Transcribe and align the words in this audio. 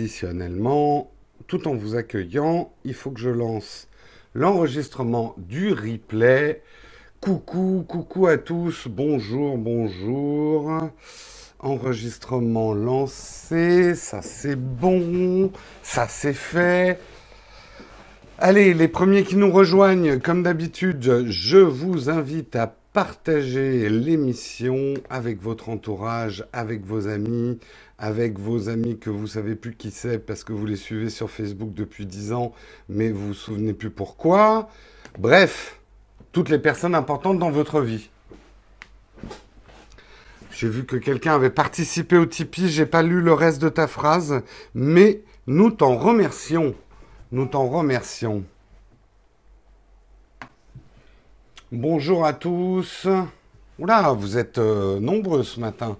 Traditionnellement, 0.00 1.10
tout 1.46 1.68
en 1.68 1.74
vous 1.74 1.94
accueillant, 1.94 2.72
il 2.86 2.94
faut 2.94 3.10
que 3.10 3.20
je 3.20 3.28
lance 3.28 3.86
l'enregistrement 4.32 5.34
du 5.36 5.74
replay. 5.74 6.62
Coucou, 7.20 7.84
coucou 7.86 8.26
à 8.26 8.38
tous, 8.38 8.88
bonjour, 8.88 9.58
bonjour. 9.58 10.88
Enregistrement 11.58 12.72
lancé, 12.72 13.94
ça 13.94 14.22
c'est 14.22 14.56
bon, 14.56 15.52
ça 15.82 16.06
c'est 16.08 16.32
fait. 16.32 16.98
Allez, 18.38 18.72
les 18.72 18.88
premiers 18.88 19.24
qui 19.24 19.36
nous 19.36 19.52
rejoignent, 19.52 20.18
comme 20.18 20.42
d'habitude, 20.42 21.26
je 21.26 21.58
vous 21.58 22.08
invite 22.08 22.56
à 22.56 22.74
partager 22.92 23.88
l'émission 23.88 24.94
avec 25.08 25.40
votre 25.40 25.68
entourage, 25.68 26.44
avec 26.52 26.84
vos 26.84 27.06
amis, 27.06 27.58
avec 27.98 28.38
vos 28.38 28.68
amis 28.68 28.98
que 28.98 29.10
vous 29.10 29.26
savez 29.26 29.54
plus 29.54 29.74
qui 29.74 29.90
c'est 29.90 30.18
parce 30.18 30.42
que 30.42 30.52
vous 30.52 30.66
les 30.66 30.76
suivez 30.76 31.10
sur 31.10 31.30
Facebook 31.30 31.72
depuis 31.72 32.06
10 32.06 32.32
ans, 32.32 32.52
mais 32.88 33.10
vous 33.10 33.28
vous 33.28 33.34
souvenez 33.34 33.74
plus 33.74 33.90
pourquoi. 33.90 34.68
Bref, 35.18 35.78
toutes 36.32 36.48
les 36.48 36.58
personnes 36.58 36.94
importantes 36.94 37.38
dans 37.38 37.50
votre 37.50 37.80
vie. 37.80 38.10
J'ai 40.50 40.68
vu 40.68 40.84
que 40.84 40.96
quelqu'un 40.96 41.34
avait 41.34 41.50
participé 41.50 42.18
au 42.18 42.26
Tipeee, 42.26 42.68
j'ai 42.68 42.86
pas 42.86 43.02
lu 43.02 43.20
le 43.20 43.32
reste 43.32 43.62
de 43.62 43.68
ta 43.68 43.86
phrase, 43.86 44.42
mais 44.74 45.22
nous 45.46 45.70
t'en 45.70 45.96
remercions. 45.96 46.74
Nous 47.32 47.46
t'en 47.46 47.68
remercions. 47.68 48.42
Bonjour 51.72 52.26
à 52.26 52.32
tous. 52.32 53.06
Oula, 53.78 54.10
vous 54.10 54.36
êtes 54.36 54.58
euh, 54.58 54.98
nombreux 54.98 55.44
ce 55.44 55.60
matin 55.60 55.96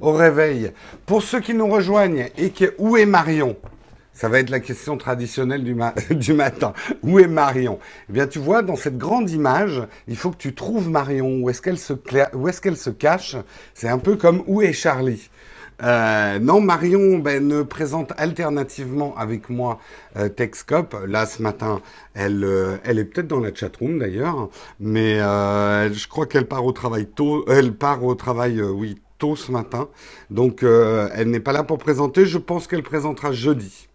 au 0.00 0.12
réveil. 0.12 0.70
Pour 1.04 1.24
ceux 1.24 1.40
qui 1.40 1.52
nous 1.52 1.66
rejoignent 1.66 2.28
et 2.38 2.50
qui 2.50 2.68
où 2.78 2.96
est 2.96 3.06
Marion? 3.06 3.56
Ça 4.12 4.28
va 4.28 4.38
être 4.38 4.50
la 4.50 4.60
question 4.60 4.96
traditionnelle 4.96 5.64
du, 5.64 5.74
matin. 6.34 6.74
Où 7.02 7.18
est 7.18 7.26
Marion? 7.26 7.80
Eh 8.08 8.12
bien, 8.12 8.28
tu 8.28 8.38
vois, 8.38 8.62
dans 8.62 8.76
cette 8.76 8.98
grande 8.98 9.28
image, 9.30 9.82
il 10.06 10.16
faut 10.16 10.30
que 10.30 10.36
tu 10.36 10.54
trouves 10.54 10.88
Marion. 10.88 11.40
Où 11.40 11.50
est-ce 11.50 11.60
qu'elle 11.60 11.78
se, 11.78 11.94
où 12.34 12.46
est 12.46 12.60
qu'elle 12.60 12.76
se 12.76 12.90
cache? 12.90 13.34
C'est 13.74 13.88
un 13.88 13.98
peu 13.98 14.14
comme 14.14 14.44
où 14.46 14.62
est 14.62 14.72
Charlie? 14.72 15.28
Euh, 15.82 16.38
non, 16.38 16.60
Marion 16.60 17.18
ben, 17.18 17.64
présente 17.64 18.12
alternativement 18.16 19.14
avec 19.16 19.48
moi 19.48 19.78
euh, 20.16 20.28
Texcop. 20.28 20.96
Là, 21.06 21.26
ce 21.26 21.42
matin, 21.42 21.80
elle, 22.14 22.44
euh, 22.44 22.76
elle 22.84 22.98
est 22.98 23.04
peut-être 23.04 23.28
dans 23.28 23.40
la 23.40 23.54
chatroom 23.54 23.98
d'ailleurs, 23.98 24.48
mais 24.78 25.20
euh, 25.20 25.92
je 25.92 26.08
crois 26.08 26.26
qu'elle 26.26 26.46
part 26.46 26.64
au 26.64 26.72
travail 26.72 27.06
tôt. 27.06 27.44
Elle 27.48 27.72
part 27.74 28.04
au 28.04 28.14
travail, 28.14 28.60
oui, 28.62 29.00
tôt 29.18 29.36
ce 29.36 29.52
matin. 29.52 29.88
Donc, 30.30 30.62
elle 30.62 31.30
n'est 31.30 31.40
pas 31.40 31.52
là 31.52 31.62
pour 31.62 31.78
présenter. 31.78 32.26
Je 32.26 32.38
pense 32.38 32.66
qu'elle 32.66 32.82
présentera 32.82 33.32
jeudi. 33.32 33.88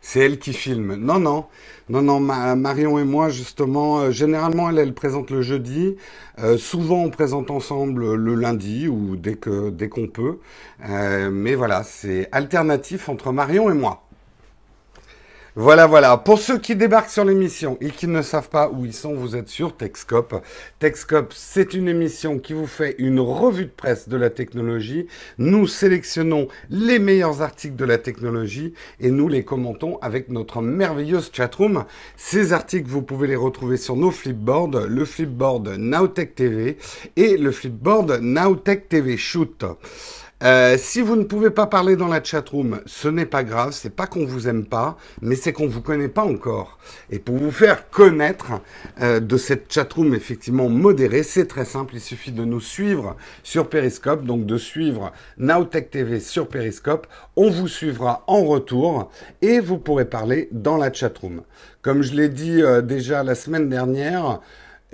C'est 0.00 0.20
elle 0.20 0.38
qui 0.38 0.52
filme. 0.52 0.96
Non, 0.96 1.18
non. 1.18 1.46
Non, 1.90 2.00
non, 2.00 2.18
Marion 2.18 2.98
et 2.98 3.04
moi, 3.04 3.28
justement, 3.28 3.98
euh, 3.98 4.10
généralement, 4.10 4.70
elle, 4.70 4.94
présente 4.94 5.30
le 5.30 5.42
jeudi. 5.42 5.96
Euh, 6.38 6.56
souvent, 6.56 7.02
on 7.02 7.10
présente 7.10 7.50
ensemble 7.50 8.14
le 8.14 8.34
lundi 8.34 8.88
ou 8.88 9.16
dès 9.16 9.34
que 9.34 9.68
dès 9.68 9.90
qu'on 9.90 10.06
peut. 10.08 10.38
Euh, 10.88 11.30
mais 11.30 11.54
voilà, 11.54 11.82
c'est 11.84 12.28
alternatif 12.32 13.10
entre 13.10 13.32
Marion 13.32 13.70
et 13.70 13.74
moi. 13.74 14.02
Voilà, 15.56 15.86
voilà. 15.86 16.16
Pour 16.16 16.40
ceux 16.40 16.58
qui 16.58 16.74
débarquent 16.74 17.10
sur 17.10 17.24
l'émission 17.24 17.78
et 17.80 17.90
qui 17.90 18.08
ne 18.08 18.22
savent 18.22 18.48
pas 18.48 18.68
où 18.70 18.84
ils 18.84 18.92
sont, 18.92 19.14
vous 19.14 19.36
êtes 19.36 19.48
sur 19.48 19.76
Techscope. 19.76 20.42
Techscope, 20.80 21.32
c'est 21.32 21.74
une 21.74 21.86
émission 21.86 22.40
qui 22.40 22.54
vous 22.54 22.66
fait 22.66 22.96
une 22.98 23.20
revue 23.20 23.66
de 23.66 23.70
presse 23.70 24.08
de 24.08 24.16
la 24.16 24.30
technologie. 24.30 25.06
Nous 25.38 25.68
sélectionnons 25.68 26.48
les 26.70 26.98
meilleurs 26.98 27.40
articles 27.40 27.76
de 27.76 27.84
la 27.84 27.98
technologie 27.98 28.74
et 28.98 29.12
nous 29.12 29.28
les 29.28 29.44
commentons 29.44 29.96
avec 30.02 30.28
notre 30.28 30.60
merveilleuse 30.60 31.30
chatroom. 31.32 31.84
Ces 32.16 32.52
articles, 32.52 32.90
vous 32.90 33.02
pouvez 33.02 33.28
les 33.28 33.36
retrouver 33.36 33.76
sur 33.76 33.94
nos 33.94 34.10
flipboards, 34.10 34.88
le 34.88 35.04
flipboard 35.04 35.68
Nowtech 35.78 36.34
TV 36.34 36.78
et 37.14 37.36
le 37.36 37.52
flipboard 37.52 38.18
Nowtech 38.20 38.88
TV 38.88 39.16
Shoot. 39.16 39.64
Euh, 40.44 40.76
si 40.78 41.00
vous 41.00 41.16
ne 41.16 41.24
pouvez 41.24 41.48
pas 41.48 41.66
parler 41.66 41.96
dans 41.96 42.08
la 42.08 42.22
chatroom, 42.22 42.80
ce 42.84 43.08
n'est 43.08 43.24
pas 43.24 43.44
grave, 43.44 43.72
c'est 43.72 43.94
pas 43.94 44.06
qu'on 44.06 44.26
vous 44.26 44.46
aime 44.46 44.66
pas, 44.66 44.98
mais 45.22 45.36
c'est 45.36 45.54
qu'on 45.54 45.66
vous 45.66 45.80
connaît 45.80 46.08
pas 46.08 46.24
encore. 46.24 46.78
Et 47.08 47.18
pour 47.18 47.38
vous 47.38 47.50
faire 47.50 47.88
connaître 47.88 48.60
euh, 49.00 49.20
de 49.20 49.36
cette 49.38 49.72
chatroom 49.72 50.14
effectivement 50.14 50.68
modérée, 50.68 51.22
c'est 51.22 51.46
très 51.46 51.64
simple, 51.64 51.94
il 51.94 52.00
suffit 52.00 52.30
de 52.30 52.44
nous 52.44 52.60
suivre 52.60 53.16
sur 53.42 53.70
Periscope, 53.70 54.26
donc 54.26 54.44
de 54.44 54.58
suivre 54.58 55.12
Nowtech 55.38 55.90
TV 55.90 56.20
sur 56.20 56.46
Periscope. 56.46 57.06
On 57.36 57.48
vous 57.48 57.68
suivra 57.68 58.22
en 58.26 58.44
retour 58.44 59.10
et 59.40 59.60
vous 59.60 59.78
pourrez 59.78 60.04
parler 60.04 60.50
dans 60.52 60.76
la 60.76 60.92
chatroom. 60.92 61.40
Comme 61.80 62.02
je 62.02 62.14
l'ai 62.14 62.28
dit 62.28 62.62
euh, 62.62 62.82
déjà 62.82 63.22
la 63.22 63.34
semaine 63.34 63.70
dernière, 63.70 64.40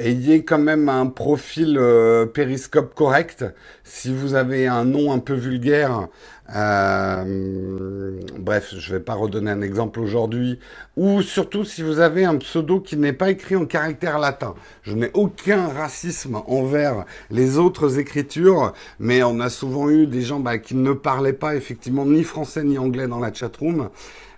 ayez 0.01 0.45
quand 0.45 0.59
même 0.59 0.89
un 0.89 1.07
profil 1.07 1.77
euh, 1.79 2.27
périscope 2.27 2.95
correct. 2.95 3.45
Si 3.85 4.13
vous 4.13 4.35
avez 4.35 4.67
un 4.67 4.85
nom 4.85 5.13
un 5.13 5.19
peu 5.19 5.35
vulgaire, 5.35 6.09
euh, 6.57 8.21
bref, 8.39 8.75
je 8.77 8.93
ne 8.93 8.99
vais 8.99 9.05
pas 9.05 9.15
redonner 9.15 9.51
un 9.51 9.63
exemple 9.63 10.01
aujourd'hui, 10.01 10.59
ou 10.97 11.23
surtout 11.23 11.65
si 11.65 11.83
vous 11.83 12.01
avez 12.01 12.25
un 12.25 12.37
pseudo 12.39 12.81
qui 12.81 12.97
n'est 12.97 13.13
pas 13.13 13.31
écrit 13.31 13.57
en 13.57 13.67
caractère 13.67 14.19
latin. 14.19 14.55
Je 14.83 14.95
n'ai 14.95 15.11
aucun 15.15 15.69
racisme 15.69 16.41
envers 16.47 17.05
les 17.31 17.59
autres 17.59 17.99
écritures, 17.99 18.73
mais 18.99 19.23
on 19.23 19.39
a 19.41 19.49
souvent 19.49 19.91
eu 19.91 20.07
des 20.07 20.23
gens 20.23 20.41
bah, 20.41 20.59
qui 20.59 20.75
ne 20.75 20.93
parlaient 20.93 21.33
pas 21.33 21.55
effectivement 21.55 22.07
ni 22.07 22.25
français 22.25 22.65
ni 22.65 22.79
anglais 22.79 23.07
dans 23.07 23.21
la 23.21 23.33
chatroom 23.33 23.91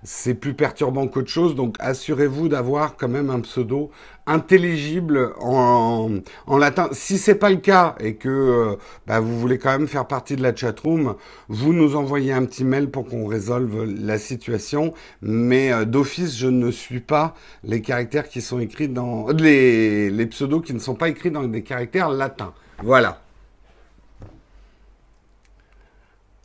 c'est 0.04 0.34
plus 0.34 0.54
perturbant 0.54 1.06
qu'autre 1.06 1.28
chose. 1.28 1.54
Donc 1.54 1.76
assurez-vous 1.78 2.48
d'avoir 2.48 2.96
quand 2.96 3.08
même 3.08 3.30
un 3.30 3.40
pseudo 3.40 3.90
intelligible 4.26 5.32
en, 5.40 6.20
latin. 6.58 6.88
Si 6.92 7.18
c'est 7.18 7.34
pas 7.34 7.50
le 7.50 7.56
cas 7.56 7.94
et 8.00 8.14
que 8.14 8.28
euh, 8.28 8.76
bah, 9.06 9.20
vous 9.20 9.38
voulez 9.38 9.58
quand 9.58 9.70
même 9.70 9.88
faire 9.88 10.06
partie 10.06 10.36
de 10.36 10.42
la 10.42 10.54
chatroom, 10.54 11.14
vous 11.48 11.72
nous 11.72 11.96
envoyez 11.96 12.32
un 12.32 12.44
petit 12.44 12.64
mail 12.64 12.90
pour 12.90 13.06
qu'on 13.06 13.26
résolve 13.26 13.84
la 13.84 14.18
situation. 14.18 14.94
Mais 15.22 15.72
euh, 15.72 15.84
d'office, 15.84 16.36
je 16.36 16.48
ne 16.48 16.70
suis 16.70 17.00
pas 17.00 17.34
les 17.64 17.80
caractères 17.80 18.28
qui 18.28 18.40
sont 18.40 18.58
écrits 18.58 18.88
dans 18.88 19.28
les 19.28 20.26
pseudos 20.26 20.62
qui 20.62 20.74
ne 20.74 20.78
sont 20.78 20.94
pas 20.94 21.08
écrits 21.08 21.30
dans 21.30 21.42
des 21.44 21.62
caractères 21.62 22.10
latins. 22.10 22.52
Voilà. 22.82 23.22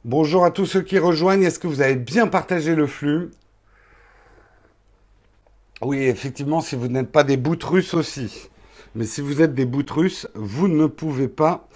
Bonjour 0.06 0.46
à 0.46 0.52
tous 0.52 0.66
ceux 0.66 0.82
qui 0.82 1.00
rejoignent. 1.00 1.44
Est-ce 1.44 1.60
que 1.60 1.68
vous 1.68 1.82
avez 1.82 1.96
bien 1.96 2.28
partagé 2.28 2.76
le 2.76 2.88
flux? 2.88 3.30
Oui, 5.82 6.00
effectivement, 6.00 6.62
si 6.62 6.76
vous 6.76 6.88
n'êtes 6.88 7.12
pas 7.12 7.24
des 7.24 7.38
bouts 7.38 7.58
russes 7.64 7.94
aussi. 7.94 8.50
Mais 8.96 9.06
si 9.06 9.22
vous 9.22 9.42
êtes 9.42 9.54
des 9.54 9.66
bouts 9.66 9.84
russes, 9.90 10.28
vous 10.34 10.68
ne 10.68 10.88
pouvez 10.88 11.28
pas 11.28 11.68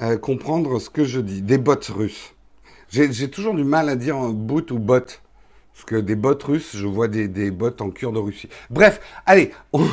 euh, 0.00 0.16
comprendre 0.16 0.78
ce 0.78 0.90
que 0.90 1.04
je 1.04 1.20
dis. 1.20 1.42
Des 1.42 1.58
bots 1.58 1.74
russes. 1.88 2.34
J'ai 2.90 3.30
toujours 3.30 3.54
du 3.54 3.64
mal 3.64 3.88
à 3.88 3.96
dire 3.96 4.16
boot 4.16 4.70
ou 4.70 4.78
bot. 4.78 5.00
Parce 5.78 5.84
que 5.84 5.96
des 5.96 6.16
bots 6.16 6.38
russes, 6.42 6.76
je 6.76 6.86
vois 6.86 7.06
des, 7.06 7.28
des 7.28 7.50
bots 7.50 7.70
en 7.80 7.90
cure 7.90 8.12
de 8.12 8.18
Russie. 8.18 8.48
Bref, 8.68 9.00
allez, 9.26 9.52
on, 9.72 9.86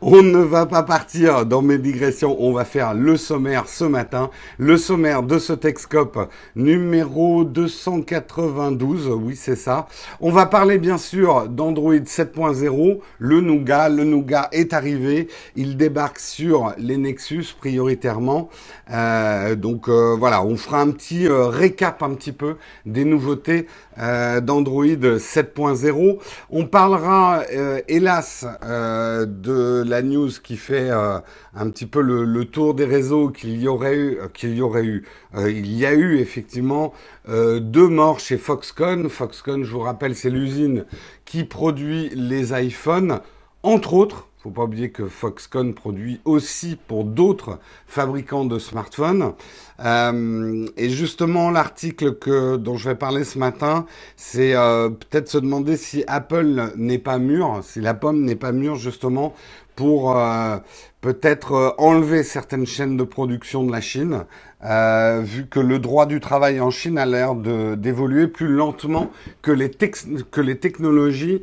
on 0.00 0.22
ne 0.22 0.38
va 0.38 0.66
pas 0.66 0.82
partir 0.82 1.46
dans 1.46 1.62
mes 1.62 1.78
digressions, 1.78 2.36
on 2.40 2.52
va 2.52 2.64
faire 2.64 2.94
le 2.94 3.16
sommaire 3.16 3.68
ce 3.68 3.84
matin. 3.84 4.30
Le 4.58 4.76
sommaire 4.76 5.22
de 5.22 5.38
ce 5.38 5.52
Texcope 5.52 6.30
numéro 6.56 7.44
292, 7.44 9.08
oui 9.08 9.36
c'est 9.36 9.56
ça. 9.56 9.86
On 10.20 10.30
va 10.30 10.46
parler 10.46 10.78
bien 10.78 10.98
sûr 10.98 11.48
d'Android 11.48 11.94
7.0, 11.94 13.00
le 13.18 13.40
Nougat. 13.40 13.88
Le 13.88 14.04
Nougat 14.04 14.48
est 14.52 14.72
arrivé, 14.72 15.28
il 15.56 15.76
débarque 15.76 16.18
sur 16.18 16.74
les 16.78 16.96
Nexus 16.96 17.46
prioritairement. 17.58 18.50
Euh, 18.90 19.54
donc 19.54 19.88
euh, 19.88 20.16
voilà, 20.18 20.44
on 20.44 20.56
fera 20.56 20.80
un 20.80 20.90
petit 20.90 21.26
euh, 21.26 21.46
récap 21.46 22.02
un 22.02 22.14
petit 22.14 22.32
peu 22.32 22.56
des 22.86 23.04
nouveautés 23.04 23.66
d'Android 23.96 24.84
7.0. 24.86 26.18
On 26.50 26.66
parlera 26.66 27.42
hélas 27.88 28.46
de 28.62 29.82
la 29.86 30.02
news 30.02 30.30
qui 30.42 30.56
fait 30.56 30.90
euh, 30.90 31.18
un 31.54 31.70
petit 31.70 31.86
peu 31.86 32.00
le, 32.00 32.44
tour 32.44 32.74
des 32.74 32.84
réseaux 32.84 33.28
qu'il 33.30 33.60
y 33.60 33.68
aurait 33.68 33.96
eu, 33.96 34.18
euh, 34.18 34.28
qu'il 34.28 34.54
y 34.54 34.60
aurait 34.60 34.84
eu, 34.84 35.06
euh, 35.34 35.50
il 35.50 35.72
y 35.76 35.86
a 35.86 35.92
eu 35.92 36.18
effectivement 36.18 36.92
deux 37.28 37.86
morts 37.86 38.18
chez 38.18 38.36
Foxconn. 38.36 39.08
Foxconn, 39.08 39.62
je 39.62 39.70
vous 39.70 39.80
rappelle, 39.80 40.16
c'est 40.16 40.30
l'usine 40.30 40.86
qui 41.24 41.44
produit 41.44 42.10
les 42.14 42.52
iPhones, 42.52 43.20
entre 43.62 43.94
autres. 43.94 44.26
Faut 44.42 44.50
pas 44.50 44.64
oublier 44.64 44.90
que 44.90 45.06
Foxconn 45.06 45.72
produit 45.72 46.20
aussi 46.24 46.76
pour 46.88 47.04
d'autres 47.04 47.60
fabricants 47.86 48.44
de 48.44 48.58
smartphones. 48.58 49.34
Euh, 49.78 50.66
et 50.76 50.90
justement, 50.90 51.50
l'article 51.50 52.16
que 52.16 52.56
dont 52.56 52.76
je 52.76 52.88
vais 52.88 52.96
parler 52.96 53.22
ce 53.22 53.38
matin, 53.38 53.86
c'est 54.16 54.56
euh, 54.56 54.88
peut-être 54.88 55.28
se 55.28 55.38
demander 55.38 55.76
si 55.76 56.02
Apple 56.08 56.72
n'est 56.74 56.98
pas 56.98 57.18
mûr, 57.18 57.60
si 57.62 57.80
la 57.80 57.94
pomme 57.94 58.24
n'est 58.24 58.34
pas 58.34 58.50
mûre 58.50 58.74
justement 58.74 59.32
pour 59.76 60.16
euh, 60.16 60.58
peut-être 61.00 61.52
euh, 61.52 61.70
enlever 61.78 62.22
certaines 62.22 62.66
chaînes 62.66 62.96
de 62.96 63.04
production 63.04 63.64
de 63.64 63.72
la 63.72 63.80
Chine, 63.80 64.24
euh, 64.64 65.20
vu 65.24 65.46
que 65.46 65.60
le 65.60 65.78
droit 65.78 66.06
du 66.06 66.20
travail 66.20 66.60
en 66.60 66.70
Chine 66.70 66.98
a 66.98 67.06
l'air 67.06 67.34
d'évoluer 67.34 68.28
plus 68.28 68.48
lentement 68.48 69.10
que 69.40 69.50
les, 69.50 69.70
que 69.70 70.40
les 70.40 70.58
technologies 70.58 71.42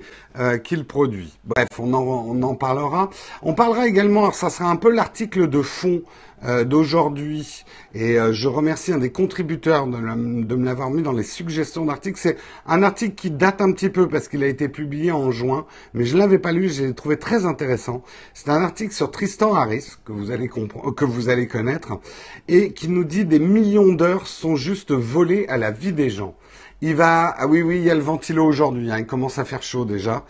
qu'il 0.64 0.86
produit. 0.86 1.38
Bref, 1.44 1.68
on 1.80 1.94
en, 1.94 2.02
on 2.02 2.42
en, 2.44 2.56
parlera. 2.56 3.10
On 3.42 3.54
parlera 3.54 3.88
également, 3.88 4.22
alors 4.22 4.36
ça 4.36 4.50
sera 4.50 4.70
un 4.70 4.78
peu 4.78 4.90
l'article 4.90 5.50
de 5.50 5.62
fond 5.62 6.02
euh, 6.46 6.64
d'aujourd'hui. 6.64 7.66
Et 7.94 8.20
euh, 8.20 8.32
je 8.34 8.48
remercie 8.48 8.94
un 8.94 8.98
des 8.98 9.12
contributeurs 9.12 9.88
de, 9.88 9.98
me 9.98 10.66
l'avoir 10.66 10.90
mis 10.90 11.02
dans 11.02 11.12
les 11.12 11.24
suggestions 11.24 11.86
d'articles. 11.86 12.20
C'est 12.20 12.38
un 12.66 12.84
article 12.84 13.16
qui 13.16 13.32
date 13.32 13.62
un 13.62 13.72
petit 13.72 13.90
peu 13.90 14.08
parce 14.08 14.28
qu'il 14.28 14.44
a 14.44 14.48
été 14.48 14.70
publié 14.70 15.12
en 15.12 15.32
juin, 15.32 15.66
mais 15.94 16.06
je 16.06 16.18
l'avais 16.18 16.40
pas 16.40 16.52
lu, 16.52 16.70
j'ai 16.70 16.94
trouvé 16.94 17.18
très 17.18 17.46
intéressant. 17.46 18.04
C'est 18.34 18.50
un 18.50 18.62
article 18.62 18.94
sur 18.94 19.12
Tristan 19.12 19.54
Harris 19.54 19.86
que 20.06 20.12
vous 20.12 20.32
allez 20.32 20.50
que 20.50 21.06
vous 21.06 21.30
allez 21.30 21.48
connaître 21.48 22.00
et 22.48 22.72
qui 22.74 22.88
nous 22.88 23.04
dit 23.04 23.26
des 23.26 23.40
millions 23.40 23.92
d'heures 23.94 24.28
sont 24.28 24.56
juste 24.56 24.92
volées 24.92 25.46
à 25.50 25.58
la 25.58 25.72
vie 25.72 25.94
des 25.94 26.10
gens. 26.10 26.36
Il 26.82 26.96
va, 26.96 27.36
ah 27.38 27.46
oui, 27.46 27.62
oui, 27.62 27.80
il 27.80 27.84
y 27.84 27.92
a 27.92 27.96
le 27.96 28.00
ventilo 28.00 28.46
aujourd'hui. 28.46 28.90
Hein, 28.90 29.00
il 29.00 29.06
commence 29.06 29.38
à 29.38 29.44
faire 29.44 29.62
chaud 29.62 29.84
déjà. 29.84 30.24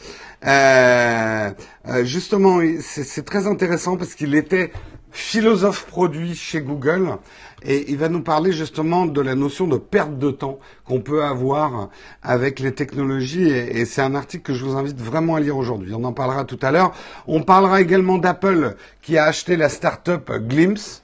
Euh, 0.48 1.52
euh 1.88 2.04
justement, 2.06 2.60
c'est 2.80 3.24
très 3.24 3.46
intéressant 3.46 3.98
parce 3.98 4.16
qu'il 4.16 4.34
était 4.34 4.72
philosophe 5.12 5.86
produit 5.86 6.36
chez 6.36 6.62
Google 6.62 7.18
et 7.64 7.92
il 7.92 7.98
va 7.98 8.10
nous 8.10 8.22
parler 8.22 8.52
justement 8.52 9.06
de 9.06 9.22
la 9.22 9.36
notion 9.36 9.68
de 9.68 9.78
perte 9.78 10.18
de 10.18 10.32
temps 10.32 10.60
qu'on 10.86 11.02
peut 11.02 11.24
avoir 11.24 11.90
avec 12.22 12.60
les 12.60 12.74
technologies 12.74 13.50
et, 13.50 13.86
c'est 13.86 14.02
un 14.02 14.16
article 14.16 14.44
que 14.44 14.54
je 14.54 14.64
vous 14.66 14.78
invite 14.78 15.00
vraiment 15.00 15.36
à 15.36 15.40
lire 15.40 15.58
aujourd'hui. 15.58 15.94
On 15.94 16.04
en 16.04 16.14
parlera 16.14 16.46
tout 16.46 16.60
à 16.62 16.72
l'heure. 16.72 16.94
On 17.28 17.44
parlera 17.44 17.82
également 17.82 18.18
d'Apple 18.18 18.76
qui 19.02 19.18
a 19.18 19.26
acheté 19.26 19.58
la 19.58 19.70
start-up 19.70 20.32
Glimpse. 20.48 21.04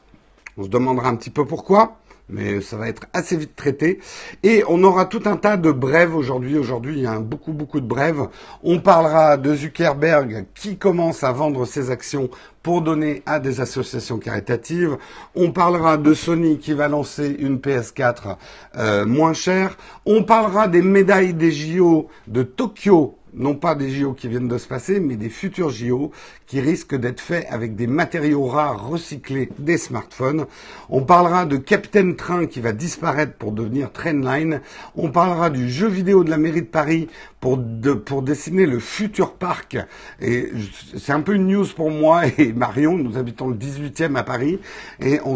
On 0.58 0.64
se 0.64 0.70
demandera 0.70 1.10
un 1.10 1.16
petit 1.16 1.30
peu 1.30 1.46
pourquoi 1.46 1.98
mais 2.30 2.62
ça 2.62 2.78
va 2.78 2.88
être 2.88 3.06
assez 3.14 3.38
vite 3.38 3.56
traité. 3.56 4.00
Et 4.44 4.64
on 4.68 4.84
aura 4.84 5.06
tout 5.06 5.22
un 5.26 5.38
tas 5.38 5.58
de 5.58 5.72
brèves 5.72 6.16
aujourd'hui. 6.16 6.58
Aujourd'hui, 6.58 6.96
il 6.98 7.04
y 7.04 7.08
a 7.08 7.20
beaucoup, 7.20 7.54
beaucoup 7.54 7.80
de 7.80 7.88
brèves. 7.88 8.28
On 8.64 8.80
parlera 8.80 9.38
de 9.38 9.54
Zuckerberg 9.54 10.46
qui 10.56 10.78
commence 10.78 11.24
à 11.24 11.32
vendre 11.32 11.66
ses 11.66 11.92
actions 11.92 12.30
pour 12.64 12.82
donner 12.82 13.22
à 13.28 13.40
des 13.40 13.62
associations 13.62 14.18
caritatives. 14.18 14.98
On 15.36 15.52
parlera 15.52 15.98
de 15.98 16.14
Sony 16.14 16.58
qui 16.58 16.74
va 16.74 16.88
lancer 16.88 17.36
une 17.38 17.58
PS4 17.58 18.38
euh, 18.78 19.06
moins 19.06 19.34
chère. 19.34 19.78
On 20.06 20.24
parlera 20.24 20.68
des 20.68 20.82
médailles 20.82 21.36
des 21.36 21.52
JO 21.52 22.08
de 22.28 22.42
Tokyo 22.42 23.18
non 23.36 23.56
pas 23.56 23.76
des 23.76 23.90
JO 23.90 24.14
qui 24.14 24.28
viennent 24.28 24.48
de 24.48 24.58
se 24.58 24.68
passer, 24.68 25.00
mais 25.00 25.16
des 25.16 25.30
futurs 25.30 25.70
JO 25.70 26.12
qui 26.48 26.62
risquent 26.62 26.96
d'être 26.96 27.22
faits 27.22 27.46
avec 27.50 27.76
des 27.76 27.88
matériaux 27.88 28.46
rares 28.46 28.88
recyclés 28.88 29.50
des 29.60 29.78
smartphones. 29.78 30.46
On 30.90 31.04
parlera 31.04 31.46
de 31.46 31.58
Captain 31.58 32.14
Train 32.14 32.46
qui 32.46 32.62
va 32.62 32.72
disparaître 32.72 33.34
pour 33.34 33.52
devenir 33.52 33.92
Trendline. 33.92 34.62
On 34.96 35.10
parlera 35.12 35.50
du 35.50 35.70
jeu 35.70 35.88
vidéo 35.88 36.24
de 36.24 36.30
la 36.30 36.38
mairie 36.38 36.62
de 36.62 36.68
Paris 36.68 37.08
pour, 37.46 37.60
pour 38.04 38.24
dessiner 38.24 38.66
le 38.66 38.80
futur 38.80 39.34
parc. 39.34 39.78
Et 40.20 40.52
c'est 40.98 41.12
un 41.12 41.22
peu 41.22 41.36
une 41.36 41.46
news 41.46 41.68
pour 41.76 41.92
moi 41.92 42.24
et 42.40 42.54
Marion. 42.54 42.98
Nous 42.98 43.20
habitons 43.20 43.50
le 43.50 43.56
18e 43.56 44.16
à 44.16 44.24
Paris 44.24 44.60
et 45.00 45.20
on, 45.26 45.36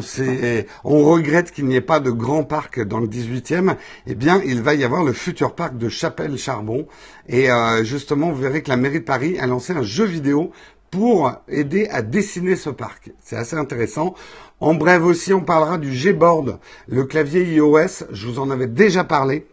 on 0.84 1.06
regrette 1.06 1.52
qu'il 1.52 1.68
n'y 1.68 1.76
ait 1.76 1.82
pas 1.82 2.00
de 2.00 2.10
grand 2.10 2.44
parc 2.44 2.84
dans 2.84 3.00
le 3.00 3.06
18e. 3.06 3.76
Eh 4.08 4.16
bien, 4.16 4.42
il 4.44 4.64
va 4.64 4.74
y 4.74 4.84
avoir 4.84 5.04
le 5.04 5.14
futur 5.14 5.54
parc 5.54 5.78
de 5.78 5.88
Chapelle-Charbon. 5.88 6.88
Et 7.28 7.52
euh, 7.52 7.84
justement, 7.84 8.32
vous 8.32 8.42
verrez 8.42 8.64
que 8.64 8.70
la 8.70 8.78
mairie 8.78 9.02
de 9.02 9.06
Paris 9.06 9.38
a 9.38 9.46
lancé 9.46 9.74
un 9.74 9.84
jeu 9.84 10.06
vidéo 10.06 10.52
pour 10.90 11.32
aider 11.48 11.90
à 11.92 12.02
dessiner 12.02 12.56
ce 12.56 12.72
parc. 12.72 13.12
C'est 13.22 13.36
assez 13.36 13.56
intéressant. 13.56 14.16
En 14.60 14.74
bref 14.74 15.04
aussi, 15.04 15.32
on 15.32 15.42
parlera 15.42 15.78
du 15.78 15.92
Gboard, 15.92 16.58
le 16.88 17.04
clavier 17.04 17.44
iOS. 17.44 18.08
Je 18.10 18.28
vous 18.28 18.40
en 18.40 18.50
avais 18.50 18.66
déjà 18.66 19.04
parlé, 19.04 19.46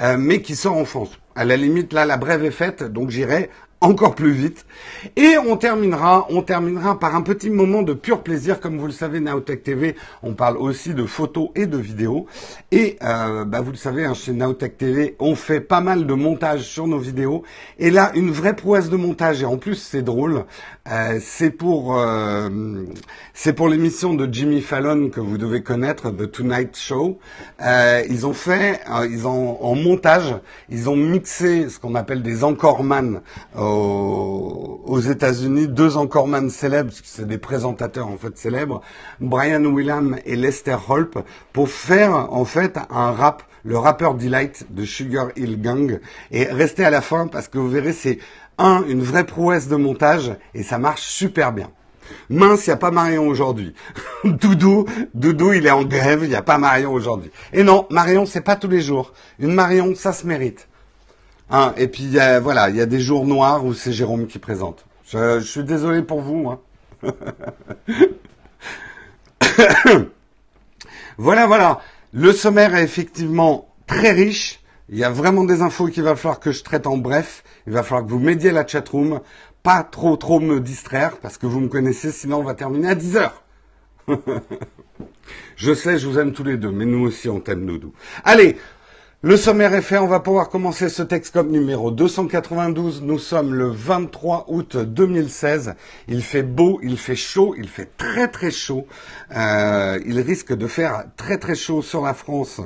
euh, 0.00 0.16
mais 0.16 0.40
qui 0.40 0.56
sort 0.56 0.78
en 0.78 0.86
France. 0.86 1.10
À 1.34 1.44
la 1.44 1.56
limite, 1.56 1.92
là, 1.92 2.04
la 2.04 2.16
brève 2.18 2.44
est 2.44 2.50
faite, 2.50 2.82
donc 2.82 3.10
j'irai 3.10 3.50
encore 3.82 4.14
plus 4.14 4.32
vite. 4.32 4.64
Et 5.16 5.36
on 5.38 5.56
terminera, 5.56 6.26
on 6.30 6.42
terminera 6.42 6.98
par 6.98 7.14
un 7.14 7.22
petit 7.22 7.50
moment 7.50 7.82
de 7.82 7.92
pur 7.92 8.22
plaisir. 8.22 8.60
Comme 8.60 8.78
vous 8.78 8.86
le 8.86 8.92
savez, 8.92 9.20
Naotech 9.20 9.62
TV, 9.62 9.96
on 10.22 10.34
parle 10.34 10.56
aussi 10.56 10.94
de 10.94 11.04
photos 11.04 11.50
et 11.54 11.66
de 11.66 11.76
vidéos. 11.76 12.26
Et 12.70 12.96
euh, 13.02 13.44
bah, 13.44 13.60
vous 13.60 13.72
le 13.72 13.76
savez, 13.76 14.04
hein, 14.04 14.14
chez 14.14 14.32
Naotech 14.32 14.78
TV, 14.78 15.16
on 15.18 15.34
fait 15.34 15.60
pas 15.60 15.80
mal 15.80 16.06
de 16.06 16.14
montage 16.14 16.62
sur 16.62 16.86
nos 16.86 16.98
vidéos. 16.98 17.42
Et 17.78 17.90
là, 17.90 18.12
une 18.14 18.30
vraie 18.30 18.54
prouesse 18.54 18.88
de 18.88 18.96
montage. 18.96 19.42
Et 19.42 19.46
en 19.46 19.58
plus, 19.58 19.74
c'est 19.74 20.02
drôle. 20.02 20.44
Euh, 20.90 21.18
c'est 21.20 21.50
pour, 21.50 21.98
euh, 21.98 22.48
c'est 23.34 23.52
pour 23.52 23.68
l'émission 23.68 24.14
de 24.14 24.32
Jimmy 24.32 24.60
Fallon 24.60 25.10
que 25.10 25.20
vous 25.20 25.38
devez 25.38 25.62
connaître, 25.62 26.10
The 26.10 26.30
Tonight 26.30 26.76
Show. 26.76 27.18
Euh, 27.60 28.02
ils 28.08 28.26
ont 28.26 28.32
fait, 28.32 28.80
euh, 28.90 29.06
ils 29.08 29.26
ont 29.26 29.62
en 29.62 29.74
montage, 29.74 30.34
ils 30.68 30.88
ont 30.88 30.96
mixé 30.96 31.68
ce 31.68 31.78
qu'on 31.78 31.94
appelle 31.94 32.22
des 32.22 32.44
encoreman 32.44 33.20
aux, 33.72 35.00
États-Unis, 35.00 35.68
deux 35.68 35.96
encoreman 35.96 36.50
célèbres, 36.50 36.92
c'est 37.02 37.26
des 37.26 37.38
présentateurs 37.38 38.08
en 38.08 38.16
fait 38.16 38.36
célèbres, 38.36 38.80
Brian 39.20 39.64
William 39.64 40.16
et 40.24 40.36
Lester 40.36 40.76
Holp, 40.88 41.18
pour 41.52 41.68
faire 41.68 42.32
en 42.32 42.44
fait 42.44 42.78
un 42.90 43.12
rap 43.12 43.42
le 43.64 43.78
rappeur 43.78 44.14
Delight 44.14 44.66
de 44.70 44.84
Sugar 44.84 45.28
Hill 45.36 45.60
Gang 45.60 46.00
et 46.30 46.44
restez 46.44 46.84
à 46.84 46.90
la 46.90 47.00
fin 47.00 47.28
parce 47.28 47.48
que 47.48 47.58
vous 47.58 47.68
verrez 47.68 47.92
c'est 47.92 48.18
un 48.58 48.84
une 48.88 49.02
vraie 49.02 49.24
prouesse 49.24 49.68
de 49.68 49.76
montage 49.76 50.32
et 50.54 50.62
ça 50.62 50.78
marche 50.78 51.02
super 51.02 51.52
bien. 51.52 51.70
Mince, 52.28 52.66
il 52.66 52.70
n'y 52.70 52.74
a 52.74 52.78
pas 52.78 52.90
Marion 52.90 53.26
aujourd'hui. 53.28 53.74
Doudou, 54.24 54.86
Doudou, 55.14 55.52
il 55.52 55.66
est 55.66 55.70
en 55.70 55.84
grève, 55.84 56.20
il 56.24 56.28
n'y 56.28 56.34
a 56.34 56.42
pas 56.42 56.58
Marion 56.58 56.92
aujourd'hui. 56.92 57.30
Et 57.52 57.62
non, 57.62 57.86
Marion, 57.90 58.26
c'est 58.26 58.40
pas 58.40 58.56
tous 58.56 58.68
les 58.68 58.80
jours. 58.80 59.12
Une 59.38 59.54
Marion, 59.54 59.94
ça 59.94 60.12
se 60.12 60.26
mérite. 60.26 60.68
Hein, 61.54 61.74
et 61.76 61.86
puis 61.86 62.16
voilà, 62.42 62.70
il 62.70 62.76
y 62.76 62.80
a 62.80 62.86
des 62.86 62.98
jours 62.98 63.26
noirs 63.26 63.64
où 63.64 63.74
c'est 63.74 63.92
Jérôme 63.92 64.26
qui 64.26 64.38
présente. 64.38 64.86
Je, 65.06 65.40
suis 65.40 65.64
désolé 65.64 66.02
pour 66.02 66.22
vous. 66.22 66.48
Hein. 66.48 66.60
voilà, 71.18 71.46
voilà. 71.46 71.80
Le 72.14 72.32
sommaire 72.32 72.74
est 72.74 72.82
effectivement 72.82 73.68
très 73.86 74.12
riche. 74.12 74.60
Il 74.88 74.96
y 74.96 75.04
a 75.04 75.10
vraiment 75.10 75.44
des 75.44 75.60
infos 75.60 75.88
qu'il 75.88 76.04
va 76.04 76.16
falloir 76.16 76.40
que 76.40 76.52
je 76.52 76.62
traite 76.62 76.86
en 76.86 76.96
bref. 76.96 77.44
Il 77.66 77.74
va 77.74 77.82
falloir 77.82 78.06
que 78.06 78.10
vous 78.10 78.18
m'aidiez 78.18 78.50
la 78.50 78.66
chatroom. 78.66 79.20
Pas 79.62 79.82
trop 79.82 80.16
trop 80.16 80.40
me 80.40 80.58
distraire 80.58 81.18
parce 81.18 81.36
que 81.36 81.46
vous 81.46 81.60
me 81.60 81.68
connaissez, 81.68 82.12
sinon 82.12 82.38
on 82.38 82.44
va 82.44 82.54
terminer 82.54 82.88
à 82.88 82.94
10 82.94 83.16
heures. 83.18 83.42
je 85.56 85.74
sais, 85.74 85.98
je 85.98 86.08
vous 86.08 86.18
aime 86.18 86.32
tous 86.32 86.44
les 86.44 86.56
deux, 86.56 86.72
mais 86.72 86.86
nous 86.86 87.06
aussi 87.06 87.28
on 87.28 87.40
t'aime, 87.40 87.66
Doudou. 87.66 87.92
Allez, 88.24 88.56
le 89.24 89.36
sommaire 89.36 89.72
est 89.72 89.82
fait, 89.82 89.98
on 89.98 90.08
va 90.08 90.18
pouvoir 90.18 90.48
commencer 90.48 90.88
ce 90.88 91.00
texte 91.00 91.32
comme 91.32 91.52
numéro 91.52 91.92
292. 91.92 93.02
Nous 93.02 93.20
sommes 93.20 93.54
le 93.54 93.68
23 93.68 94.46
août 94.48 94.76
2016. 94.76 95.74
Il 96.08 96.24
fait 96.24 96.42
beau, 96.42 96.80
il 96.82 96.98
fait 96.98 97.14
chaud, 97.14 97.54
il 97.56 97.68
fait 97.68 97.88
très 97.96 98.26
très 98.26 98.50
chaud. 98.50 98.84
Euh, 99.36 100.00
il 100.04 100.18
risque 100.18 100.52
de 100.52 100.66
faire 100.66 101.04
très 101.16 101.38
très 101.38 101.54
chaud 101.54 101.82
sur 101.82 102.02
la 102.02 102.14
France 102.14 102.60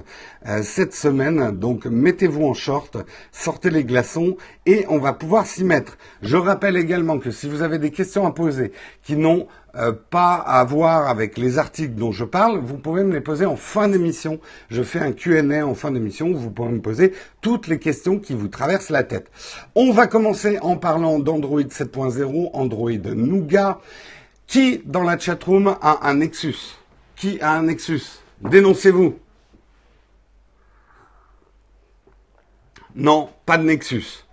euh, 0.47 0.62
cette 0.62 0.95
semaine. 0.95 1.50
Donc 1.50 1.85
mettez-vous 1.85 2.47
en 2.47 2.54
short, 2.54 2.97
sortez 3.33 3.69
les 3.69 3.85
glaçons 3.85 4.38
et 4.64 4.87
on 4.88 4.97
va 4.97 5.12
pouvoir 5.12 5.45
s'y 5.45 5.62
mettre. 5.62 5.99
Je 6.23 6.38
rappelle 6.38 6.78
également 6.78 7.19
que 7.19 7.33
si 7.33 7.50
vous 7.50 7.61
avez 7.61 7.78
des 7.78 7.90
questions 7.90 8.26
à 8.26 8.31
poser 8.31 8.73
qui 9.02 9.16
n'ont 9.16 9.47
euh, 9.76 9.92
pas 9.92 10.35
à 10.35 10.64
voir 10.64 11.09
avec 11.09 11.37
les 11.37 11.59
articles 11.59 11.95
dont 11.95 12.12
je 12.12 12.25
parle, 12.25 12.59
vous 12.59 12.78
pouvez 12.78 13.04
me 13.04 13.12
les 13.12 13.21
poser 13.21 13.47
en 13.47 13.56
fin 13.56 13.88
d'émission. 13.88 14.40
Je 14.71 14.83
fais 14.83 15.00
un 15.00 15.12
Q&A 15.12 15.66
en 15.66 15.75
fin 15.75 15.90
d'émission 15.90 16.28
où 16.28 16.37
vous 16.37 16.50
pouvez 16.50 16.71
me 16.71 16.80
poser 16.80 17.12
toutes 17.42 17.66
les 17.66 17.78
questions 17.78 18.18
qui 18.18 18.35
vous 18.35 18.49
traversent 18.49 18.90
la 18.90 19.02
tête. 19.02 19.30
On 19.75 19.92
va 19.92 20.06
commencer 20.06 20.59
en 20.61 20.76
parlant 20.76 21.18
d'Android 21.18 21.61
7.0, 21.61 22.50
Android 22.52 22.90
Nougat. 23.14 23.80
Qui 24.47 24.80
dans 24.85 25.02
la 25.02 25.18
chatroom 25.18 25.76
a 25.83 26.09
un 26.09 26.14
Nexus? 26.14 26.76
Qui 27.16 27.40
a 27.40 27.52
un 27.52 27.62
Nexus? 27.64 28.21
Dénoncez-vous. 28.40 29.16
Non, 32.95 33.28
pas 33.45 33.59
de 33.59 33.64
Nexus. 33.64 34.25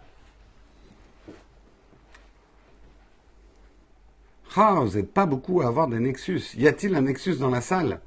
Ah, 4.55 4.81
vous 4.81 4.97
n'êtes 4.97 5.11
pas 5.11 5.25
beaucoup 5.25 5.61
à 5.61 5.67
avoir 5.67 5.87
des 5.87 5.99
Nexus. 5.99 6.41
Y 6.55 6.67
a-t-il 6.67 6.95
un 6.95 7.01
Nexus 7.01 7.37
dans 7.37 7.49
la 7.49 7.61
salle? 7.61 8.01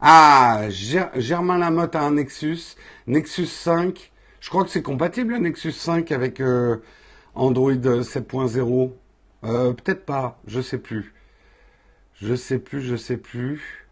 Ah, 0.00 0.68
Germain 0.68 1.58
Lamotte 1.58 1.94
a 1.96 2.02
un 2.02 2.12
Nexus. 2.12 2.76
Nexus 3.06 3.46
5. 3.46 4.12
Je 4.40 4.48
crois 4.50 4.64
que 4.64 4.70
c'est 4.70 4.82
compatible 4.82 5.32
le 5.32 5.38
Nexus 5.38 5.72
5 5.72 6.12
avec 6.12 6.40
euh, 6.40 6.82
Android 7.34 7.72
7.0. 7.72 8.92
Euh, 9.44 9.72
peut-être 9.72 10.04
pas, 10.04 10.40
je 10.46 10.60
sais 10.60 10.78
plus. 10.78 11.14
Je 12.20 12.34
sais 12.34 12.58
plus, 12.58 12.82
je 12.82 12.96
sais 12.96 13.16
plus. 13.16 13.86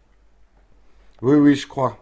Oui, 1.21 1.35
oui, 1.35 1.55
je 1.55 1.67
crois. 1.67 2.00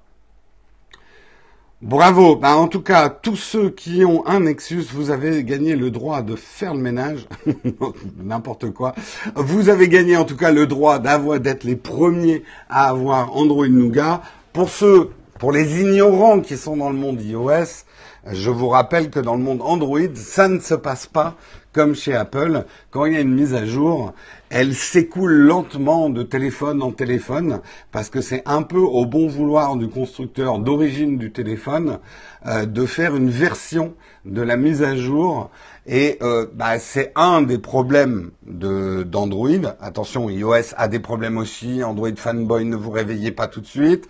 Bravo. 1.82 2.36
Bah, 2.36 2.58
en 2.58 2.68
tout 2.68 2.82
cas, 2.82 3.08
tous 3.08 3.38
ceux 3.38 3.70
qui 3.70 4.04
ont 4.04 4.28
un 4.28 4.42
Nexus, 4.42 4.88
vous 4.92 5.12
avez 5.12 5.46
gagné 5.46 5.78
le 5.78 5.92
droit 5.92 6.22
de 6.22 6.36
faire 6.36 6.74
le 6.74 6.82
ménage. 6.82 7.26
N'importe 8.22 8.72
quoi. 8.72 8.94
Vous 9.36 9.70
avez 9.70 9.88
gagné 9.88 10.18
en 10.18 10.26
tout 10.26 10.36
cas 10.36 10.52
le 10.52 10.68
droit 10.68 11.00
d'avoir, 11.00 11.40
d'être 11.40 11.64
les 11.64 11.78
premiers 11.78 12.44
à 12.70 12.90
avoir 12.90 13.34
Android 13.34 13.70
Nougat. 13.70 14.22
Pour 14.52 14.70
ceux, 14.70 15.12
pour 15.40 15.54
les 15.54 15.80
ignorants 15.80 16.42
qui 16.42 16.58
sont 16.58 16.76
dans 16.76 16.90
le 16.90 16.98
monde 16.98 17.22
iOS, 17.22 17.86
je 18.30 18.50
vous 18.50 18.68
rappelle 18.68 19.10
que 19.10 19.22
dans 19.22 19.36
le 19.36 19.42
monde 19.42 19.62
Android, 19.62 20.00
ça 20.16 20.50
ne 20.50 20.60
se 20.60 20.76
passe 20.76 21.08
pas 21.08 21.36
comme 21.72 21.96
chez 21.96 22.14
Apple. 22.14 22.66
Quand 22.92 23.06
il 23.06 23.14
y 23.14 23.16
a 23.18 23.22
une 23.22 23.34
mise 23.34 23.54
à 23.54 23.66
jour, 23.66 24.14
elle 24.50 24.74
s'écoule 24.74 25.34
lentement 25.34 26.10
de 26.10 26.24
téléphone 26.24 26.82
en 26.82 26.92
téléphone 26.92 27.62
parce 27.92 28.10
que 28.10 28.22
c'est 28.22 28.42
un 28.46 28.64
peu 28.64 28.80
au 28.80 29.06
bon 29.06 29.28
vouloir 29.28 29.76
du 29.76 29.88
constructeur 29.88 30.60
d'origine 30.60 31.18
du 31.18 31.32
téléphone 31.32 32.00
euh, 32.46 32.66
de 32.66 32.86
faire 32.86 33.16
une 33.16 33.30
version 33.30 33.94
de 34.26 34.42
la 34.42 34.58
mise 34.58 34.84
à 34.84 34.96
jour 34.96 35.50
et 35.92 36.20
euh, 36.22 36.46
bah, 36.54 36.78
c'est 36.78 37.12
un 37.16 37.42
des 37.42 37.58
problèmes 37.58 38.30
d'Android. 38.46 39.76
Attention, 39.82 40.30
iOS 40.30 40.76
a 40.78 40.88
des 40.88 41.00
problèmes 41.00 41.38
aussi. 41.40 41.84
Android 41.84 42.16
fanboy, 42.16 42.66
ne 42.66 42.76
vous 42.76 42.92
réveillez 42.92 43.32
pas 43.32 43.48
tout 43.48 43.60
de 43.60 43.66
suite. 43.66 44.08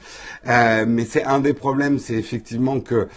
Euh, 0.48 0.84
mais 0.86 1.06
c'est 1.06 1.24
un 1.24 1.40
des 1.40 1.54
problèmes, 1.54 1.98
c'est 1.98 2.16
effectivement 2.16 2.82
que 2.82 3.08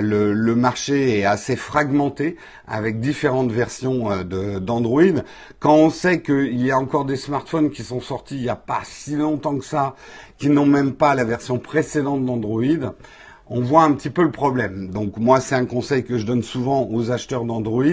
le, 0.00 0.32
le, 0.32 0.54
marché 0.54 1.18
est 1.18 1.24
assez 1.26 1.56
fragmenté 1.56 2.36
avec 2.66 3.00
différentes 3.00 3.52
versions 3.52 4.10
euh, 4.10 4.60
d'Android. 4.60 5.22
Quand 5.58 5.74
on 5.74 5.90
sait 5.90 6.22
qu'il 6.22 6.64
y 6.64 6.70
a 6.70 6.78
encore 6.78 7.04
des 7.04 7.16
smartphones 7.16 7.70
qui 7.70 7.82
sont 7.82 8.00
sortis 8.00 8.36
il 8.36 8.42
n'y 8.42 8.48
a 8.48 8.56
pas 8.56 8.80
si 8.84 9.14
longtemps 9.14 9.58
que 9.58 9.64
ça, 9.64 9.94
qui 10.38 10.48
n'ont 10.48 10.66
même 10.66 10.94
pas 10.94 11.14
la 11.14 11.24
version 11.24 11.58
précédente 11.58 12.24
d'Android, 12.24 12.94
on 13.48 13.60
voit 13.60 13.82
un 13.82 13.92
petit 13.92 14.10
peu 14.10 14.22
le 14.22 14.30
problème. 14.30 14.90
Donc 14.90 15.16
moi, 15.16 15.40
c'est 15.40 15.54
un 15.54 15.66
conseil 15.66 16.04
que 16.04 16.18
je 16.18 16.26
donne 16.26 16.42
souvent 16.42 16.88
aux 16.90 17.10
acheteurs 17.10 17.44
d'Android. 17.44 17.84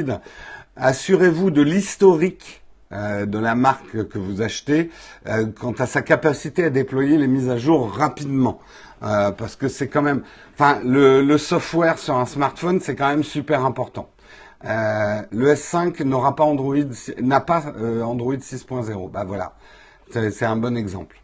Assurez-vous 0.75 1.51
de 1.51 1.62
l'historique 1.62 2.63
euh, 2.91 3.25
de 3.25 3.39
la 3.39 3.55
marque 3.55 4.07
que 4.07 4.19
vous 4.19 4.41
achetez 4.41 4.91
euh, 5.27 5.48
quant 5.60 5.72
à 5.72 5.88
sa 5.88 6.01
capacité 6.03 6.65
à 6.65 6.69
déployer 6.69 7.17
les 7.17 7.27
mises 7.27 7.50
à 7.50 7.57
jour 7.57 7.91
rapidement. 7.91 8.60
Euh, 9.01 9.31
parce 9.31 9.55
que 9.55 9.67
c'est 9.67 9.88
quand 9.88 10.01
même, 10.01 10.24
enfin, 10.53 10.79
le, 10.83 11.38
software 11.38 11.98
sur 11.98 12.15
un 12.15 12.25
smartphone, 12.25 12.79
c'est 12.79 12.95
quand 12.95 13.10
même 13.10 13.24
super 13.24 13.65
important. 13.65 14.10
le 14.63 15.53
S5 15.53 16.03
n'aura 16.03 16.36
pas 16.36 16.43
Android, 16.43 16.75
n'a 17.22 17.41
pas 17.41 17.74
Android 18.03 18.36
6.0. 18.36 19.12
Bah 19.12 19.25
voilà, 19.25 19.53
c'est 20.12 20.45
un 20.45 20.55
bon 20.55 20.77
exemple. 20.77 21.23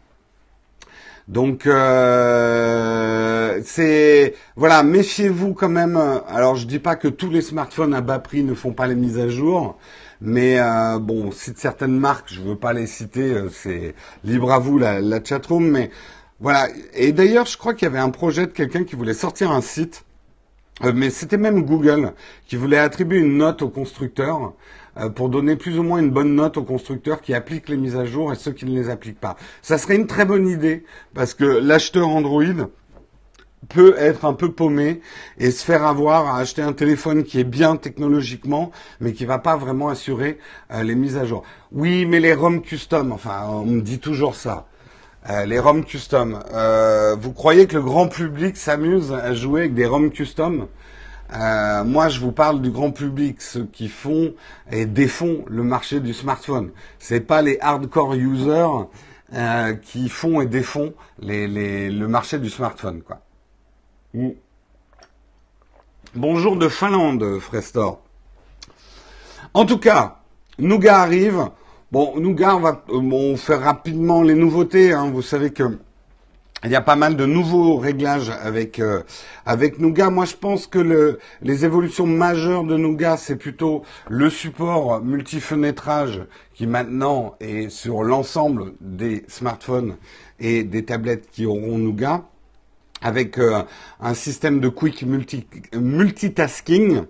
Donc 1.30 1.64
euh, 1.66 3.60
c'est 3.64 4.34
voilà, 4.56 4.82
méfiez-vous 4.82 5.54
quand 5.54 5.68
même. 5.68 5.96
Alors 6.28 6.56
je 6.56 6.66
dis 6.66 6.80
pas 6.80 6.96
que 6.96 7.06
tous 7.06 7.30
les 7.30 7.40
smartphones 7.40 7.94
à 7.94 8.00
bas 8.00 8.18
prix 8.18 8.42
ne 8.42 8.52
font 8.52 8.72
pas 8.72 8.88
les 8.88 8.96
mises 8.96 9.18
à 9.18 9.28
jour, 9.28 9.78
mais 10.20 10.58
euh, 10.58 10.98
bon, 10.98 11.30
cite 11.30 11.58
certaines 11.58 11.96
marques, 11.96 12.32
je 12.32 12.40
veux 12.40 12.56
pas 12.56 12.72
les 12.72 12.86
citer, 12.88 13.30
euh, 13.32 13.48
c'est 13.48 13.94
libre 14.24 14.52
à 14.52 14.58
vous 14.58 14.76
la, 14.78 15.00
la 15.00 15.22
chatroom, 15.22 15.70
mais 15.70 15.90
voilà. 16.40 16.68
Et 16.94 17.12
d'ailleurs, 17.12 17.46
je 17.46 17.56
crois 17.56 17.74
qu'il 17.74 17.86
y 17.86 17.90
avait 17.90 18.00
un 18.00 18.10
projet 18.10 18.46
de 18.46 18.52
quelqu'un 18.52 18.82
qui 18.82 18.96
voulait 18.96 19.14
sortir 19.14 19.52
un 19.52 19.60
site, 19.60 20.04
euh, 20.84 20.92
mais 20.94 21.10
c'était 21.10 21.38
même 21.38 21.62
Google 21.62 22.12
qui 22.48 22.56
voulait 22.56 22.78
attribuer 22.78 23.18
une 23.20 23.36
note 23.38 23.62
au 23.62 23.68
constructeur 23.68 24.54
pour 25.14 25.28
donner 25.28 25.56
plus 25.56 25.78
ou 25.78 25.82
moins 25.82 26.00
une 26.00 26.10
bonne 26.10 26.34
note 26.34 26.56
aux 26.56 26.64
constructeurs 26.64 27.20
qui 27.20 27.34
appliquent 27.34 27.68
les 27.68 27.76
mises 27.76 27.96
à 27.96 28.04
jour 28.04 28.32
et 28.32 28.36
ceux 28.36 28.52
qui 28.52 28.64
ne 28.64 28.74
les 28.78 28.90
appliquent 28.90 29.20
pas. 29.20 29.36
Ça 29.62 29.78
serait 29.78 29.96
une 29.96 30.06
très 30.06 30.24
bonne 30.24 30.48
idée 30.48 30.84
parce 31.14 31.34
que 31.34 31.44
l'acheteur 31.44 32.08
Android 32.08 32.42
peut 33.68 33.94
être 33.98 34.24
un 34.24 34.32
peu 34.32 34.50
paumé 34.52 35.00
et 35.38 35.50
se 35.50 35.64
faire 35.64 35.84
avoir 35.84 36.34
à 36.34 36.38
acheter 36.38 36.62
un 36.62 36.72
téléphone 36.72 37.24
qui 37.24 37.38
est 37.38 37.44
bien 37.44 37.76
technologiquement, 37.76 38.70
mais 39.00 39.12
qui 39.12 39.24
va 39.24 39.38
pas 39.38 39.56
vraiment 39.56 39.88
assurer 39.88 40.38
euh, 40.72 40.82
les 40.82 40.94
mises 40.94 41.16
à 41.16 41.24
jour. 41.24 41.42
Oui, 41.72 42.06
mais 42.06 42.20
les 42.20 42.34
ROM 42.34 42.62
custom, 42.62 43.12
enfin, 43.12 43.46
on 43.48 43.66
me 43.66 43.80
dit 43.80 43.98
toujours 43.98 44.34
ça. 44.34 44.66
Euh, 45.28 45.44
les 45.44 45.58
ROM 45.58 45.84
custom. 45.84 46.40
vous 47.20 47.32
croyez 47.32 47.66
que 47.66 47.76
le 47.76 47.82
grand 47.82 48.08
public 48.08 48.56
s'amuse 48.56 49.12
à 49.12 49.34
jouer 49.34 49.60
avec 49.60 49.74
des 49.74 49.86
ROM 49.86 50.10
custom? 50.10 50.66
Euh, 51.32 51.84
moi, 51.84 52.08
je 52.08 52.20
vous 52.20 52.32
parle 52.32 52.60
du 52.60 52.70
grand 52.70 52.90
public, 52.90 53.40
ceux 53.40 53.64
qui 53.66 53.88
font 53.88 54.34
et 54.70 54.86
défont 54.86 55.44
le 55.48 55.62
marché 55.62 56.00
du 56.00 56.12
smartphone. 56.12 56.70
C'est 56.98 57.20
pas 57.20 57.42
les 57.42 57.58
hardcore 57.60 58.14
users 58.14 58.88
euh, 59.34 59.74
qui 59.74 60.08
font 60.08 60.40
et 60.40 60.46
défont 60.46 60.92
le 61.22 62.06
marché 62.06 62.38
du 62.38 62.50
smartphone, 62.50 63.02
quoi. 63.02 63.20
Mm. 64.14 64.30
Bonjour 66.16 66.56
de 66.56 66.68
Finlande, 66.68 67.38
Frestor. 67.38 68.00
En 69.54 69.64
tout 69.64 69.78
cas, 69.78 70.18
Nougat 70.58 71.00
arrive. 71.00 71.48
Bon, 71.92 72.18
Nougat, 72.18 72.56
on 72.56 72.60
va 72.60 72.82
euh, 72.88 73.36
faire 73.36 73.60
rapidement 73.60 74.22
les 74.22 74.34
nouveautés. 74.34 74.92
Hein. 74.92 75.10
Vous 75.12 75.22
savez 75.22 75.52
que 75.52 75.78
il 76.64 76.70
y 76.70 76.76
a 76.76 76.80
pas 76.82 76.96
mal 76.96 77.16
de 77.16 77.24
nouveaux 77.24 77.76
réglages 77.76 78.30
avec 78.30 78.80
euh, 78.80 79.02
avec 79.46 79.78
Nougat. 79.78 80.10
Moi, 80.10 80.26
je 80.26 80.36
pense 80.36 80.66
que 80.66 80.78
le, 80.78 81.18
les 81.42 81.64
évolutions 81.64 82.06
majeures 82.06 82.64
de 82.64 82.76
Nougat, 82.76 83.16
c'est 83.16 83.36
plutôt 83.36 83.82
le 84.08 84.28
support 84.28 85.02
multi-fenêtrage 85.02 86.22
qui 86.54 86.66
maintenant 86.66 87.34
est 87.40 87.70
sur 87.70 88.02
l'ensemble 88.02 88.74
des 88.80 89.24
smartphones 89.28 89.96
et 90.38 90.62
des 90.62 90.84
tablettes 90.84 91.30
qui 91.30 91.46
auront 91.46 91.78
Nougat, 91.78 92.24
avec 93.00 93.38
euh, 93.38 93.62
un 94.00 94.14
système 94.14 94.60
de 94.60 94.68
quick 94.68 95.02
multi, 95.02 95.46
multitasking 95.74 97.04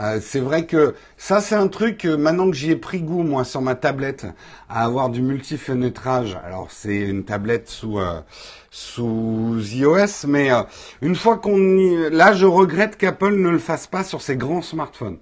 euh, 0.00 0.20
c'est 0.22 0.40
vrai 0.40 0.64
que 0.66 0.94
ça, 1.16 1.40
c'est 1.40 1.56
un 1.56 1.68
truc, 1.68 2.04
maintenant 2.04 2.50
que 2.50 2.56
j'y 2.56 2.70
ai 2.70 2.76
pris 2.76 3.00
goût, 3.00 3.22
moi, 3.24 3.44
sur 3.44 3.60
ma 3.62 3.74
tablette, 3.74 4.26
à 4.68 4.84
avoir 4.84 5.10
du 5.10 5.22
multi-fenêtrage. 5.22 6.38
Alors, 6.44 6.68
c'est 6.70 6.96
une 6.96 7.24
tablette 7.24 7.68
sous, 7.68 7.98
euh, 7.98 8.20
sous 8.70 9.58
iOS, 9.72 10.26
mais 10.28 10.52
euh, 10.52 10.62
une 11.02 11.16
fois 11.16 11.38
qu'on 11.38 11.58
y... 11.78 12.10
Là, 12.10 12.32
je 12.32 12.46
regrette 12.46 12.96
qu'Apple 12.96 13.34
ne 13.34 13.48
le 13.48 13.58
fasse 13.58 13.88
pas 13.88 14.04
sur 14.04 14.22
ses 14.22 14.36
grands 14.36 14.62
smartphones. 14.62 15.18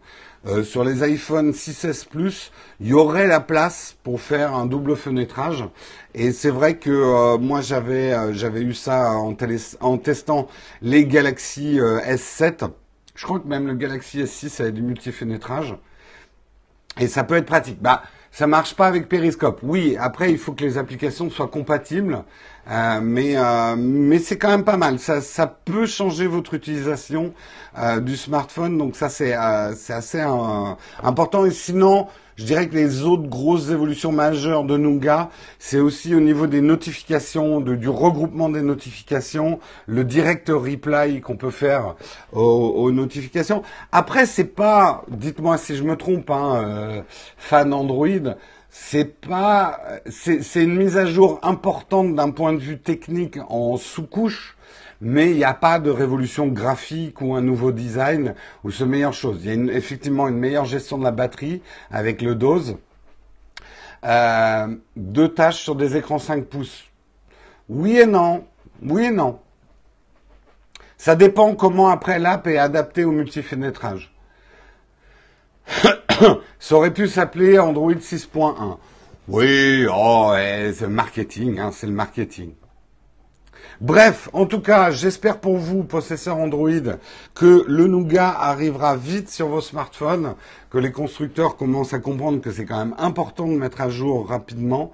sur 0.62 0.85
les 0.85 1.02
iPhone 1.02 1.50
6S 1.52 2.06
Plus, 2.06 2.52
il 2.80 2.88
y 2.88 2.92
aurait 2.92 3.26
la 3.26 3.40
place 3.40 3.97
pour 4.04 4.21
faire 4.21 4.54
un 4.54 4.66
double 4.66 4.95
fenêtrage. 4.97 5.64
Et 6.14 6.30
c'est 6.33 6.50
vrai 6.50 6.76
que 6.78 7.37
moi 7.38 7.62
j'avais 7.62 8.33
j'avais 8.33 8.61
eu 8.61 8.73
ça 8.73 9.11
en 9.80 9.99
testant 9.99 10.47
les 10.83 11.04
Galaxy 11.06 11.78
S7 11.80 12.71
je 13.17 13.25
crois 13.25 13.41
que 13.41 13.49
même 13.49 13.67
le 13.67 13.75
Galaxy 13.75 14.23
S6 14.23 14.63
a 14.63 14.71
du 14.71 14.83
multifénétrage. 14.83 15.77
Et 16.99 17.09
ça 17.09 17.25
peut 17.25 17.37
être 17.37 17.47
pratique. 17.47 17.81
Bah, 17.83 18.03
ça 18.31 18.47
marche 18.47 18.75
pas 18.75 18.87
avec 18.87 19.09
Periscope. 19.09 19.61
Oui, 19.63 19.97
après 19.99 20.31
il 20.31 20.39
faut 20.39 20.53
que 20.53 20.63
les 20.63 20.77
applications 20.79 21.31
soient 21.31 21.49
compatibles, 21.49 22.23
euh, 22.71 23.01
mais 23.03 23.37
euh, 23.37 23.77
mais 23.79 24.19
c'est 24.19 24.37
quand 24.37 24.49
même 24.49 24.65
pas 24.65 24.77
mal. 24.77 24.99
Ça 24.99 25.23
ça 25.23 25.47
peut 25.47 25.87
changer 25.87 26.27
votre 26.27 26.53
utilisation 26.55 27.33
euh, 27.79 28.01
du 28.01 28.17
smartphone, 28.17 28.77
donc 28.77 28.97
ça 28.97 29.09
c'est 29.09 29.35
c'est 29.77 29.95
assez 29.95 30.21
important. 31.03 31.47
Et 31.47 31.51
sinon, 31.51 32.09
je 32.37 32.45
dirais 32.45 32.69
que 32.69 32.75
les 32.75 33.02
autres 33.02 33.28
grosses 33.28 33.71
évolutions 33.71 34.12
majeures 34.12 34.64
de 34.64 34.76
Nougat, 34.76 35.31
c'est 35.59 35.81
aussi 35.81 36.14
au 36.14 36.21
niveau 36.21 36.47
des 36.47 36.61
notifications, 36.61 37.61
du 37.61 37.88
regroupement 37.88 38.49
des 38.49 38.62
notifications, 38.62 39.59
le 39.87 40.05
direct 40.05 40.50
reply 40.50 41.21
qu'on 41.21 41.37
peut 41.37 41.50
faire 41.50 41.97
aux, 42.33 42.93
notifications. 42.93 43.62
Après, 43.90 44.26
c'est 44.26 44.45
pas, 44.45 45.05
dites-moi 45.09 45.57
si 45.57 45.76
je 45.76 45.83
me 45.83 45.97
trompe, 45.97 46.31
hein, 46.31 46.62
euh, 46.64 47.02
fan 47.37 47.73
Android, 47.73 48.35
c'est 48.78 49.21
pas, 49.21 49.80
c'est 50.11 50.62
une 50.62 50.76
mise 50.76 50.97
à 50.97 51.06
jour 51.06 51.40
importante 51.42 52.14
d'un 52.14 52.30
point 52.30 52.52
de 52.52 52.59
vue 52.59 52.78
technique 52.78 53.38
en 53.49 53.76
sous-couche 53.76 54.56
mais 55.00 55.30
il 55.30 55.37
n'y 55.37 55.45
a 55.45 55.54
pas 55.54 55.78
de 55.78 55.90
révolution 55.90 56.47
graphique 56.47 57.21
ou 57.21 57.35
un 57.35 57.40
nouveau 57.40 57.73
design 57.73 58.35
ou 58.64 58.71
ce 58.71 58.85
meilleure 58.85 59.12
chose. 59.12 59.40
Il 59.45 59.66
y 59.66 59.71
a 59.71 59.75
effectivement 59.75 60.28
une 60.28 60.38
meilleure 60.38 60.64
gestion 60.64 60.99
de 60.99 61.04
la 61.04 61.11
batterie 61.11 61.62
avec 61.90 62.23
le 62.23 62.35
dose. 62.35 62.76
Euh, 64.04 64.75
deux 64.95 65.28
tâches 65.28 65.61
sur 65.62 65.75
des 65.75 65.97
écrans 65.97 66.18
5 66.18 66.45
pouces. 66.45 66.85
Oui 67.68 67.99
et 67.99 68.06
non. 68.06 68.47
Oui 68.83 69.06
et 69.06 69.11
non. 69.11 69.40
Ça 70.97 71.14
dépend 71.14 71.54
comment 71.54 71.88
après 71.88 72.18
l'app 72.18 72.47
est 72.47 72.59
adaptée 72.59 73.04
au 73.04 73.11
multifénétrage. 73.11 74.14
Ça 76.59 76.77
aurait 76.77 76.93
pu 76.93 77.09
s'appeler 77.09 77.59
Android 77.59 77.93
6.1. 77.93 78.79
Oui, 79.29 79.87
oh, 79.93 80.33
c'est 80.35 80.83
le 80.83 80.89
marketing, 80.89 81.59
hein, 81.59 81.71
c'est 81.73 81.87
le 81.87 81.93
marketing. 81.93 82.53
Bref, 83.83 84.30
en 84.33 84.47
tout 84.47 84.61
cas, 84.61 84.90
j'espère 84.90 85.38
pour 85.38 85.59
vous, 85.59 85.85
possesseurs 85.85 86.38
Android, 86.38 86.71
que 87.35 87.62
le 87.68 87.87
Nougat 87.87 88.30
arrivera 88.30 88.97
vite 88.97 89.28
sur 89.28 89.49
vos 89.49 89.61
smartphones, 89.61 90.35
que 90.71 90.78
les 90.78 90.90
constructeurs 90.90 91.59
commencent 91.59 91.92
à 91.92 91.99
comprendre 91.99 92.40
que 92.40 92.50
c'est 92.50 92.64
quand 92.64 92.78
même 92.78 92.95
important 92.97 93.47
de 93.47 93.52
mettre 93.52 93.83
à 93.83 93.90
jour 93.90 94.28
rapidement 94.28 94.92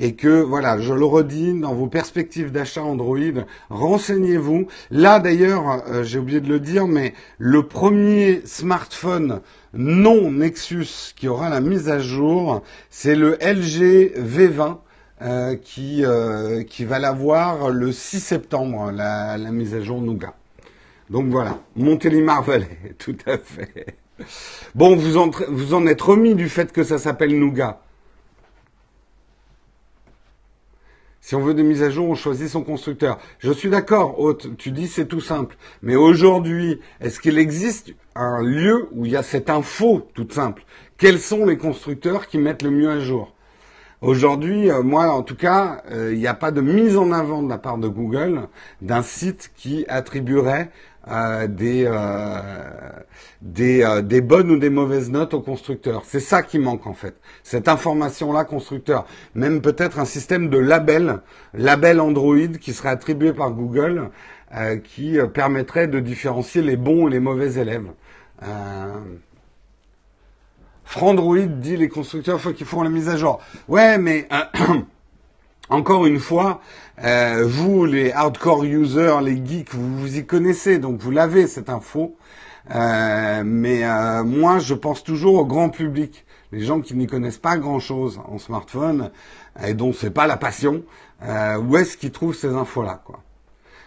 et 0.00 0.16
que, 0.16 0.42
voilà, 0.42 0.80
je 0.80 0.92
le 0.92 1.04
redis, 1.04 1.60
dans 1.60 1.74
vos 1.74 1.86
perspectives 1.86 2.50
d'achat 2.50 2.82
Android, 2.82 3.44
renseignez-vous. 3.70 4.66
Là, 4.90 5.20
d'ailleurs, 5.20 5.84
euh, 5.86 6.02
j'ai 6.02 6.18
oublié 6.18 6.40
de 6.40 6.48
le 6.48 6.58
dire, 6.58 6.88
mais 6.88 7.14
le 7.38 7.62
premier 7.62 8.42
smartphone 8.46 9.42
non 9.74 10.32
Nexus 10.32 11.12
qui 11.14 11.28
aura 11.28 11.50
la 11.50 11.60
mise 11.60 11.88
à 11.88 12.00
jour, 12.00 12.62
c'est 12.90 13.14
le 13.14 13.38
LG 13.40 14.12
V20 14.18 14.78
euh, 15.22 15.54
qui, 15.56 16.04
euh, 16.04 16.64
qui 16.64 16.84
va 16.84 16.98
l'avoir 16.98 17.70
le 17.70 17.92
6 17.92 18.20
septembre, 18.20 18.90
la, 18.90 19.38
mise 19.38 19.74
à 19.74 19.80
jour 19.80 20.00
Nougat. 20.00 20.34
Donc 21.08 21.28
voilà, 21.28 21.60
Montélimar 21.76 22.42
Valley, 22.42 22.78
tout 22.98 23.16
à 23.26 23.38
fait. 23.38 23.96
Bon, 24.74 24.96
vous 24.96 25.16
en, 25.16 25.30
vous 25.48 25.74
en 25.74 25.86
êtes 25.86 26.02
remis 26.02 26.34
du 26.34 26.48
fait 26.48 26.72
que 26.72 26.82
ça 26.82 26.98
s'appelle 26.98 27.38
Nougat. 27.38 27.80
Si 31.20 31.34
on 31.34 31.40
veut 31.40 31.54
des 31.54 31.62
mises 31.62 31.82
à 31.82 31.88
jour, 31.88 32.06
on 32.06 32.14
choisit 32.14 32.48
son 32.48 32.62
constructeur. 32.62 33.18
Je 33.38 33.50
suis 33.50 33.70
d'accord, 33.70 34.20
Haute, 34.20 34.58
tu 34.58 34.72
dis 34.72 34.88
c'est 34.88 35.06
tout 35.06 35.22
simple. 35.22 35.56
Mais 35.80 35.96
aujourd'hui, 35.96 36.80
est-ce 37.00 37.18
qu'il 37.18 37.38
existe 37.38 37.94
un 38.14 38.42
lieu 38.42 38.88
où 38.92 39.06
il 39.06 39.12
y 39.12 39.16
a 39.16 39.22
cette 39.22 39.48
info 39.48 40.06
toute 40.12 40.34
simple? 40.34 40.64
Quels 40.98 41.18
sont 41.18 41.46
les 41.46 41.56
constructeurs 41.56 42.26
qui 42.26 42.36
mettent 42.36 42.62
le 42.62 42.70
mieux 42.70 42.90
à 42.90 43.00
jour? 43.00 43.33
Aujourd'hui, 44.00 44.70
euh, 44.70 44.82
moi 44.82 45.10
en 45.10 45.22
tout 45.22 45.36
cas, 45.36 45.82
euh, 45.90 46.12
il 46.12 46.18
n'y 46.18 46.26
a 46.26 46.34
pas 46.34 46.50
de 46.50 46.60
mise 46.60 46.96
en 46.96 47.12
avant 47.12 47.42
de 47.42 47.48
la 47.48 47.58
part 47.58 47.78
de 47.78 47.88
Google 47.88 48.48
d'un 48.82 49.02
site 49.02 49.52
qui 49.56 49.86
attribuerait 49.88 50.70
euh, 51.08 51.46
des, 51.46 51.88
des, 53.40 54.00
des, 54.02 54.20
bonnes 54.20 54.50
ou 54.50 54.58
des 54.58 54.70
mauvaises 54.70 55.10
notes 55.10 55.34
aux 55.34 55.40
constructeurs. 55.40 56.02
C'est 56.06 56.20
ça 56.20 56.42
qui 56.42 56.58
manque 56.58 56.86
en 56.86 56.94
fait. 56.94 57.14
Cette 57.42 57.68
information-là, 57.68 58.44
constructeur. 58.44 59.06
Même 59.34 59.60
peut-être 59.60 59.98
un 59.98 60.06
système 60.06 60.48
de 60.48 60.58
label, 60.58 61.20
label 61.52 62.00
Android 62.00 62.48
qui 62.60 62.72
serait 62.72 62.88
attribué 62.88 63.32
par 63.32 63.52
Google, 63.52 64.10
qui 64.84 65.18
permettrait 65.32 65.88
de 65.88 65.98
différencier 66.00 66.62
les 66.62 66.76
bons 66.76 67.08
et 67.08 67.10
les 67.10 67.20
mauvais 67.20 67.54
élèves. 67.54 67.88
Frandroid 70.84 71.46
dit 71.46 71.76
les 71.76 71.88
constructeurs 71.88 72.40
faut 72.40 72.52
qu'ils 72.52 72.66
font 72.66 72.82
la 72.82 72.90
mise 72.90 73.08
à 73.08 73.16
jour. 73.16 73.40
Ouais, 73.68 73.98
mais 73.98 74.28
euh, 74.32 74.80
encore 75.68 76.06
une 76.06 76.20
fois, 76.20 76.60
euh, 77.02 77.44
vous 77.46 77.84
les 77.84 78.12
hardcore 78.12 78.64
users, 78.64 79.18
les 79.22 79.44
geeks, 79.44 79.74
vous 79.74 79.98
vous 79.98 80.18
y 80.18 80.26
connaissez, 80.26 80.78
donc 80.78 81.00
vous 81.00 81.10
l'avez 81.10 81.46
cette 81.46 81.68
info. 81.68 82.16
Euh, 82.74 83.42
mais 83.44 83.82
moi, 84.24 84.58
je 84.58 84.74
pense 84.74 85.04
toujours 85.04 85.34
au 85.34 85.44
grand 85.44 85.68
public, 85.68 86.24
les 86.52 86.60
gens 86.60 86.80
qui 86.80 86.94
n'y 86.94 87.06
connaissent 87.06 87.38
pas 87.38 87.58
grand-chose 87.58 88.20
en 88.26 88.38
smartphone 88.38 89.10
et 89.62 89.74
dont 89.74 89.92
c'est 89.92 90.10
pas 90.10 90.26
la 90.26 90.36
passion. 90.36 90.82
où 91.20 91.76
est-ce 91.76 91.96
qu'ils 91.96 92.12
trouvent 92.12 92.34
ces 92.34 92.54
infos-là, 92.54 93.02
quoi? 93.04 93.20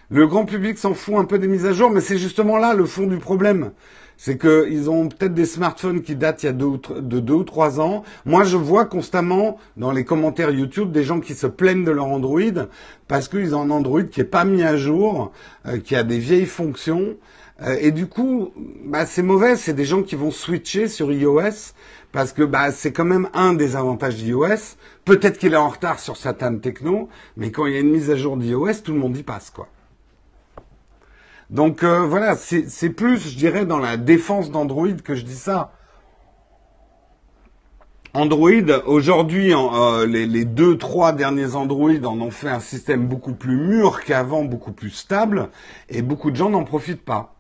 Le 0.09 0.25
grand 0.25 0.45
public 0.45 0.77
s'en 0.77 0.93
fout 0.93 1.15
un 1.15 1.25
peu 1.25 1.37
des 1.37 1.47
mises 1.47 1.65
à 1.65 1.73
jour, 1.73 1.91
mais 1.91 2.01
c'est 2.01 2.17
justement 2.17 2.57
là 2.57 2.73
le 2.73 2.85
fond 2.85 3.07
du 3.07 3.17
problème 3.17 3.71
c'est 4.17 4.37
qu'ils 4.37 4.89
ont 4.89 5.07
peut-être 5.07 5.35
des 5.35 5.45
smartphones 5.45 6.01
qui 6.01 6.15
datent 6.15 6.43
il 6.43 6.47
y 6.47 6.49
a 6.49 6.53
deux 6.53 6.79
de 6.99 7.19
deux 7.19 7.33
ou 7.35 7.43
trois 7.43 7.79
ans. 7.79 8.03
Moi, 8.25 8.43
je 8.43 8.57
vois 8.57 8.85
constamment 8.85 9.59
dans 9.77 9.91
les 9.91 10.03
commentaires 10.03 10.49
YouTube 10.49 10.91
des 10.91 11.03
gens 11.03 11.19
qui 11.19 11.35
se 11.35 11.47
plaignent 11.47 11.83
de 11.83 11.91
leur 11.91 12.07
Android 12.07 12.65
parce 13.07 13.27
qu'ils 13.29 13.55
ont 13.55 13.61
un 13.61 13.69
Android 13.69 14.03
qui 14.03 14.21
est 14.21 14.25
pas 14.25 14.43
mis 14.43 14.63
à 14.63 14.75
jour, 14.75 15.31
euh, 15.67 15.77
qui 15.77 15.95
a 15.95 16.03
des 16.03 16.17
vieilles 16.17 16.47
fonctions. 16.47 17.15
Euh, 17.61 17.77
et 17.79 17.91
du 17.91 18.07
coup, 18.07 18.51
bah, 18.85 19.05
c'est 19.05 19.21
mauvais. 19.21 19.55
C'est 19.55 19.73
des 19.73 19.85
gens 19.85 20.01
qui 20.01 20.15
vont 20.15 20.31
switcher 20.31 20.87
sur 20.87 21.11
iOS 21.11 21.73
parce 22.11 22.33
que 22.33 22.43
bah, 22.43 22.71
c'est 22.71 22.91
quand 22.91 23.05
même 23.05 23.29
un 23.33 23.53
des 23.53 23.75
avantages 23.75 24.15
d'iOS. 24.15 24.77
Peut-être 25.05 25.37
qu'il 25.37 25.53
est 25.53 25.57
en 25.57 25.69
retard 25.69 25.99
sur 25.99 26.17
certaines 26.17 26.59
techno, 26.59 27.07
mais 27.37 27.51
quand 27.51 27.67
il 27.67 27.73
y 27.73 27.77
a 27.77 27.79
une 27.79 27.91
mise 27.91 28.09
à 28.09 28.15
jour 28.15 28.35
d'iOS, 28.35 28.81
tout 28.83 28.93
le 28.93 28.99
monde 28.99 29.15
y 29.15 29.23
passe, 29.23 29.51
quoi. 29.51 29.67
Donc 31.49 31.83
euh, 31.83 32.05
voilà, 32.05 32.35
c'est 32.35 32.89
plus, 32.89 33.29
je 33.29 33.37
dirais, 33.37 33.65
dans 33.65 33.79
la 33.79 33.97
défense 33.97 34.51
d'Android 34.51 34.91
que 35.03 35.15
je 35.15 35.23
dis 35.23 35.35
ça. 35.35 35.71
Android, 38.13 38.49
aujourd'hui, 38.85 39.53
euh, 39.53 40.07
les, 40.07 40.25
les, 40.25 40.43
deux, 40.43 40.77
trois 40.77 41.13
derniers 41.13 41.55
Android 41.55 42.03
en 42.03 42.19
ont 42.19 42.31
fait 42.31 42.49
un 42.49 42.59
système 42.59 43.07
beaucoup 43.07 43.33
plus 43.33 43.57
mûr 43.57 44.03
qu'avant, 44.03 44.43
beaucoup 44.43 44.71
plus 44.71 44.89
stable, 44.89 45.49
et 45.89 46.01
beaucoup 46.01 46.31
de 46.31 46.35
gens 46.35 46.49
n'en 46.49 46.63
profitent 46.63 47.05
pas. 47.05 47.35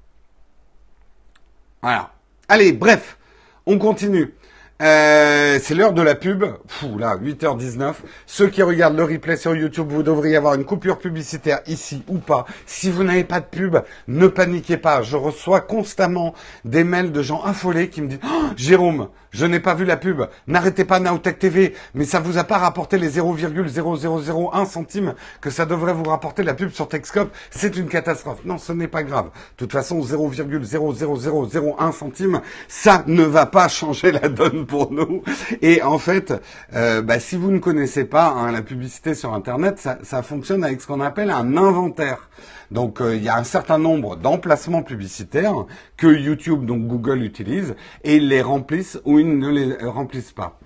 Voilà. 1.81 2.11
Allez, 2.47 2.73
bref, 2.73 3.17
on 3.65 3.77
continue. 3.79 4.33
Euh, 4.79 5.59
c'est 5.61 5.73
l'heure 5.73 5.93
de 5.93 6.01
la 6.03 6.13
pub. 6.13 6.45
Fou, 6.67 6.97
là, 6.97 7.17
8h19. 7.17 7.95
Ceux 8.27 8.47
qui 8.47 8.61
regardent 8.61 8.97
le 8.97 9.03
replay 9.03 9.35
sur 9.35 9.55
YouTube, 9.55 9.87
vous 9.89 10.03
devriez 10.03 10.35
avoir 10.35 10.53
une 10.53 10.65
coupure 10.65 10.99
publicitaire 10.99 11.61
ici 11.65 12.03
ou 12.07 12.19
pas. 12.19 12.45
Si 12.67 12.91
vous 12.91 13.03
n'avez 13.03 13.23
pas 13.23 13.39
de 13.39 13.45
pub, 13.45 13.77
ne 14.07 14.27
paniquez 14.27 14.77
pas. 14.77 15.01
Je 15.01 15.17
reçois 15.17 15.61
constamment 15.61 16.35
des 16.63 16.83
mails 16.83 17.11
de 17.11 17.21
gens 17.23 17.41
affolés 17.41 17.89
qui 17.89 18.01
me 18.01 18.07
disent 18.07 18.19
oh, 18.23 18.45
Jérôme, 18.55 19.09
je 19.37 19.45
n'ai 19.45 19.59
pas 19.59 19.75
vu 19.75 19.85
la 19.85 19.97
pub. 19.97 20.23
N'arrêtez 20.47 20.83
pas 20.83 20.99
Naotech 20.99 21.37
TV, 21.37 21.75
mais 21.93 22.05
ça 22.05 22.19
vous 22.19 22.39
a 22.39 22.43
pas 22.43 22.57
rapporté 22.57 22.97
les 22.97 23.19
0,0001 23.19 24.65
centimes 24.65 25.13
que 25.41 25.51
ça 25.51 25.67
devrait 25.67 25.93
vous 25.93 26.05
rapporter 26.05 26.41
la 26.41 26.55
pub 26.55 26.71
sur 26.71 26.87
Techscope. 26.87 27.31
C'est 27.51 27.77
une 27.77 27.87
catastrophe. 27.87 28.39
Non, 28.45 28.57
ce 28.57 28.73
n'est 28.73 28.87
pas 28.87 29.03
grave. 29.03 29.25
De 29.25 29.29
toute 29.57 29.71
façon, 29.71 30.01
0,00001 30.01 31.91
centimes, 31.91 32.41
ça 32.67 33.03
ne 33.05 33.23
va 33.23 33.45
pas 33.45 33.67
changer 33.67 34.11
la 34.11 34.27
donne 34.27 34.65
pour 34.65 34.91
nous. 34.91 35.21
Et 35.61 35.83
en 35.83 35.99
fait, 35.99 36.33
euh, 36.73 37.03
bah, 37.03 37.19
si 37.19 37.35
vous 37.35 37.51
ne 37.51 37.59
connaissez 37.59 38.05
pas 38.05 38.29
hein, 38.29 38.51
la 38.51 38.63
publicité 38.63 39.13
sur 39.13 39.35
Internet, 39.35 39.87
ça 40.01 40.23
fonctionne 40.23 40.63
avec 40.63 40.81
ce 40.81 40.87
qu'on 40.87 41.01
appelle 41.01 41.29
un 41.29 41.57
inventaire. 41.57 42.27
Donc 42.71 43.01
euh, 43.01 43.15
il 43.15 43.23
y 43.23 43.29
a 43.29 43.37
un 43.37 43.43
certain 43.43 43.77
nombre 43.77 44.17
d'emplacements 44.17 44.83
publicitaires 44.83 45.65
que 45.95 46.07
YouTube, 46.07 46.65
donc 46.65 46.87
Google 46.87 47.23
utilise, 47.23 47.75
et 48.03 48.17
ils 48.17 48.27
les 48.27 48.41
remplissent 48.41 48.99
ou 49.05 49.19
ils 49.19 49.37
ne 49.37 49.49
les 49.49 49.85
remplissent 49.85 50.33
pas. 50.33 50.59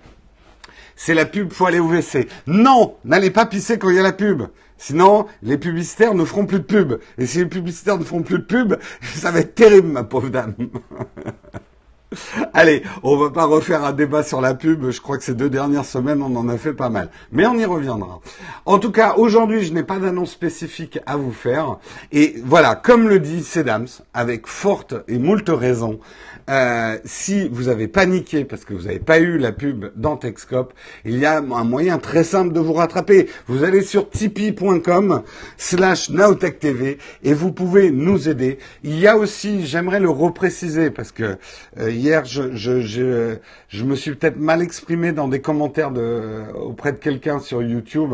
C'est 0.95 1.13
la 1.13 1.25
pub, 1.25 1.51
faut 1.51 1.65
aller 1.65 1.79
au 1.79 1.87
WC. 1.87 2.27
Non, 2.47 2.95
n'allez 3.05 3.31
pas 3.31 3.45
pisser 3.45 3.79
quand 3.79 3.89
il 3.89 3.95
y 3.95 3.99
a 3.99 4.03
la 4.03 4.13
pub. 4.13 4.43
Sinon, 4.77 5.25
les 5.43 5.57
publicitaires 5.57 6.15
ne 6.15 6.25
feront 6.25 6.45
plus 6.45 6.59
de 6.59 6.63
pub. 6.63 6.99
Et 7.17 7.25
si 7.25 7.39
les 7.39 7.45
publicitaires 7.45 7.97
ne 7.97 8.03
font 8.03 8.23
plus 8.23 8.39
de 8.39 8.43
pub, 8.43 8.75
ça 9.01 9.31
va 9.31 9.39
être 9.39 9.55
terrible, 9.55 9.87
ma 9.87 10.03
pauvre 10.03 10.29
dame. 10.29 10.55
Allez, 12.53 12.83
on 13.03 13.15
va 13.15 13.29
pas 13.29 13.45
refaire 13.45 13.85
un 13.85 13.93
débat 13.93 14.23
sur 14.23 14.41
la 14.41 14.53
pub. 14.53 14.89
Je 14.89 14.99
crois 14.99 15.17
que 15.17 15.23
ces 15.23 15.33
deux 15.33 15.49
dernières 15.49 15.85
semaines, 15.85 16.21
on 16.21 16.35
en 16.35 16.49
a 16.49 16.57
fait 16.57 16.73
pas 16.73 16.89
mal. 16.89 17.09
Mais 17.31 17.45
on 17.47 17.55
y 17.55 17.65
reviendra. 17.65 18.19
En 18.65 18.79
tout 18.79 18.91
cas, 18.91 19.15
aujourd'hui, 19.15 19.63
je 19.63 19.73
n'ai 19.73 19.83
pas 19.83 19.99
d'annonce 19.99 20.31
spécifique 20.31 20.99
à 21.05 21.15
vous 21.15 21.31
faire. 21.31 21.77
Et 22.11 22.35
voilà, 22.43 22.75
comme 22.75 23.07
le 23.07 23.19
dit 23.19 23.43
Sedams, 23.43 23.87
avec 24.13 24.47
forte 24.47 24.95
et 25.07 25.17
moult 25.17 25.47
raison, 25.47 25.99
euh, 26.49 26.97
si 27.05 27.47
vous 27.49 27.69
avez 27.69 27.87
paniqué 27.87 28.45
parce 28.45 28.65
que 28.65 28.73
vous 28.73 28.83
n'avez 28.83 28.99
pas 28.99 29.19
eu 29.19 29.37
la 29.37 29.51
pub 29.51 29.85
dans 29.95 30.17
Techscope, 30.17 30.73
il 31.05 31.17
y 31.17 31.25
a 31.25 31.37
un 31.37 31.63
moyen 31.63 31.97
très 31.97 32.23
simple 32.23 32.53
de 32.53 32.59
vous 32.59 32.73
rattraper. 32.73 33.29
Vous 33.47 33.63
allez 33.63 33.81
sur 33.81 34.09
tipeee.com 34.09 35.23
slash 35.57 36.09
nowtechtv 36.09 36.97
et 37.23 37.33
vous 37.33 37.51
pouvez 37.51 37.91
nous 37.91 38.29
aider. 38.29 38.59
Il 38.83 38.99
y 38.99 39.07
a 39.07 39.17
aussi, 39.17 39.65
j'aimerais 39.65 39.99
le 39.99 40.09
repréciser 40.09 40.91
parce 40.91 41.11
que 41.11 41.37
euh, 41.77 41.91
hier, 41.91 42.25
je, 42.25 43.83
me 43.83 43.95
suis 43.95 44.15
peut-être 44.15 44.37
mal 44.37 44.61
exprimé 44.61 45.11
dans 45.11 45.27
des 45.27 45.41
commentaires 45.41 45.91
de, 45.91 46.43
auprès 46.55 46.91
de 46.91 46.97
quelqu'un 46.97 47.39
sur 47.39 47.61
YouTube 47.61 48.13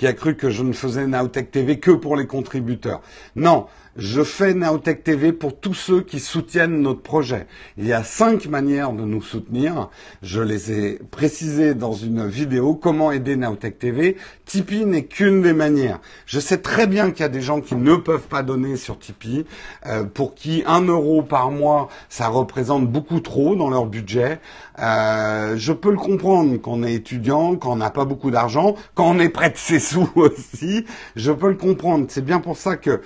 qui 0.00 0.06
a 0.06 0.14
cru 0.14 0.34
que 0.34 0.48
je 0.48 0.62
ne 0.62 0.72
faisais 0.72 1.06
Nowtech 1.06 1.50
TV 1.50 1.78
que 1.78 1.90
pour 1.90 2.16
les 2.16 2.26
contributeurs. 2.26 3.02
Non, 3.36 3.66
je 4.00 4.22
fais 4.22 4.54
Naotech 4.54 5.04
TV 5.04 5.30
pour 5.34 5.60
tous 5.60 5.74
ceux 5.74 6.00
qui 6.00 6.20
soutiennent 6.20 6.80
notre 6.80 7.02
projet. 7.02 7.46
Il 7.76 7.86
y 7.86 7.92
a 7.92 8.02
cinq 8.02 8.46
manières 8.46 8.92
de 8.94 9.02
nous 9.02 9.20
soutenir. 9.20 9.90
Je 10.22 10.40
les 10.40 10.72
ai 10.72 10.98
précisées 11.10 11.74
dans 11.74 11.92
une 11.92 12.26
vidéo. 12.26 12.74
Comment 12.74 13.12
aider 13.12 13.36
Naotech 13.36 13.78
TV 13.78 14.16
Tipeee 14.46 14.86
n'est 14.86 15.04
qu'une 15.04 15.42
des 15.42 15.52
manières. 15.52 16.00
Je 16.24 16.40
sais 16.40 16.56
très 16.56 16.86
bien 16.86 17.10
qu'il 17.10 17.20
y 17.20 17.26
a 17.26 17.28
des 17.28 17.42
gens 17.42 17.60
qui 17.60 17.74
ne 17.74 17.94
peuvent 17.94 18.26
pas 18.26 18.42
donner 18.42 18.76
sur 18.76 18.98
Tipeee, 18.98 19.44
euh, 19.84 20.04
pour 20.04 20.34
qui 20.34 20.62
un 20.66 20.80
euro 20.80 21.22
par 21.22 21.50
mois, 21.50 21.88
ça 22.08 22.28
représente 22.28 22.90
beaucoup 22.90 23.20
trop 23.20 23.54
dans 23.54 23.68
leur 23.68 23.84
budget. 23.84 24.40
Euh, 24.78 25.56
je 25.58 25.74
peux 25.74 25.90
le 25.90 25.98
comprendre 25.98 26.56
quand 26.56 26.72
on 26.72 26.82
est 26.84 26.94
étudiant, 26.94 27.54
quand 27.56 27.72
on 27.72 27.76
n'a 27.76 27.90
pas 27.90 28.06
beaucoup 28.06 28.30
d'argent, 28.30 28.76
quand 28.94 29.10
on 29.10 29.18
est 29.18 29.28
prêt 29.28 29.50
de 29.50 29.58
ses 29.58 29.78
sous 29.78 30.10
aussi. 30.14 30.86
Je 31.16 31.32
peux 31.32 31.50
le 31.50 31.56
comprendre. 31.56 32.06
C'est 32.08 32.24
bien 32.24 32.40
pour 32.40 32.56
ça 32.56 32.76
que 32.76 33.02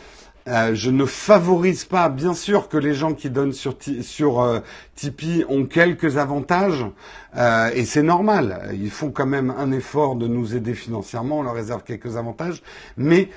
euh, 0.47 0.75
je 0.75 0.91
ne 0.91 1.07
favorise 1.07 1.87
pas, 1.87 2.11
bien 2.11 2.35
sûr 2.35 2.69
que 2.69 2.77
les 2.77 2.93
gens 2.93 3.15
qui 3.15 3.31
donnent 3.31 3.55
sur, 3.55 4.43
euh, 4.43 4.61
Tipeee 4.95 5.45
ont 5.49 5.65
quelques 5.65 6.19
avantages, 6.19 6.85
euh, 7.37 7.71
et 7.75 7.87
c'est 7.87 8.03
normal. 8.03 8.71
Ils 8.75 8.91
font 8.91 9.11
quand 9.11 9.27
même 9.27 9.55
un 9.57 9.73
effort 9.73 10.17
de 10.17 10.27
nous 10.27 10.55
aider 10.55 10.75
financièrement, 10.75 11.39
on 11.39 11.43
leur 11.43 11.55
réserve 11.55 11.83
quelques 11.83 12.17
avantages, 12.17 12.63
mais 12.99 13.31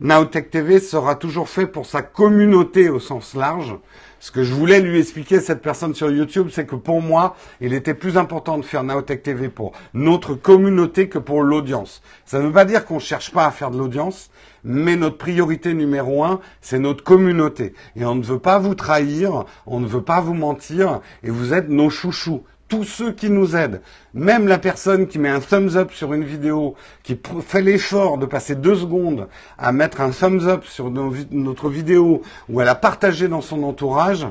Naotech 0.00 0.50
TV 0.50 0.78
sera 0.78 1.14
toujours 1.14 1.48
fait 1.48 1.66
pour 1.66 1.86
sa 1.86 2.02
communauté 2.02 2.88
au 2.90 3.00
sens 3.00 3.34
large. 3.34 3.74
Ce 4.22 4.30
que 4.30 4.42
je 4.42 4.52
voulais 4.52 4.80
lui 4.80 4.98
expliquer 4.98 5.40
cette 5.40 5.62
personne 5.62 5.94
sur 5.94 6.10
YouTube, 6.10 6.48
c'est 6.52 6.66
que 6.66 6.76
pour 6.76 7.00
moi, 7.00 7.36
il 7.62 7.72
était 7.72 7.94
plus 7.94 8.18
important 8.18 8.58
de 8.58 8.62
faire 8.62 8.84
Naotech 8.84 9.22
TV 9.22 9.48
pour 9.48 9.72
notre 9.94 10.34
communauté 10.34 11.08
que 11.08 11.18
pour 11.18 11.42
l'audience. 11.42 12.02
Ça 12.26 12.38
ne 12.38 12.44
veut 12.46 12.52
pas 12.52 12.66
dire 12.66 12.84
qu'on 12.84 12.96
ne 12.96 13.00
cherche 13.00 13.32
pas 13.32 13.46
à 13.46 13.50
faire 13.50 13.70
de 13.70 13.78
l'audience, 13.78 14.30
mais 14.62 14.96
notre 14.96 15.16
priorité 15.16 15.72
numéro 15.72 16.22
un, 16.22 16.40
c'est 16.60 16.78
notre 16.78 17.02
communauté. 17.02 17.72
Et 17.96 18.04
on 18.04 18.14
ne 18.14 18.22
veut 18.22 18.38
pas 18.38 18.58
vous 18.58 18.74
trahir, 18.74 19.46
on 19.64 19.80
ne 19.80 19.86
veut 19.86 20.02
pas 20.02 20.20
vous 20.20 20.34
mentir, 20.34 21.00
et 21.22 21.30
vous 21.30 21.54
êtes 21.54 21.70
nos 21.70 21.88
chouchous 21.88 22.42
tous 22.70 22.84
ceux 22.84 23.12
qui 23.12 23.28
nous 23.28 23.56
aident, 23.56 23.82
même 24.14 24.46
la 24.46 24.56
personne 24.56 25.08
qui 25.08 25.18
met 25.18 25.28
un 25.28 25.40
thumbs 25.40 25.76
up 25.76 25.90
sur 25.92 26.14
une 26.14 26.24
vidéo, 26.24 26.76
qui 27.02 27.18
fait 27.46 27.60
l'effort 27.60 28.16
de 28.16 28.24
passer 28.24 28.54
deux 28.54 28.76
secondes 28.76 29.28
à 29.58 29.72
mettre 29.72 30.00
un 30.00 30.10
thumbs 30.10 30.46
up 30.46 30.64
sur 30.64 30.90
notre 30.90 31.68
vidéo 31.68 32.22
ou 32.48 32.60
à 32.60 32.64
la 32.64 32.76
partager 32.76 33.28
dans 33.28 33.40
son 33.40 33.64
entourage, 33.64 34.26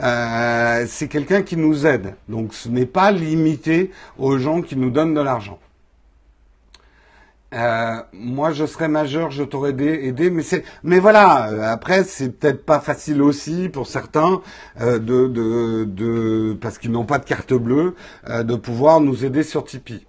euh, 0.00 0.84
c'est 0.86 1.08
quelqu'un 1.08 1.42
qui 1.42 1.56
nous 1.56 1.86
aide. 1.86 2.14
Donc 2.28 2.54
ce 2.54 2.68
n'est 2.68 2.86
pas 2.86 3.10
limité 3.10 3.90
aux 4.18 4.38
gens 4.38 4.60
qui 4.60 4.76
nous 4.76 4.90
donnent 4.90 5.14
de 5.14 5.22
l'argent. 5.22 5.58
Euh, 7.54 8.02
moi, 8.12 8.52
je 8.52 8.66
serais 8.66 8.88
majeur, 8.88 9.30
je 9.30 9.42
t'aurais 9.42 9.70
aidé, 9.70 10.30
mais 10.30 10.42
c'est, 10.42 10.64
mais 10.82 10.98
voilà. 10.98 11.50
Euh, 11.50 11.62
après, 11.62 12.04
c'est 12.04 12.30
peut-être 12.30 12.64
pas 12.66 12.80
facile 12.80 13.22
aussi 13.22 13.70
pour 13.70 13.86
certains 13.86 14.42
euh, 14.80 14.98
de, 14.98 15.26
de, 15.28 15.84
de, 15.84 16.58
parce 16.60 16.76
qu'ils 16.78 16.92
n'ont 16.92 17.06
pas 17.06 17.18
de 17.18 17.24
carte 17.24 17.54
bleue, 17.54 17.94
de 18.28 18.54
pouvoir 18.54 19.00
nous 19.00 19.24
aider 19.24 19.42
sur 19.42 19.64
Tipeee. 19.64 20.06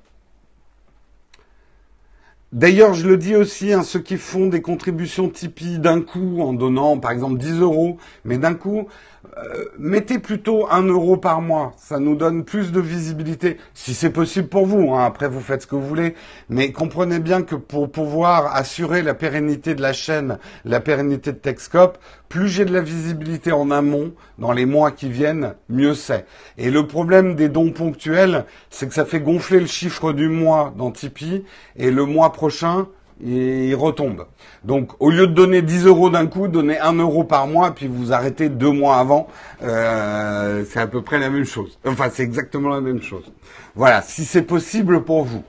D'ailleurs, 2.52 2.96
je 2.96 3.08
le 3.08 3.16
dis 3.16 3.36
aussi, 3.36 3.72
à 3.74 3.80
hein, 3.80 3.84
ceux 3.84 4.00
qui 4.00 4.18
font 4.18 4.48
des 4.48 4.62
contributions 4.64 5.30
Tipeee 5.30 5.78
d'un 5.78 6.02
coup, 6.02 6.42
en 6.42 6.52
donnant 6.52 6.98
par 6.98 7.12
exemple 7.12 7.38
10 7.38 7.60
euros, 7.62 7.98
mais 8.26 8.40
d'un 8.40 8.56
coup, 8.56 8.88
euh, 9.38 9.66
mettez 9.78 10.20
plutôt 10.20 10.68
un 10.70 10.84
euro 10.84 11.18
par 11.18 11.42
mois. 11.42 11.74
Ça 11.78 12.00
nous 12.00 12.16
donne 12.16 12.44
plus 12.44 12.72
de 12.72 12.80
visibilité, 12.80 13.58
si 13.74 13.94
c'est 13.94 14.10
possible 14.10 14.48
pour 14.48 14.66
vous. 14.66 14.94
Hein. 14.94 15.06
Après, 15.06 15.28
vous 15.28 15.40
faites 15.40 15.62
ce 15.62 15.68
que 15.68 15.76
vous 15.76 15.88
voulez. 15.88 16.16
Mais 16.50 16.72
comprenez 16.72 17.20
bien 17.20 17.44
que 17.44 17.56
pour 17.56 17.92
pouvoir 17.92 18.56
assurer 18.56 19.02
la 19.02 19.14
pérennité 19.14 19.76
de 19.76 19.82
la 19.82 19.94
chaîne, 19.94 20.40
la 20.66 20.80
pérennité 20.80 21.32
de 21.32 21.38
Techscope, 21.38 21.98
plus 22.28 22.48
j'ai 22.48 22.66
de 22.66 22.74
la 22.74 22.82
visibilité 22.82 23.52
en 23.52 23.72
amont, 23.72 24.14
dans 24.38 24.52
les 24.52 24.66
mois 24.66 24.92
qui 24.92 25.10
viennent, 25.10 25.56
mieux 25.68 25.94
c'est. 25.94 26.26
Et 26.58 26.70
le 26.70 26.86
problème 26.86 27.36
des 27.36 27.50
dons 27.50 27.72
ponctuels, 27.72 28.46
c'est 28.70 28.88
que 28.88 28.94
ça 28.94 29.06
fait 29.06 29.20
gonfler 29.20 29.60
le 29.60 29.68
chiffre 29.68 30.14
du 30.14 30.30
mois 30.30 30.74
dans 30.78 30.92
Tipeee, 30.92 31.44
et 31.76 31.92
le 31.92 32.06
mois 32.06 32.32
prochain, 32.32 32.88
il 33.22 33.76
retombe. 33.76 34.26
Donc, 34.64 34.92
au 35.00 35.10
lieu 35.10 35.28
de 35.28 35.34
donner 35.34 35.62
10 35.62 35.86
euros 35.86 36.10
d'un 36.10 36.28
coup, 36.28 36.48
donnez 36.48 36.80
1 36.80 36.94
euro 36.94 37.24
par 37.24 37.48
mois, 37.48 37.72
puis 37.72 37.88
vous 37.88 38.14
arrêtez 38.14 38.50
deux 38.50 38.72
mois 38.72 38.98
avant. 38.98 39.28
Euh, 39.62 40.64
c'est 40.70 40.80
à 40.80 40.88
peu 40.88 41.02
près 41.02 41.20
la 41.20 41.30
même 41.30 41.46
chose. 41.46 41.78
Enfin, 41.86 42.10
c'est 42.12 42.24
exactement 42.24 42.70
la 42.70 42.82
même 42.82 43.02
chose. 43.02 43.32
Voilà, 43.76 44.02
si 44.02 44.26
c'est 44.26 44.44
possible 44.44 45.04
pour 45.04 45.24
vous. 45.24 45.44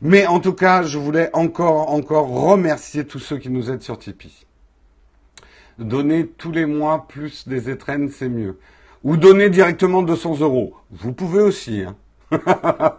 Mais 0.00 0.26
en 0.26 0.40
tout 0.40 0.52
cas, 0.52 0.82
je 0.82 0.98
voulais 0.98 1.30
encore, 1.32 1.90
encore 1.90 2.28
remercier 2.28 3.04
tous 3.04 3.20
ceux 3.20 3.38
qui 3.38 3.50
nous 3.50 3.70
aident 3.70 3.82
sur 3.82 3.98
Tipeee. 3.98 4.46
Donner 5.78 6.26
tous 6.26 6.52
les 6.52 6.66
mois 6.66 7.06
plus 7.08 7.48
des 7.48 7.70
étrennes, 7.70 8.10
c'est 8.10 8.28
mieux. 8.28 8.58
Ou 9.04 9.16
donner 9.16 9.48
directement 9.48 10.02
200 10.02 10.40
euros. 10.40 10.74
Vous 10.90 11.12
pouvez 11.12 11.40
aussi. 11.40 11.82
Hein. 11.82 11.96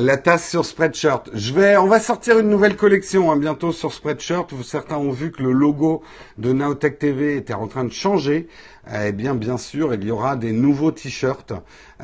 La 0.00 0.16
tasse 0.16 0.48
sur 0.48 0.64
Spreadshirt. 0.64 1.28
Je 1.34 1.52
vais, 1.52 1.76
on 1.76 1.88
va 1.88 1.98
sortir 1.98 2.38
une 2.38 2.48
nouvelle 2.48 2.76
collection 2.76 3.32
hein, 3.32 3.36
bientôt 3.36 3.72
sur 3.72 3.92
Spreadshirt. 3.92 4.46
Certains 4.62 4.96
ont 4.96 5.10
vu 5.10 5.32
que 5.32 5.42
le 5.42 5.50
logo 5.50 6.04
de 6.36 6.52
Naotech 6.52 7.00
TV 7.00 7.36
était 7.36 7.54
en 7.54 7.66
train 7.66 7.82
de 7.82 7.90
changer. 7.92 8.46
Eh 8.94 9.10
bien, 9.10 9.34
bien 9.34 9.58
sûr, 9.58 9.92
il 9.94 10.04
y 10.04 10.12
aura 10.12 10.36
des 10.36 10.52
nouveaux 10.52 10.92
t-shirts. 10.92 11.52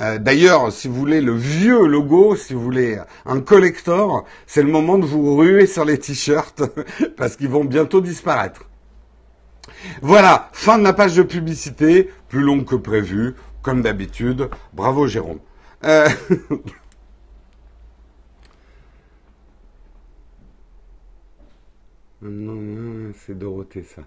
Euh, 0.00 0.18
d'ailleurs, 0.18 0.72
si 0.72 0.88
vous 0.88 0.96
voulez 0.96 1.20
le 1.20 1.36
vieux 1.36 1.86
logo, 1.86 2.34
si 2.34 2.52
vous 2.52 2.62
voulez 2.62 2.98
un 3.26 3.40
collector, 3.40 4.24
c'est 4.48 4.64
le 4.64 4.72
moment 4.72 4.98
de 4.98 5.06
vous 5.06 5.36
ruer 5.36 5.68
sur 5.68 5.84
les 5.84 5.98
t-shirts 5.98 6.64
parce 7.16 7.36
qu'ils 7.36 7.48
vont 7.48 7.64
bientôt 7.64 8.00
disparaître. 8.00 8.62
Voilà, 10.02 10.48
fin 10.52 10.78
de 10.78 10.82
la 10.82 10.94
page 10.94 11.14
de 11.14 11.22
publicité, 11.22 12.10
plus 12.28 12.40
longue 12.40 12.64
que 12.64 12.74
prévu, 12.74 13.36
comme 13.62 13.82
d'habitude. 13.82 14.50
Bravo 14.72 15.06
Jérôme. 15.06 15.38
Euh... 15.84 16.08
Non, 22.26 23.12
c'est 23.26 23.38
Dorothée 23.38 23.82
ça. 23.82 24.00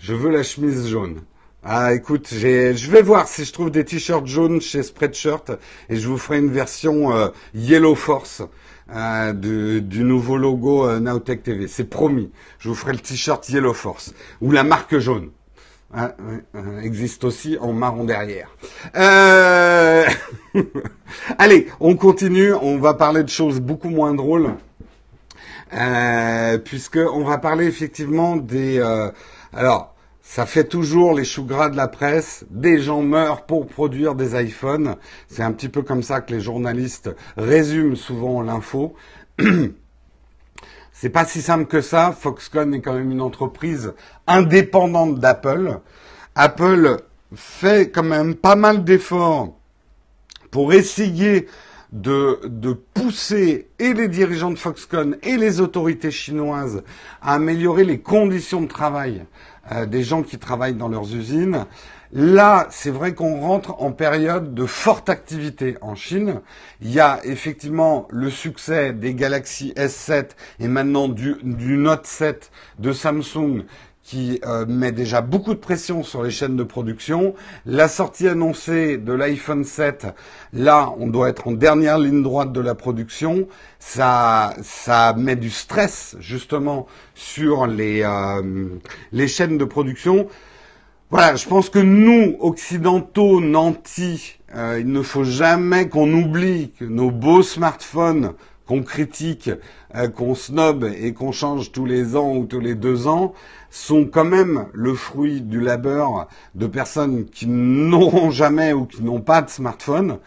Je 0.00 0.12
veux 0.12 0.30
la 0.30 0.42
chemise 0.42 0.88
jaune. 0.88 1.20
Ah, 1.62 1.94
écoute, 1.94 2.26
je 2.32 2.90
vais 2.90 3.02
voir 3.02 3.28
si 3.28 3.44
je 3.44 3.52
trouve 3.52 3.70
des 3.70 3.84
t-shirts 3.84 4.26
jaunes 4.26 4.60
chez 4.60 4.82
Spreadshirt 4.82 5.52
et 5.88 5.94
je 5.94 6.08
vous 6.08 6.18
ferai 6.18 6.38
une 6.38 6.50
version 6.50 7.14
euh, 7.14 7.28
Yellow 7.54 7.94
Force 7.94 8.42
euh, 8.92 9.32
du, 9.32 10.02
nouveau 10.02 10.36
logo 10.36 10.84
euh, 10.84 10.98
Nowtech 10.98 11.44
TV. 11.44 11.68
C'est 11.68 11.84
promis. 11.84 12.32
Je 12.58 12.70
vous 12.70 12.74
ferai 12.74 12.92
le 12.92 12.98
t-shirt 12.98 13.48
Yellow 13.48 13.74
Force 13.74 14.14
ou 14.40 14.50
la 14.50 14.64
marque 14.64 14.98
jaune. 14.98 15.30
Ah, 15.94 16.16
existe 16.82 17.22
aussi 17.22 17.56
en 17.60 17.72
marron 17.72 18.02
derrière. 18.02 18.48
Allez, 21.38 21.68
on 21.78 21.94
continue. 21.94 22.52
On 22.52 22.78
va 22.78 22.94
parler 22.94 23.22
de 23.22 23.28
choses 23.28 23.60
beaucoup 23.60 23.90
moins 23.90 24.12
drôles. 24.14 24.54
Euh, 25.72 26.58
puisque 26.58 26.98
on 26.98 27.24
va 27.24 27.38
parler 27.38 27.66
effectivement 27.66 28.36
des. 28.36 28.78
Euh, 28.78 29.10
alors, 29.52 29.94
ça 30.20 30.46
fait 30.46 30.64
toujours 30.64 31.14
les 31.14 31.24
choux 31.24 31.44
gras 31.44 31.68
de 31.68 31.76
la 31.76 31.88
presse. 31.88 32.44
Des 32.50 32.80
gens 32.80 33.02
meurent 33.02 33.46
pour 33.46 33.66
produire 33.66 34.14
des 34.14 34.40
iPhones. 34.40 34.96
C'est 35.28 35.42
un 35.42 35.52
petit 35.52 35.68
peu 35.68 35.82
comme 35.82 36.02
ça 36.02 36.20
que 36.20 36.32
les 36.32 36.40
journalistes 36.40 37.10
résument 37.36 37.96
souvent 37.96 38.42
l'info. 38.42 38.94
C'est 40.92 41.08
pas 41.08 41.24
si 41.24 41.40
simple 41.40 41.66
que 41.66 41.80
ça. 41.80 42.12
Foxconn 42.12 42.74
est 42.74 42.80
quand 42.80 42.92
même 42.92 43.10
une 43.10 43.22
entreprise 43.22 43.94
indépendante 44.26 45.18
d'Apple. 45.18 45.78
Apple 46.34 46.96
fait 47.34 47.90
quand 47.90 48.02
même 48.02 48.34
pas 48.34 48.56
mal 48.56 48.84
d'efforts 48.84 49.56
pour 50.50 50.72
essayer 50.72 51.46
de, 51.92 52.72
pousser 52.94 53.68
et 53.78 53.94
les 53.94 54.08
dirigeants 54.08 54.50
de 54.50 54.58
Foxconn 54.58 55.16
et 55.22 55.36
les 55.36 55.60
autorités 55.60 56.10
chinoises 56.10 56.82
à 57.20 57.34
améliorer 57.34 57.84
les 57.84 58.00
conditions 58.00 58.62
de 58.62 58.68
travail 58.68 59.24
euh, 59.72 59.86
des 59.86 60.02
gens 60.02 60.22
qui 60.22 60.38
travaillent 60.38 60.74
dans 60.74 60.88
leurs 60.88 61.14
usines. 61.14 61.66
Là, 62.12 62.66
c'est 62.70 62.90
vrai 62.90 63.14
qu'on 63.14 63.38
rentre 63.40 63.80
en 63.80 63.92
période 63.92 64.52
de 64.52 64.66
forte 64.66 65.08
activité 65.08 65.76
en 65.80 65.94
Chine. 65.94 66.40
Il 66.80 66.90
y 66.90 66.98
a 66.98 67.20
effectivement 67.22 68.08
le 68.10 68.30
succès 68.30 68.92
des 68.92 69.14
Galaxy 69.14 69.72
S7 69.76 70.30
et 70.58 70.66
maintenant 70.66 71.06
du, 71.06 71.36
Note 71.44 72.06
7 72.06 72.50
de 72.80 72.92
Samsung 72.92 73.64
qui 74.02 74.40
euh, 74.44 74.66
met 74.66 74.90
déjà 74.90 75.20
beaucoup 75.20 75.54
de 75.54 75.60
pression 75.60 76.02
sur 76.02 76.24
les 76.24 76.32
chaînes 76.32 76.56
de 76.56 76.64
production. 76.64 77.34
La 77.64 77.86
sortie 77.86 78.26
annoncée 78.26 78.98
de 78.98 79.12
l'iPhone 79.12 79.62
7, 79.62 80.08
là, 80.52 80.92
on 80.98 81.06
doit 81.06 81.28
être 81.28 81.46
en 81.46 81.52
dernière 81.52 81.98
ligne 81.98 82.24
droite 82.24 82.50
de 82.50 82.60
la 82.60 82.74
production. 82.74 83.46
Ça, 83.78 84.56
ça 84.62 85.14
met 85.16 85.36
du 85.36 85.50
stress 85.50 86.16
justement 86.18 86.88
sur 87.14 87.68
les, 87.68 88.02
euh, 88.02 88.68
les 89.12 89.28
chaînes 89.28 89.58
de 89.58 89.64
production. 89.64 90.26
Voilà, 91.10 91.34
je 91.34 91.48
pense 91.48 91.70
que 91.70 91.80
nous, 91.80 92.36
occidentaux, 92.38 93.40
nantis, 93.40 94.38
euh, 94.54 94.78
il 94.78 94.92
ne 94.92 95.02
faut 95.02 95.24
jamais 95.24 95.88
qu'on 95.88 96.12
oublie 96.12 96.70
que 96.78 96.84
nos 96.84 97.10
beaux 97.10 97.42
smartphones 97.42 98.34
qu'on 98.64 98.84
critique, 98.84 99.50
qu'on 100.14 100.36
snob 100.36 100.84
et 100.84 101.12
qu'on 101.12 101.32
change 101.32 101.72
tous 101.72 101.84
les 101.84 102.14
ans 102.14 102.36
ou 102.36 102.46
tous 102.46 102.60
les 102.60 102.76
deux 102.76 103.08
ans, 103.08 103.34
sont 103.70 104.04
quand 104.04 104.24
même 104.24 104.66
le 104.72 104.94
fruit 104.94 105.40
du 105.40 105.60
labeur 105.60 106.28
de 106.54 106.68
personnes 106.68 107.24
qui 107.24 107.48
n'auront 107.48 108.30
jamais 108.30 108.72
ou 108.72 108.86
qui 108.86 109.02
n'ont 109.02 109.20
pas 109.20 109.42
de 109.42 109.50
smartphone 109.50 110.18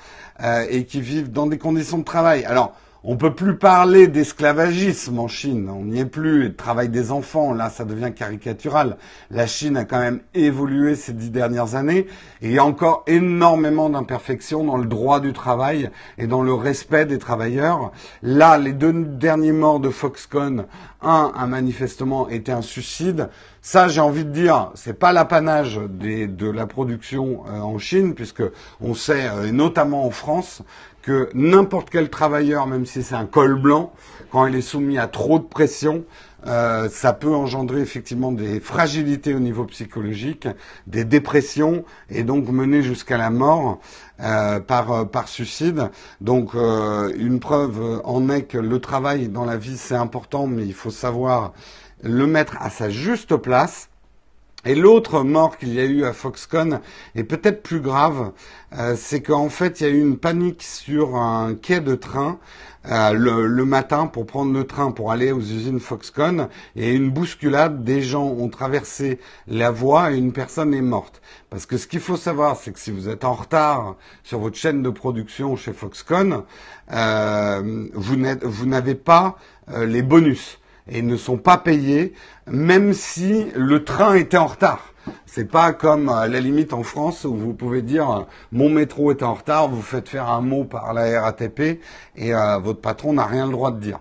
euh, 0.42 0.66
et 0.70 0.84
qui 0.84 1.00
vivent 1.00 1.32
dans 1.32 1.48
des 1.48 1.58
conditions 1.58 2.00
de 2.00 2.04
travail. 2.04 2.44
Alors, 2.44 2.76
on 3.06 3.18
peut 3.18 3.36
plus 3.36 3.58
parler 3.58 4.08
d'esclavagisme 4.08 5.20
en 5.20 5.28
Chine. 5.28 5.70
On 5.70 5.84
n'y 5.84 6.00
est 6.00 6.06
plus. 6.06 6.44
Le 6.44 6.56
travail 6.56 6.88
des 6.88 7.12
enfants, 7.12 7.54
là, 7.54 7.70
ça 7.70 7.84
devient 7.84 8.14
caricatural. 8.16 8.96
La 9.30 9.46
Chine 9.46 9.76
a 9.76 9.84
quand 9.84 10.00
même 10.00 10.22
évolué 10.34 10.96
ces 10.96 11.12
dix 11.12 11.30
dernières 11.30 11.76
années 11.76 12.08
et 12.42 12.48
il 12.48 12.52
y 12.54 12.60
a 12.60 12.66
encore 12.66 13.04
énormément 13.08 13.90
d'imperfections 13.90 14.64
dans 14.64 14.78
le 14.78 14.86
droit 14.86 15.20
du 15.20 15.34
travail 15.34 15.90
et 16.18 16.28
dans 16.28 16.44
le 16.44 16.54
respect 16.54 17.06
des 17.06 17.18
travailleurs. 17.18 17.92
Là, 18.22 18.58
les 18.58 18.72
deux 18.72 18.94
derniers 18.94 19.52
morts 19.52 19.82
de 19.82 19.90
Foxconn, 19.90 20.66
un 21.02 21.34
a 21.36 21.46
manifestement 21.46 22.30
été 22.30 22.54
un 22.54 22.62
suicide. 22.62 23.30
Ça, 23.62 23.88
j'ai 23.88 24.02
envie 24.02 24.26
de 24.26 24.30
dire, 24.30 24.72
c'est 24.76 24.98
pas 24.98 25.12
l'apanage 25.12 25.78
de 25.78 26.50
la 26.50 26.68
production 26.68 27.44
euh, 27.48 27.60
en 27.60 27.78
Chine, 27.78 28.14
puisque 28.14 28.44
on 28.82 28.94
sait, 28.94 29.28
euh, 29.28 29.48
et 29.48 29.52
notamment 29.52 30.06
en 30.06 30.10
France, 30.10 30.64
que 31.04 31.30
n'importe 31.34 31.90
quel 31.92 32.10
travailleur, 32.10 32.66
même 32.66 32.86
si 32.88 33.04
c'est 33.04 33.14
un 33.14 33.26
col 33.26 33.62
blanc, 33.62 33.94
quand 34.32 34.48
il 34.48 34.56
est 34.56 34.62
soumis 34.62 34.98
à 34.98 35.08
trop 35.08 35.38
de 35.38 35.44
pression, 35.44 36.06
euh, 36.48 36.90
ça 36.90 37.14
peut 37.14 37.34
engendrer 37.34 37.82
effectivement 37.82 38.32
des 38.32 38.60
fragilités 38.60 39.36
au 39.36 39.40
niveau 39.40 39.66
psychologique, 39.66 40.48
des 40.88 41.04
dépressions 41.04 41.86
et 42.10 42.24
donc 42.24 42.50
mener 42.50 42.82
jusqu'à 42.82 43.18
la 43.18 43.30
mort 43.30 43.80
euh, 44.22 44.60
par, 44.60 45.08
par 45.10 45.28
suicide. 45.28 45.92
Donc 46.22 46.54
une 46.54 47.40
preuve 47.40 48.02
en 48.06 48.30
est 48.30 48.44
que 48.44 48.58
le 48.58 48.80
travail 48.80 49.28
dans 49.28 49.46
la 49.46 49.58
vie 49.58 49.78
c'est 49.78 49.96
important, 49.96 50.48
mais 50.48 50.66
il 50.66 50.74
faut 50.74 50.92
savoir 50.92 51.54
le 52.02 52.26
mettre 52.28 52.58
à 52.60 52.70
sa 52.70 52.90
juste 52.90 53.36
place. 53.36 53.90
Et 54.66 54.76
l'autre 54.76 55.24
mort 55.24 55.58
qu'il 55.58 55.74
y 55.74 55.80
a 55.82 55.84
eu 55.84 56.06
à 56.06 56.14
Foxconn 56.14 56.80
est 57.16 57.26
peut-être 57.26 57.64
plus 57.64 57.82
grave, 57.82 58.32
euh, 58.78 58.96
c'est 58.98 59.22
qu'en 59.22 59.50
fait 59.50 59.82
il 59.82 59.84
y 59.84 59.90
a 59.90 59.90
eu 59.90 60.00
une 60.00 60.18
panique 60.18 60.64
sur 60.64 61.18
un 61.18 61.54
quai 61.54 61.82
de 61.82 61.96
train 61.96 62.40
euh, 62.90 63.12
le, 63.12 63.66
matin 63.66 64.08
pour 64.08 64.26
prendre 64.26 64.54
le 64.54 64.66
train 64.66 64.92
pour 64.92 65.12
aller 65.12 65.34
aux 65.34 65.42
usines 65.42 65.82
Foxconn 65.82 66.48
et 66.78 66.94
une 66.94 67.10
bousculade, 67.10 67.84
des 67.84 68.02
gens 68.02 68.26
ont 68.26 68.48
traversé 68.48 69.20
la 69.48 69.70
voie 69.70 70.14
et 70.14 70.18
une 70.18 70.32
personne 70.32 70.74
est 70.74 70.82
morte. 70.82 71.22
Parce 71.50 71.66
que 71.66 71.78
ce 71.78 71.86
qu'il 71.86 72.00
faut 72.00 72.18
savoir, 72.18 72.56
c'est 72.56 72.72
que 72.72 72.80
si 72.80 72.92
vous 72.92 73.10
êtes 73.10 73.26
en 73.26 73.34
retard 73.34 73.98
sur 74.24 74.40
votre 74.40 74.56
chaîne 74.56 74.82
de 74.82 74.90
production 74.90 75.58
chez 75.58 75.74
Foxconn, 75.74 76.44
euh, 76.94 77.90
vous 77.94 78.66
n'avez 78.66 78.96
pas 78.96 79.38
les 79.78 80.02
bonus 80.02 80.60
et 80.88 81.02
ne 81.02 81.16
sont 81.16 81.38
pas 81.38 81.58
payés, 81.58 82.14
même 82.48 82.94
si 82.94 83.46
le 83.56 83.84
train 83.84 84.16
était 84.16 84.38
en 84.38 84.48
retard. 84.48 84.94
C'est 85.26 85.50
pas 85.50 85.74
comme 85.74 86.10
à 86.10 86.28
la 86.28 86.40
limite 86.40 86.74
en 86.74 86.84
France 86.84 87.26
où 87.26 87.36
vous 87.36 87.54
pouvez 87.54 87.82
dire 87.82 88.26
mon 88.52 88.70
métro 88.70 89.12
est 89.12 89.24
en 89.24 89.34
retard, 89.34 89.68
vous 89.68 89.82
faites 89.82 90.08
faire 90.08 90.30
un 90.30 90.42
mot 90.42 90.64
par 90.64 90.94
la 90.94 91.22
RATP 91.22 91.82
et 92.16 92.34
euh, 92.34 92.58
votre 92.60 92.80
patron 92.80 93.14
n'a 93.14 93.26
rien 93.26 93.46
le 93.46 93.52
droit 93.52 93.72
de 93.72 93.80
dire. 93.80 94.00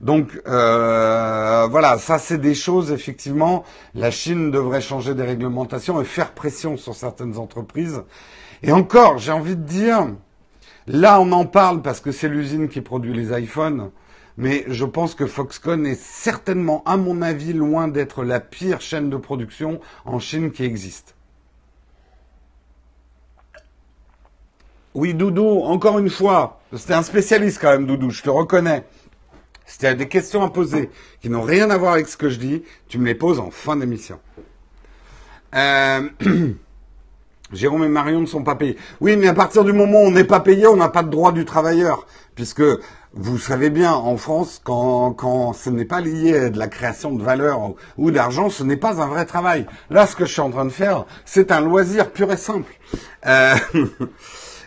Donc 0.00 0.40
euh, 0.46 1.66
voilà, 1.70 1.98
ça 1.98 2.18
c'est 2.18 2.38
des 2.38 2.54
choses 2.54 2.92
effectivement. 2.92 3.64
La 3.94 4.10
Chine 4.10 4.50
devrait 4.50 4.80
changer 4.80 5.14
des 5.14 5.22
réglementations 5.22 6.00
et 6.00 6.04
faire 6.04 6.32
pression 6.32 6.76
sur 6.76 6.94
certaines 6.94 7.38
entreprises. 7.38 8.02
Et 8.62 8.70
encore, 8.70 9.18
j'ai 9.18 9.32
envie 9.32 9.56
de 9.56 9.62
dire, 9.62 10.06
là 10.86 11.20
on 11.20 11.32
en 11.32 11.46
parle 11.46 11.82
parce 11.82 12.00
que 12.00 12.12
c'est 12.12 12.28
l'usine 12.28 12.68
qui 12.68 12.80
produit 12.80 13.14
les 13.14 13.36
iPhones 13.38 13.90
mais 14.36 14.64
je 14.68 14.84
pense 14.84 15.14
que 15.14 15.26
Foxconn 15.26 15.86
est 15.86 16.00
certainement, 16.00 16.82
à 16.86 16.96
mon 16.96 17.22
avis, 17.22 17.52
loin 17.52 17.88
d'être 17.88 18.24
la 18.24 18.40
pire 18.40 18.80
chaîne 18.80 19.10
de 19.10 19.16
production 19.16 19.80
en 20.04 20.18
Chine 20.18 20.50
qui 20.50 20.64
existe. 20.64 21.14
Oui, 24.94 25.14
Doudou, 25.14 25.62
encore 25.62 25.98
une 25.98 26.10
fois, 26.10 26.60
c'était 26.72 26.94
un 26.94 27.02
spécialiste 27.02 27.60
quand 27.60 27.70
même, 27.70 27.86
Doudou, 27.86 28.10
je 28.10 28.22
te 28.22 28.30
reconnais. 28.30 28.84
As 29.82 29.94
des 29.94 30.08
questions 30.08 30.42
à 30.42 30.50
poser 30.50 30.90
qui 31.20 31.30
n'ont 31.30 31.42
rien 31.42 31.70
à 31.70 31.76
voir 31.76 31.94
avec 31.94 32.06
ce 32.06 32.16
que 32.16 32.28
je 32.28 32.38
dis, 32.38 32.62
tu 32.88 32.98
me 32.98 33.06
les 33.06 33.14
poses 33.14 33.40
en 33.40 33.50
fin 33.50 33.76
d'émission. 33.76 34.20
Euh... 35.54 36.08
Jérôme 37.52 37.84
et 37.84 37.88
Marion 37.88 38.20
ne 38.20 38.26
sont 38.26 38.42
pas 38.42 38.54
payés. 38.54 38.76
Oui, 39.00 39.16
mais 39.16 39.28
à 39.28 39.34
partir 39.34 39.64
du 39.64 39.72
moment 39.72 40.02
où 40.02 40.06
on 40.06 40.10
n'est 40.10 40.24
pas 40.24 40.40
payé, 40.40 40.66
on 40.66 40.76
n'a 40.76 40.88
pas 40.88 41.02
de 41.02 41.10
droit 41.10 41.32
du 41.32 41.44
travailleur. 41.44 42.06
Puisque 42.34 42.62
vous 43.12 43.38
savez 43.38 43.70
bien, 43.70 43.92
en 43.92 44.16
France, 44.16 44.60
quand, 44.64 45.12
quand 45.12 45.52
ce 45.52 45.70
n'est 45.70 45.84
pas 45.84 46.00
lié 46.00 46.36
à 46.36 46.50
de 46.50 46.58
la 46.58 46.66
création 46.66 47.12
de 47.14 47.22
valeur 47.22 47.74
ou 47.96 48.10
d'argent, 48.10 48.50
ce 48.50 48.64
n'est 48.64 48.76
pas 48.76 49.00
un 49.00 49.06
vrai 49.06 49.24
travail. 49.24 49.66
Là, 49.90 50.06
ce 50.06 50.16
que 50.16 50.24
je 50.24 50.32
suis 50.32 50.40
en 50.40 50.50
train 50.50 50.64
de 50.64 50.70
faire, 50.70 51.04
c'est 51.24 51.52
un 51.52 51.60
loisir 51.60 52.10
pur 52.10 52.32
et 52.32 52.36
simple. 52.36 52.72
Euh, 53.26 53.54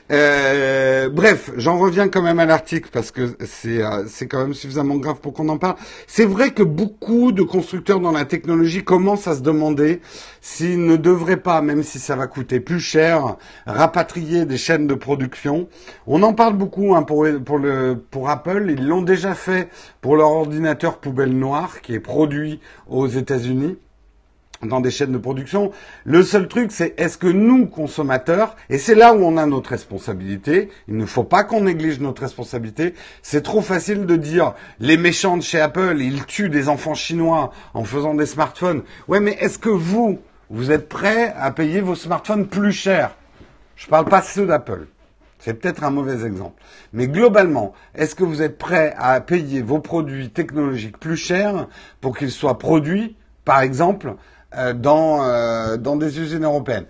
Euh, 0.10 1.10
bref, 1.10 1.52
j'en 1.58 1.78
reviens 1.78 2.08
quand 2.08 2.22
même 2.22 2.40
à 2.40 2.46
l'article 2.46 2.90
parce 2.94 3.12
que 3.12 3.36
c'est 3.46 3.84
euh, 3.84 4.06
c'est 4.08 4.28
quand 4.28 4.40
même 4.40 4.54
suffisamment 4.54 4.96
grave 4.96 5.20
pour 5.20 5.34
qu'on 5.34 5.50
en 5.50 5.58
parle. 5.58 5.76
C'est 6.08 6.26
vrai 6.26 6.52
que 6.52 6.64
beaucoup 6.64 7.34
de 7.34 7.44
constructeurs 7.44 8.00
dans 8.00 8.12
la 8.14 8.24
technologie 8.24 8.86
commencent 8.86 9.28
à 9.28 9.36
se 9.36 9.42
demander 9.42 10.02
s'ils 10.40 10.86
ne 10.86 10.96
devraient 10.96 11.42
pas, 11.42 11.62
même 11.62 11.84
si 11.84 12.00
ça 12.00 12.16
va 12.16 12.28
coûter 12.28 12.62
plus 12.62 12.80
cher, 12.80 13.36
rapatrier 13.66 14.46
des 14.46 14.58
chaînes 14.58 14.88
de 14.88 14.94
production. 14.94 15.68
On 16.06 16.24
en 16.24 16.34
parle 16.34 16.54
beaucoup 16.54 16.96
hein, 16.96 17.04
pour 17.04 17.28
pour 17.46 17.58
le 17.58 18.02
pour 18.10 18.30
Apple. 18.30 18.68
Ils 18.70 18.88
l'ont 18.88 19.02
déjà 19.02 19.34
fait 19.36 19.70
pour 20.00 20.16
leur 20.16 20.32
ordinateur 20.32 21.00
poubelle 21.00 21.38
noire 21.38 21.82
qui 21.82 21.94
est 21.94 22.00
produit 22.00 22.62
aux 22.88 23.08
États-Unis 23.08 23.78
dans 24.64 24.80
des 24.80 24.92
chaînes 24.92 25.12
de 25.12 25.18
production. 25.18 25.72
Le 26.06 26.24
seul 26.24 26.48
truc, 26.48 26.72
c'est 26.72 27.00
est-ce 27.00 27.18
que 27.18 27.28
nous, 27.28 27.68
consommateurs, 27.68 28.56
et 28.70 28.78
c'est 28.78 28.96
là 28.96 29.14
où 29.14 29.24
on 29.24 29.38
a 29.38 29.46
notre 29.46 29.70
responsabilité, 29.72 30.70
il 30.88 30.98
ne 30.98 31.06
faut 31.06 31.24
pas 31.24 31.44
qu'on 31.44 31.62
néglige 31.62 32.00
notre 32.00 32.22
responsabilité, 32.22 32.94
c'est 33.22 33.44
trop 33.44 33.62
facile 33.62 34.06
de 34.06 34.16
dire 34.16 34.54
les 34.80 34.98
méchants 34.98 35.38
de 35.38 35.44
chez 35.44 35.60
Apple, 35.60 35.98
ils 36.00 36.26
tuent 36.26 36.50
des 36.50 36.70
enfants 36.70 36.96
chinois 36.96 37.52
en 37.74 37.84
faisant 37.84 38.14
des 38.14 38.26
smartphones. 38.26 38.84
Ouais, 39.08 39.20
mais 39.20 39.38
est-ce 39.40 39.60
que 39.60 39.70
vous, 39.70 40.20
vous 40.50 40.72
êtes 40.72 40.90
prêts 40.90 41.34
à 41.38 41.52
payer 41.52 41.82
vos 41.82 41.96
smartphones 41.96 42.48
plus 42.48 42.72
cher? 42.72 43.16
Je 43.76 43.88
parle 43.88 44.06
pas 44.06 44.22
ceux 44.22 44.46
d'Apple. 44.46 44.88
C'est 45.40 45.54
peut-être 45.54 45.84
un 45.84 45.92
mauvais 45.92 46.26
exemple. 46.26 46.62
Mais 46.94 47.08
globalement, 47.08 47.74
est-ce 47.94 48.16
que 48.16 48.24
vous 48.24 48.42
êtes 48.42 48.58
prêts 48.58 48.96
à 48.98 49.22
payer 49.22 49.62
vos 49.62 49.80
produits 49.80 50.30
technologiques 50.30 50.98
plus 50.98 51.16
chers 51.16 51.68
pour 52.02 52.18
qu'ils 52.18 52.32
soient 52.32 52.58
produits, 52.58 53.16
par 53.46 53.62
exemple, 53.62 54.16
dans, 54.74 55.24
euh, 55.24 55.78
dans 55.78 55.96
des 55.96 56.20
usines 56.20 56.44
européennes. 56.44 56.86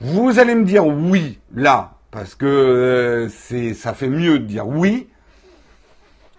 Vous 0.00 0.38
allez 0.38 0.54
me 0.54 0.64
dire 0.64 0.86
oui, 0.86 1.38
là, 1.54 1.94
parce 2.10 2.34
que 2.34 2.46
euh, 2.46 3.28
c'est, 3.28 3.74
ça 3.74 3.94
fait 3.94 4.08
mieux 4.08 4.38
de 4.38 4.44
dire 4.44 4.68
oui. 4.68 5.08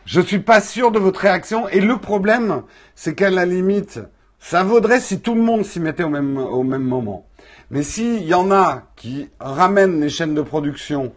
Je 0.05 0.21
suis 0.21 0.39
pas 0.39 0.61
sûr 0.61 0.91
de 0.91 0.99
votre 0.99 1.19
réaction. 1.19 1.67
Et 1.67 1.81
le 1.81 1.97
problème, 1.97 2.61
c'est 2.95 3.13
qu'à 3.13 3.29
la 3.29 3.45
limite, 3.45 3.99
ça 4.39 4.63
vaudrait 4.63 5.01
si 5.01 5.19
tout 5.19 5.35
le 5.35 5.41
monde 5.41 5.65
s'y 5.65 5.79
mettait 5.79 6.03
au 6.03 6.09
même, 6.09 6.37
au 6.37 6.63
même 6.63 6.83
moment. 6.83 7.25
Mais 7.71 7.83
s'il 7.83 8.23
y 8.23 8.33
en 8.33 8.51
a 8.51 8.83
qui 8.95 9.29
ramènent 9.39 9.99
les 9.99 10.09
chaînes 10.09 10.35
de 10.35 10.41
production 10.41 11.11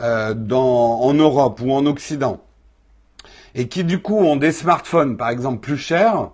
euh, 0.00 0.34
dans, 0.34 1.00
en 1.00 1.14
Europe 1.14 1.60
ou 1.62 1.72
en 1.72 1.86
Occident, 1.86 2.40
et 3.54 3.68
qui 3.68 3.84
du 3.84 4.00
coup 4.02 4.16
ont 4.16 4.36
des 4.36 4.50
smartphones, 4.50 5.16
par 5.16 5.28
exemple, 5.28 5.60
plus 5.60 5.76
chers, 5.76 6.30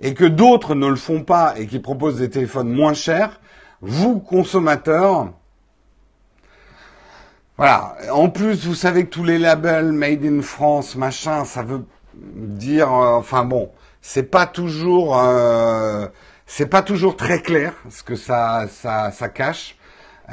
et 0.00 0.14
que 0.14 0.24
d'autres 0.24 0.74
ne 0.74 0.88
le 0.88 0.96
font 0.96 1.22
pas 1.22 1.54
et 1.56 1.66
qui 1.66 1.78
proposent 1.78 2.18
des 2.18 2.30
téléphones 2.30 2.70
moins 2.70 2.94
chers, 2.94 3.40
vous, 3.80 4.20
consommateurs, 4.20 5.32
voilà. 7.56 7.96
En 8.10 8.30
plus, 8.30 8.66
vous 8.66 8.74
savez 8.74 9.04
que 9.04 9.10
tous 9.10 9.24
les 9.24 9.38
labels 9.38 9.92
made 9.92 10.24
in 10.24 10.40
France, 10.40 10.96
machin, 10.96 11.44
ça 11.44 11.62
veut 11.62 11.84
dire, 12.14 12.90
euh, 12.90 13.18
enfin 13.18 13.44
bon, 13.44 13.70
c'est 14.00 14.30
pas 14.30 14.46
toujours, 14.46 15.18
euh, 15.18 16.06
c'est 16.46 16.66
pas 16.68 16.80
toujours 16.80 17.16
très 17.16 17.42
clair 17.42 17.74
ce 17.90 18.02
que 18.02 18.16
ça, 18.16 18.66
ça, 18.70 19.10
ça 19.10 19.28
cache. 19.28 19.76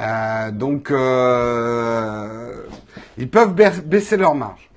Euh, 0.00 0.50
donc, 0.52 0.90
euh, 0.90 2.62
ils 3.18 3.28
peuvent 3.28 3.52
baisser 3.52 4.16
leur 4.16 4.34
marge. 4.34 4.70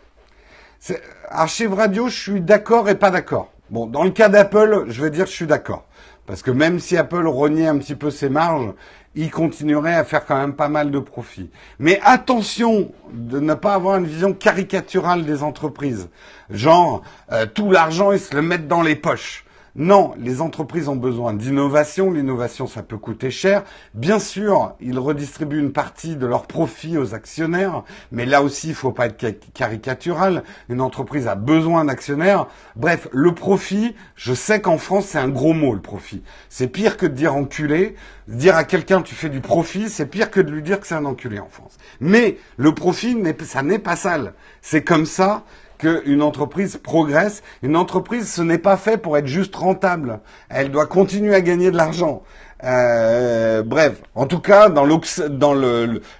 Archive 1.29 1.73
Radio, 1.73 2.09
je 2.09 2.19
suis 2.19 2.41
d'accord 2.41 2.89
et 2.89 2.95
pas 2.95 3.11
d'accord. 3.11 3.49
Bon, 3.71 3.87
dans 3.87 4.03
le 4.03 4.09
cas 4.09 4.27
d'Apple, 4.27 4.83
je 4.89 5.01
vais 5.01 5.09
dire 5.09 5.25
je 5.27 5.31
suis 5.31 5.47
d'accord. 5.47 5.85
Parce 6.25 6.41
que 6.43 6.51
même 6.51 6.77
si 6.79 6.97
Apple 6.97 7.25
reniait 7.25 7.67
un 7.67 7.77
petit 7.77 7.95
peu 7.95 8.11
ses 8.11 8.27
marges, 8.27 8.73
il 9.15 9.31
continuerait 9.31 9.95
à 9.95 10.03
faire 10.03 10.25
quand 10.25 10.35
même 10.35 10.55
pas 10.55 10.67
mal 10.67 10.91
de 10.91 10.99
profits. 10.99 11.49
Mais 11.79 11.97
attention 12.03 12.91
de 13.13 13.39
ne 13.39 13.53
pas 13.53 13.73
avoir 13.73 13.95
une 13.95 14.07
vision 14.07 14.33
caricaturale 14.33 15.23
des 15.23 15.41
entreprises. 15.41 16.09
Genre, 16.49 17.01
euh, 17.31 17.45
tout 17.45 17.71
l'argent, 17.71 18.11
ils 18.11 18.19
se 18.19 18.35
le 18.35 18.41
mettent 18.41 18.67
dans 18.67 18.81
les 18.81 18.97
poches. 18.97 19.45
Non, 19.75 20.13
les 20.17 20.41
entreprises 20.41 20.89
ont 20.89 20.97
besoin 20.97 21.33
d'innovation. 21.33 22.11
L'innovation, 22.11 22.67
ça 22.67 22.83
peut 22.83 22.97
coûter 22.97 23.31
cher. 23.31 23.63
Bien 23.93 24.19
sûr, 24.19 24.75
ils 24.81 24.99
redistribuent 24.99 25.59
une 25.59 25.71
partie 25.71 26.17
de 26.17 26.25
leurs 26.25 26.45
profits 26.45 26.97
aux 26.97 27.13
actionnaires, 27.15 27.83
mais 28.11 28.25
là 28.25 28.43
aussi, 28.43 28.69
il 28.69 28.75
faut 28.75 28.91
pas 28.91 29.05
être 29.05 29.53
caricatural. 29.53 30.43
Une 30.67 30.81
entreprise 30.81 31.27
a 31.27 31.35
besoin 31.35 31.85
d'actionnaires. 31.85 32.47
Bref, 32.75 33.07
le 33.13 33.33
profit, 33.33 33.95
je 34.15 34.33
sais 34.33 34.59
qu'en 34.59 34.77
France, 34.77 35.05
c'est 35.05 35.19
un 35.19 35.29
gros 35.29 35.53
mot, 35.53 35.73
le 35.73 35.81
profit. 35.81 36.21
C'est 36.49 36.67
pire 36.67 36.97
que 36.97 37.05
de 37.05 37.13
dire 37.13 37.33
enculé. 37.33 37.95
Dire 38.27 38.57
à 38.57 38.65
quelqu'un 38.65 39.01
tu 39.01 39.15
fais 39.15 39.29
du 39.29 39.41
profit, 39.41 39.89
c'est 39.89 40.05
pire 40.05 40.31
que 40.31 40.39
de 40.39 40.51
lui 40.51 40.61
dire 40.61 40.79
que 40.79 40.87
c'est 40.87 40.95
un 40.95 41.05
enculé 41.05 41.39
en 41.39 41.49
France. 41.49 41.77
Mais 42.01 42.37
le 42.57 42.73
profit, 42.73 43.17
ça 43.45 43.61
n'est 43.61 43.79
pas 43.79 43.95
sale. 43.95 44.33
C'est 44.61 44.83
comme 44.83 45.05
ça 45.05 45.43
qu'une 45.81 46.21
entreprise 46.21 46.77
progresse. 46.77 47.41
Une 47.63 47.75
entreprise, 47.75 48.31
ce 48.31 48.41
n'est 48.41 48.57
pas 48.57 48.77
fait 48.77 48.97
pour 48.97 49.17
être 49.17 49.27
juste 49.27 49.55
rentable. 49.55 50.19
Elle 50.49 50.71
doit 50.71 50.85
continuer 50.85 51.33
à 51.33 51.41
gagner 51.41 51.71
de 51.71 51.77
l'argent. 51.77 52.23
Euh, 52.63 53.63
bref, 53.63 54.01
en 54.15 54.27
tout 54.27 54.39
cas, 54.39 54.69
dans 54.69 54.85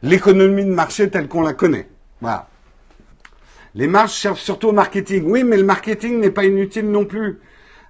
l'économie 0.02 0.65
de 0.65 0.71
marché 0.71 1.10
telle 1.10 1.28
qu'on 1.28 1.41
la 1.41 1.54
connaît. 1.54 1.88
Voilà. 2.19 2.47
Les 3.76 3.88
marges 3.88 4.12
servent 4.12 4.39
surtout 4.39 4.69
au 4.69 4.74
marketing. 4.74 5.24
Oui, 5.28 5.43
mais 5.43 5.58
le 5.58 5.63
marketing 5.63 6.19
n'est 6.19 6.32
pas 6.32 6.43
inutile 6.43 6.89
non 6.89 7.06
plus. 7.06 7.39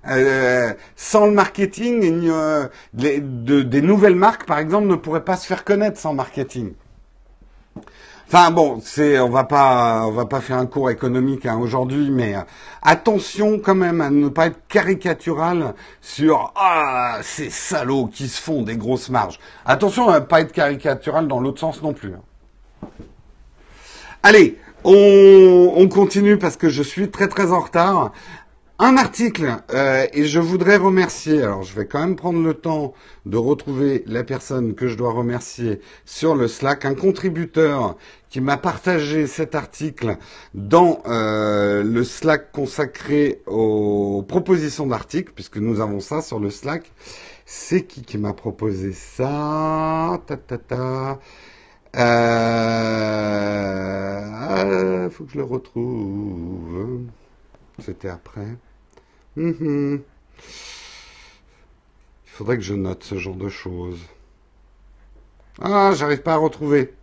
Euh, 0.07 0.73
sans 0.95 1.27
le 1.27 1.31
marketing, 1.31 2.29
des 2.93 3.81
nouvelles 3.81 4.15
marques, 4.15 4.45
par 4.45 4.59
exemple, 4.59 4.87
ne 4.87 4.95
pourraient 4.95 5.23
pas 5.23 5.37
se 5.37 5.47
faire 5.47 5.63
connaître 5.63 5.99
sans 5.99 6.13
marketing. 6.13 6.73
Enfin 8.33 8.49
bon, 8.49 8.81
on 8.97 9.29
va 9.29 9.43
pas, 9.43 10.05
on 10.07 10.11
va 10.11 10.25
pas 10.25 10.39
faire 10.39 10.55
un 10.55 10.65
cours 10.65 10.89
économique 10.89 11.45
hein, 11.45 11.59
aujourd'hui, 11.61 12.09
mais 12.09 12.33
euh, 12.33 12.39
attention 12.81 13.59
quand 13.59 13.75
même 13.75 13.99
à 13.99 14.09
ne 14.09 14.29
pas 14.29 14.45
être 14.45 14.65
caricatural 14.69 15.73
sur 15.99 16.53
ah 16.55 17.17
ces 17.23 17.49
salauds 17.49 18.07
qui 18.07 18.29
se 18.29 18.41
font 18.41 18.61
des 18.61 18.77
grosses 18.77 19.09
marges. 19.09 19.37
Attention 19.65 20.07
à 20.07 20.21
ne 20.21 20.25
pas 20.25 20.39
être 20.39 20.53
caricatural 20.53 21.27
dans 21.27 21.41
l'autre 21.41 21.59
sens 21.59 21.83
non 21.83 21.91
plus. 21.91 22.13
Hein. 22.13 22.87
Allez, 24.23 24.57
on, 24.85 25.73
on, 25.75 25.89
continue 25.89 26.37
parce 26.37 26.55
que 26.55 26.69
je 26.69 26.83
suis 26.83 27.11
très 27.11 27.27
très 27.27 27.51
en 27.51 27.59
retard 27.59 28.13
un 28.83 28.97
article 28.97 29.57
euh, 29.75 30.07
et 30.11 30.25
je 30.25 30.39
voudrais 30.39 30.75
remercier. 30.75 31.43
Alors, 31.43 31.61
je 31.61 31.75
vais 31.75 31.85
quand 31.85 31.99
même 31.99 32.15
prendre 32.15 32.41
le 32.41 32.55
temps 32.55 32.93
de 33.27 33.37
retrouver 33.37 34.03
la 34.07 34.23
personne 34.23 34.73
que 34.73 34.87
je 34.87 34.97
dois 34.97 35.13
remercier 35.13 35.81
sur 36.03 36.33
le 36.33 36.47
Slack, 36.47 36.85
un 36.85 36.95
contributeur 36.95 37.95
qui 38.31 38.41
m'a 38.41 38.57
partagé 38.57 39.27
cet 39.27 39.53
article 39.55 40.17
dans 40.53 41.01
euh, 41.05 41.83
le 41.83 42.03
Slack 42.05 42.53
consacré 42.53 43.41
aux 43.45 44.23
propositions 44.25 44.87
d'articles, 44.87 45.33
puisque 45.35 45.57
nous 45.57 45.81
avons 45.81 45.99
ça 45.99 46.21
sur 46.21 46.39
le 46.39 46.49
Slack. 46.49 46.89
C'est 47.45 47.83
qui 47.83 48.03
qui 48.03 48.17
m'a 48.17 48.31
proposé 48.33 48.93
ça? 48.93 50.21
Ta. 50.25 51.19
Euh, 51.97 52.29
faut 55.09 55.25
que 55.25 55.33
je 55.33 55.37
le 55.37 55.43
retrouve. 55.43 57.01
C'était 57.79 58.07
après. 58.07 58.47
Mhm. 59.35 60.01
Il 62.25 62.31
faudrait 62.31 62.55
que 62.55 62.63
je 62.63 62.75
note 62.75 63.03
ce 63.03 63.17
genre 63.17 63.35
de 63.35 63.49
choses. 63.49 63.99
Ah, 65.59 65.91
j'arrive 65.93 66.21
pas 66.21 66.35
à 66.35 66.37
retrouver. 66.37 66.93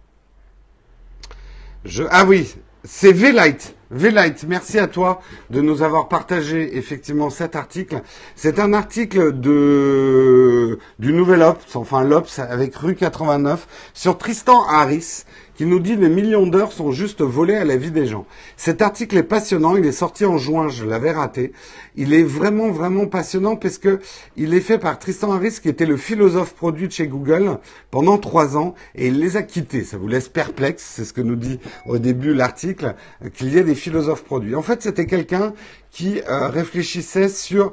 Je... 1.85 2.03
Ah 2.11 2.25
oui, 2.25 2.55
c'est 2.85 3.13
V-Light. 3.13 3.75
V-Light, 3.91 4.45
merci 4.47 4.79
à 4.79 4.87
toi 4.87 5.21
de 5.49 5.61
nous 5.61 5.83
avoir 5.83 6.09
partagé 6.09 6.77
effectivement 6.77 7.31
cet 7.31 7.57
article. 7.57 8.03
C'est 8.37 8.59
un 8.59 8.73
article 8.73 9.39
de 9.39 10.79
du 10.99 11.13
Nouvel 11.13 11.43
Ops, 11.43 11.75
enfin 11.77 12.05
l'Ops 12.05 12.39
avec 12.39 12.77
rue 12.77 12.97
89 12.97 13.67
sur 13.95 14.19
Tristan 14.19 14.63
Harris 14.69 15.25
qui 15.59 15.67
nous 15.67 15.81
dit 15.81 15.97
les 15.97 16.09
millions 16.09 16.47
d'heures 16.47 16.71
sont 16.71 16.93
juste 16.93 17.21
volés 17.21 17.57
à 17.57 17.65
la 17.65 17.77
vie 17.77 17.91
des 17.91 18.07
gens. 18.07 18.27
Cet 18.57 18.81
article 18.81 19.17
est 19.17 19.25
passionnant, 19.25 19.75
il 19.77 19.85
est 19.85 19.91
sorti 19.91 20.25
en 20.25 20.39
juin, 20.39 20.69
je 20.69 20.85
l'avais 20.85 21.11
raté. 21.11 21.53
Il 21.97 22.15
est 22.15 22.23
vraiment 22.23 22.71
vraiment 22.71 23.07
passionnant 23.07 23.57
parce 23.57 23.77
que 23.77 23.99
il 24.37 24.55
est 24.55 24.61
fait 24.61 24.79
par 24.79 25.01
Tristan 25.01 25.33
Harris 25.33 25.59
qui 25.61 25.69
était 25.69 25.85
le 25.85 25.97
philosophe 25.97 26.55
produit 26.55 26.87
de 26.87 26.93
chez 26.93 27.09
Google 27.09 27.59
pendant 27.91 28.19
trois 28.19 28.57
ans 28.57 28.77
et 28.95 29.09
il 29.09 29.19
les 29.19 29.37
a 29.37 29.43
quittés. 29.43 29.83
Ça 29.83 29.97
vous 29.97 30.07
laisse 30.07 30.29
perplexe, 30.29 30.93
c'est 30.95 31.05
ce 31.05 31.13
que 31.13 31.23
nous 31.23 31.35
dit 31.35 31.59
au 31.87 31.99
début 31.99 32.35
l'article, 32.35 32.95
qu'il 33.35 33.53
y 33.53 33.59
ait 33.59 33.65
des 33.65 33.75
philosophes 33.75 34.23
produits. 34.23 34.55
En 34.55 34.63
fait, 34.63 34.81
c'était 34.81 35.07
quelqu'un 35.07 35.55
qui 35.91 36.21
euh, 36.29 36.51
réfléchissait 36.51 37.29
sur 37.29 37.73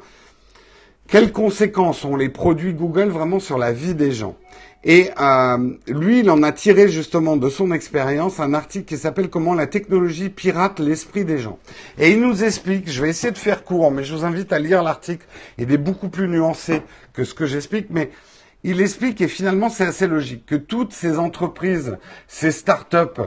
quelles 1.07 1.31
conséquences 1.31 2.03
ont 2.03 2.15
les 2.15 2.29
produits 2.29 2.73
Google 2.73 3.09
vraiment 3.09 3.39
sur 3.39 3.59
la 3.59 3.71
vie 3.71 3.93
des 3.93 4.11
gens. 4.11 4.35
Et 4.87 5.09
euh, 5.19 5.57
lui, 5.87 6.19
il 6.19 6.29
en 6.29 6.43
a 6.43 6.51
tiré 6.51 6.87
justement 6.87 7.37
de 7.37 7.49
son 7.49 7.71
expérience 7.71 8.39
un 8.39 8.53
article 8.53 8.85
qui 8.85 8.97
s'appelle 8.97 9.29
Comment 9.31 9.55
la 9.55 9.65
technologie 9.65 10.29
pirate 10.29 10.79
l'esprit 10.79 11.25
des 11.25 11.39
gens. 11.39 11.57
Et 11.97 12.11
il 12.11 12.21
nous 12.21 12.43
explique, 12.43 12.89
je 12.89 13.01
vais 13.01 13.09
essayer 13.09 13.31
de 13.33 13.37
faire 13.39 13.63
court, 13.63 13.89
mais 13.91 14.03
je 14.03 14.13
vous 14.13 14.25
invite 14.25 14.53
à 14.53 14.59
lire 14.59 14.83
l'article, 14.83 15.25
il 15.57 15.71
est 15.71 15.77
beaucoup 15.77 16.09
plus 16.09 16.27
nuancé 16.27 16.83
que 17.13 17.23
ce 17.23 17.33
que 17.33 17.47
j'explique, 17.47 17.87
mais 17.89 18.11
il 18.63 18.79
explique, 18.79 19.21
et 19.21 19.27
finalement 19.27 19.69
c'est 19.69 19.85
assez 19.87 20.05
logique, 20.05 20.45
que 20.45 20.55
toutes 20.55 20.93
ces 20.93 21.17
entreprises, 21.17 21.97
ces 22.27 22.51
startups 22.51 23.21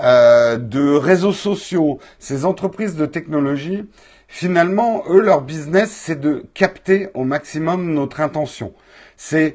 euh, 0.00 0.56
de 0.56 0.94
réseaux 0.96 1.32
sociaux, 1.32 2.00
ces 2.18 2.44
entreprises 2.44 2.96
de 2.96 3.06
technologie, 3.06 3.84
finalement, 4.26 5.04
eux, 5.08 5.20
leur 5.20 5.42
business, 5.42 5.92
c'est 5.92 6.18
de 6.18 6.44
capter 6.54 7.08
au 7.14 7.22
maximum 7.22 7.92
notre 7.92 8.20
intention. 8.20 8.74
C'est 9.16 9.54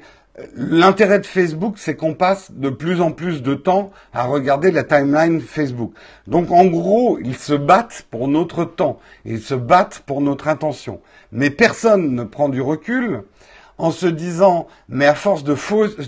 L'intérêt 0.55 1.19
de 1.19 1.25
Facebook, 1.25 1.75
c'est 1.77 1.95
qu'on 1.95 2.13
passe 2.13 2.51
de 2.51 2.69
plus 2.69 3.01
en 3.01 3.11
plus 3.11 3.41
de 3.41 3.55
temps 3.55 3.91
à 4.13 4.25
regarder 4.25 4.71
la 4.71 4.83
timeline 4.83 5.41
Facebook. 5.41 5.93
Donc 6.27 6.51
en 6.51 6.65
gros, 6.65 7.19
ils 7.19 7.35
se 7.35 7.53
battent 7.53 8.05
pour 8.09 8.27
notre 8.27 8.63
temps, 8.63 8.99
ils 9.25 9.41
se 9.41 9.55
battent 9.55 10.03
pour 10.05 10.21
notre 10.21 10.47
intention. 10.47 11.01
Mais 11.31 11.49
personne 11.49 12.15
ne 12.15 12.23
prend 12.23 12.49
du 12.49 12.61
recul 12.61 13.23
en 13.77 13.91
se 13.91 14.05
disant, 14.05 14.67
mais 14.87 15.05
à 15.05 15.15
force 15.15 15.43
de, 15.43 15.55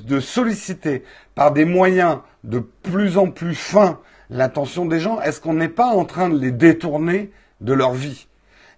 de 0.05 0.19
solliciter 0.19 1.03
par 1.35 1.51
des 1.51 1.65
moyens 1.65 2.19
de 2.43 2.59
plus 2.59 3.17
en 3.17 3.27
plus 3.27 3.55
fins 3.55 3.99
l'attention 4.29 4.85
des 4.85 4.99
gens, 4.99 5.19
est-ce 5.21 5.41
qu'on 5.41 5.53
n'est 5.53 5.69
pas 5.69 5.87
en 5.87 6.05
train 6.05 6.29
de 6.29 6.39
les 6.39 6.51
détourner 6.51 7.31
de 7.59 7.73
leur 7.73 7.93
vie? 7.93 8.27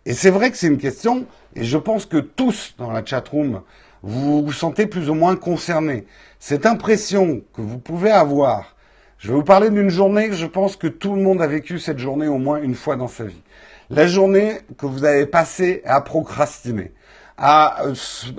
Et 0.05 0.13
c'est 0.13 0.31
vrai 0.31 0.51
que 0.51 0.57
c'est 0.57 0.67
une 0.67 0.77
question, 0.77 1.25
et 1.55 1.63
je 1.63 1.77
pense 1.77 2.05
que 2.05 2.17
tous 2.17 2.75
dans 2.77 2.91
la 2.91 3.05
chatroom, 3.05 3.61
vous 4.03 4.43
vous 4.43 4.51
sentez 4.51 4.85
plus 4.85 5.09
ou 5.09 5.15
moins 5.15 5.35
concerné. 5.35 6.05
Cette 6.39 6.65
impression 6.65 7.41
que 7.53 7.61
vous 7.61 7.79
pouvez 7.79 8.11
avoir, 8.11 8.75
je 9.17 9.29
vais 9.29 9.33
vous 9.33 9.43
parler 9.43 9.69
d'une 9.69 9.89
journée 9.89 10.33
je 10.33 10.45
pense 10.45 10.75
que 10.75 10.87
tout 10.87 11.15
le 11.15 11.21
monde 11.21 11.41
a 11.41 11.47
vécu 11.47 11.79
cette 11.79 11.99
journée 11.99 12.27
au 12.27 12.37
moins 12.37 12.61
une 12.61 12.75
fois 12.75 12.97
dans 12.97 13.07
sa 13.07 13.23
vie. 13.23 13.41
La 13.89 14.05
journée 14.05 14.59
que 14.77 14.85
vous 14.85 15.05
avez 15.05 15.25
passée 15.25 15.81
à 15.85 16.01
procrastiner, 16.01 16.91
à, 17.37 17.83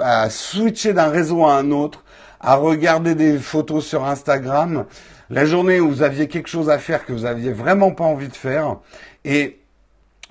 à 0.00 0.31
switcher 0.31 0.92
d'un 0.92 1.09
réseau 1.09 1.44
à 1.44 1.55
un 1.55 1.70
autre, 1.70 2.05
à 2.40 2.57
regarder 2.57 3.14
des 3.14 3.38
photos 3.38 3.87
sur 3.87 4.05
Instagram, 4.05 4.85
la 5.31 5.46
journée 5.46 5.81
où 5.81 5.88
vous 5.88 6.03
aviez 6.03 6.29
quelque 6.29 6.48
chose 6.48 6.68
à 6.68 6.79
faire 6.79 7.07
que 7.07 7.12
vous 7.12 7.24
aviez 7.24 7.53
vraiment 7.53 7.92
pas 7.92 8.05
envie 8.05 8.29
de 8.29 8.37
faire, 8.37 8.77
et 9.24 9.63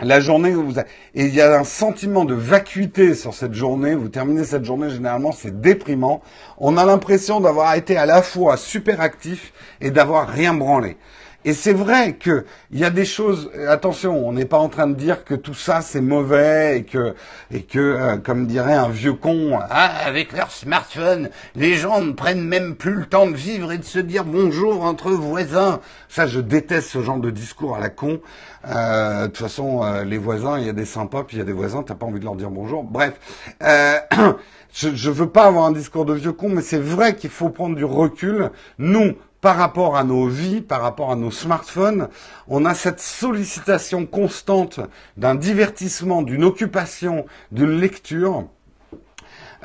la 0.04 0.20
journée 0.20 0.56
où 0.56 0.64
vous 0.64 0.80
et 0.80 1.26
il 1.26 1.34
y 1.34 1.42
a 1.42 1.60
un 1.60 1.64
sentiment 1.64 2.26
de 2.26 2.34
vacuité 2.34 3.16
sur 3.16 3.34
cette 3.34 3.54
journée. 3.54 3.96
Vous 3.96 4.10
terminez 4.10 4.44
cette 4.44 4.66
journée 4.66 4.90
généralement, 4.90 5.32
c'est 5.32 5.62
déprimant. 5.62 6.22
On 6.58 6.78
a 6.78 6.86
l'impression 6.86 7.40
d'avoir 7.40 7.74
été 7.76 7.98
à 7.98 8.06
la 8.06 8.22
fois 8.22 8.58
super 8.58 9.02
actif 9.02 9.54
et 9.82 9.92
d'avoir 9.92 10.28
rien 10.28 10.54
branlé. 10.54 10.98
Et 11.46 11.54
c'est 11.54 11.74
vrai 11.74 12.16
qu'il 12.16 12.44
y 12.72 12.86
a 12.86 12.90
des 12.90 13.04
choses. 13.06 13.52
Attention, 13.68 14.28
on 14.28 14.32
n'est 14.32 14.46
pas 14.46 14.58
en 14.58 14.70
train 14.70 14.88
de 14.88 14.94
dire 14.94 15.26
que 15.26 15.36
tout 15.36 15.54
ça 15.54 15.82
c'est 15.82 16.02
mauvais 16.02 16.80
et 16.80 16.84
que 16.84 17.16
et 17.52 17.64
que, 17.64 17.80
euh, 17.80 18.18
comme 18.18 18.48
dirait 18.48 18.74
un 18.74 18.90
vieux 18.90 19.14
con, 19.14 19.60
ah, 19.70 19.92
avec 20.06 20.32
leur 20.32 20.52
smartphone, 20.52 21.30
les 21.56 21.76
gens 21.76 22.02
ne 22.02 22.14
prennent 22.14 22.44
même 22.44 22.76
plus 22.76 22.94
le 22.94 23.06
temps 23.06 23.28
de 23.28 23.36
vivre 23.36 23.72
et 23.72 23.78
de 23.78 23.84
se 23.84 24.00
dire 24.00 24.24
bonjour 24.24 24.84
entre 24.84 25.12
voisins. 25.12 25.82
Ça, 26.08 26.28
je 26.28 26.40
déteste 26.40 26.90
ce 26.90 27.02
genre 27.02 27.20
de 27.20 27.30
discours 27.30 27.76
à 27.76 27.80
la 27.80 27.90
con. 27.90 28.22
Euh, 28.66 29.24
de 29.24 29.28
toute 29.28 29.38
façon, 29.38 29.84
euh, 29.84 30.06
les 30.06 30.18
voisins, 30.18 30.58
il 30.58 30.66
y 30.66 30.70
a 30.70 30.74
des 30.74 30.86
sympas, 30.86 31.24
puis 31.24 31.36
il 31.38 31.40
y 31.40 31.44
a 31.44 31.46
des 31.46 31.52
voisins, 31.52 31.84
t'as 31.84 31.96
pas 31.96 32.06
envie 32.06 32.20
de 32.20 32.26
leur 32.26 32.36
dire 32.36 32.52
bonjour. 32.52 32.84
Bref. 32.84 33.14
je, 33.62 34.96
je 34.96 35.10
veux 35.12 35.30
pas 35.30 35.46
avoir 35.46 35.66
un 35.66 35.72
discours 35.72 36.06
de 36.06 36.14
vieux 36.14 36.32
con, 36.32 36.48
mais 36.50 36.62
c'est 36.62 36.80
vrai 36.80 37.16
qu'il 37.16 37.30
faut 37.30 37.50
prendre 37.50 37.76
du 37.76 37.86
recul. 37.86 38.50
Nous, 38.78 39.16
par 39.44 39.58
rapport 39.58 39.98
à 39.98 40.06
nos 40.06 40.28
vies, 40.28 40.62
par 40.62 40.82
rapport 40.82 41.12
à 41.12 41.18
nos 41.18 41.30
smartphones, 41.30 42.08
on 42.48 42.64
a 42.64 42.74
cette 42.74 43.02
sollicitation 43.02 44.06
constante 44.06 44.80
d'un 45.18 45.36
divertissement, 45.36 46.22
d'une 46.22 46.46
occupation, 46.46 47.26
d'une 47.52 47.78
lecture. 47.78 48.46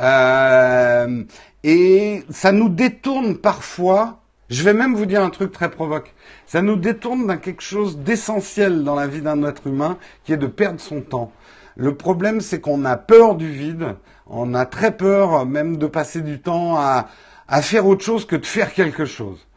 Euh, 0.01 1.23
et 1.63 2.25
ça 2.29 2.51
nous 2.51 2.69
détourne 2.69 3.37
parfois, 3.37 4.19
je 4.51 4.65
vais 4.65 4.73
même 4.73 4.97
vous 4.97 5.07
dire 5.07 5.23
un 5.23 5.31
truc 5.31 5.53
très 5.53 5.71
provoque, 5.71 6.13
ça 6.45 6.61
nous 6.61 6.77
détourne 6.77 7.29
d'un 7.29 7.37
quelque 7.37 7.63
chose 7.63 7.99
d'essentiel 7.99 8.83
dans 8.83 8.97
la 8.97 9.07
vie 9.07 9.23
d'un 9.23 9.45
être 9.45 9.69
humain, 9.69 9.97
qui 10.25 10.33
est 10.33 10.39
de 10.39 10.49
perdre 10.49 10.81
son 10.81 11.03
temps. 11.03 11.31
Le 11.77 11.95
problème, 11.95 12.41
c'est 12.41 12.61
qu'on 12.61 12.85
a 12.85 12.97
peur 12.97 13.37
du 13.37 13.53
vide, 13.53 13.95
on 14.27 14.55
a 14.55 14.67
très 14.67 14.97
peur 14.97 15.47
même 15.47 15.77
de 15.77 15.87
passer 15.87 16.21
du 16.21 16.41
temps 16.41 16.77
à, 16.77 17.07
à 17.47 17.63
faire 17.63 17.87
autre 17.87 18.05
chose 18.05 18.27
que 18.27 18.35
de 18.35 18.45
faire 18.45 18.75
quelque 18.75 19.05
chose. 19.05 19.48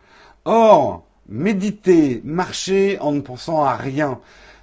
Or, 0.45 1.03
méditer, 1.27 2.21
marcher 2.23 2.97
en 2.99 3.11
ne 3.11 3.21
pensant 3.21 3.63
à 3.63 3.75
rien. 3.75 4.19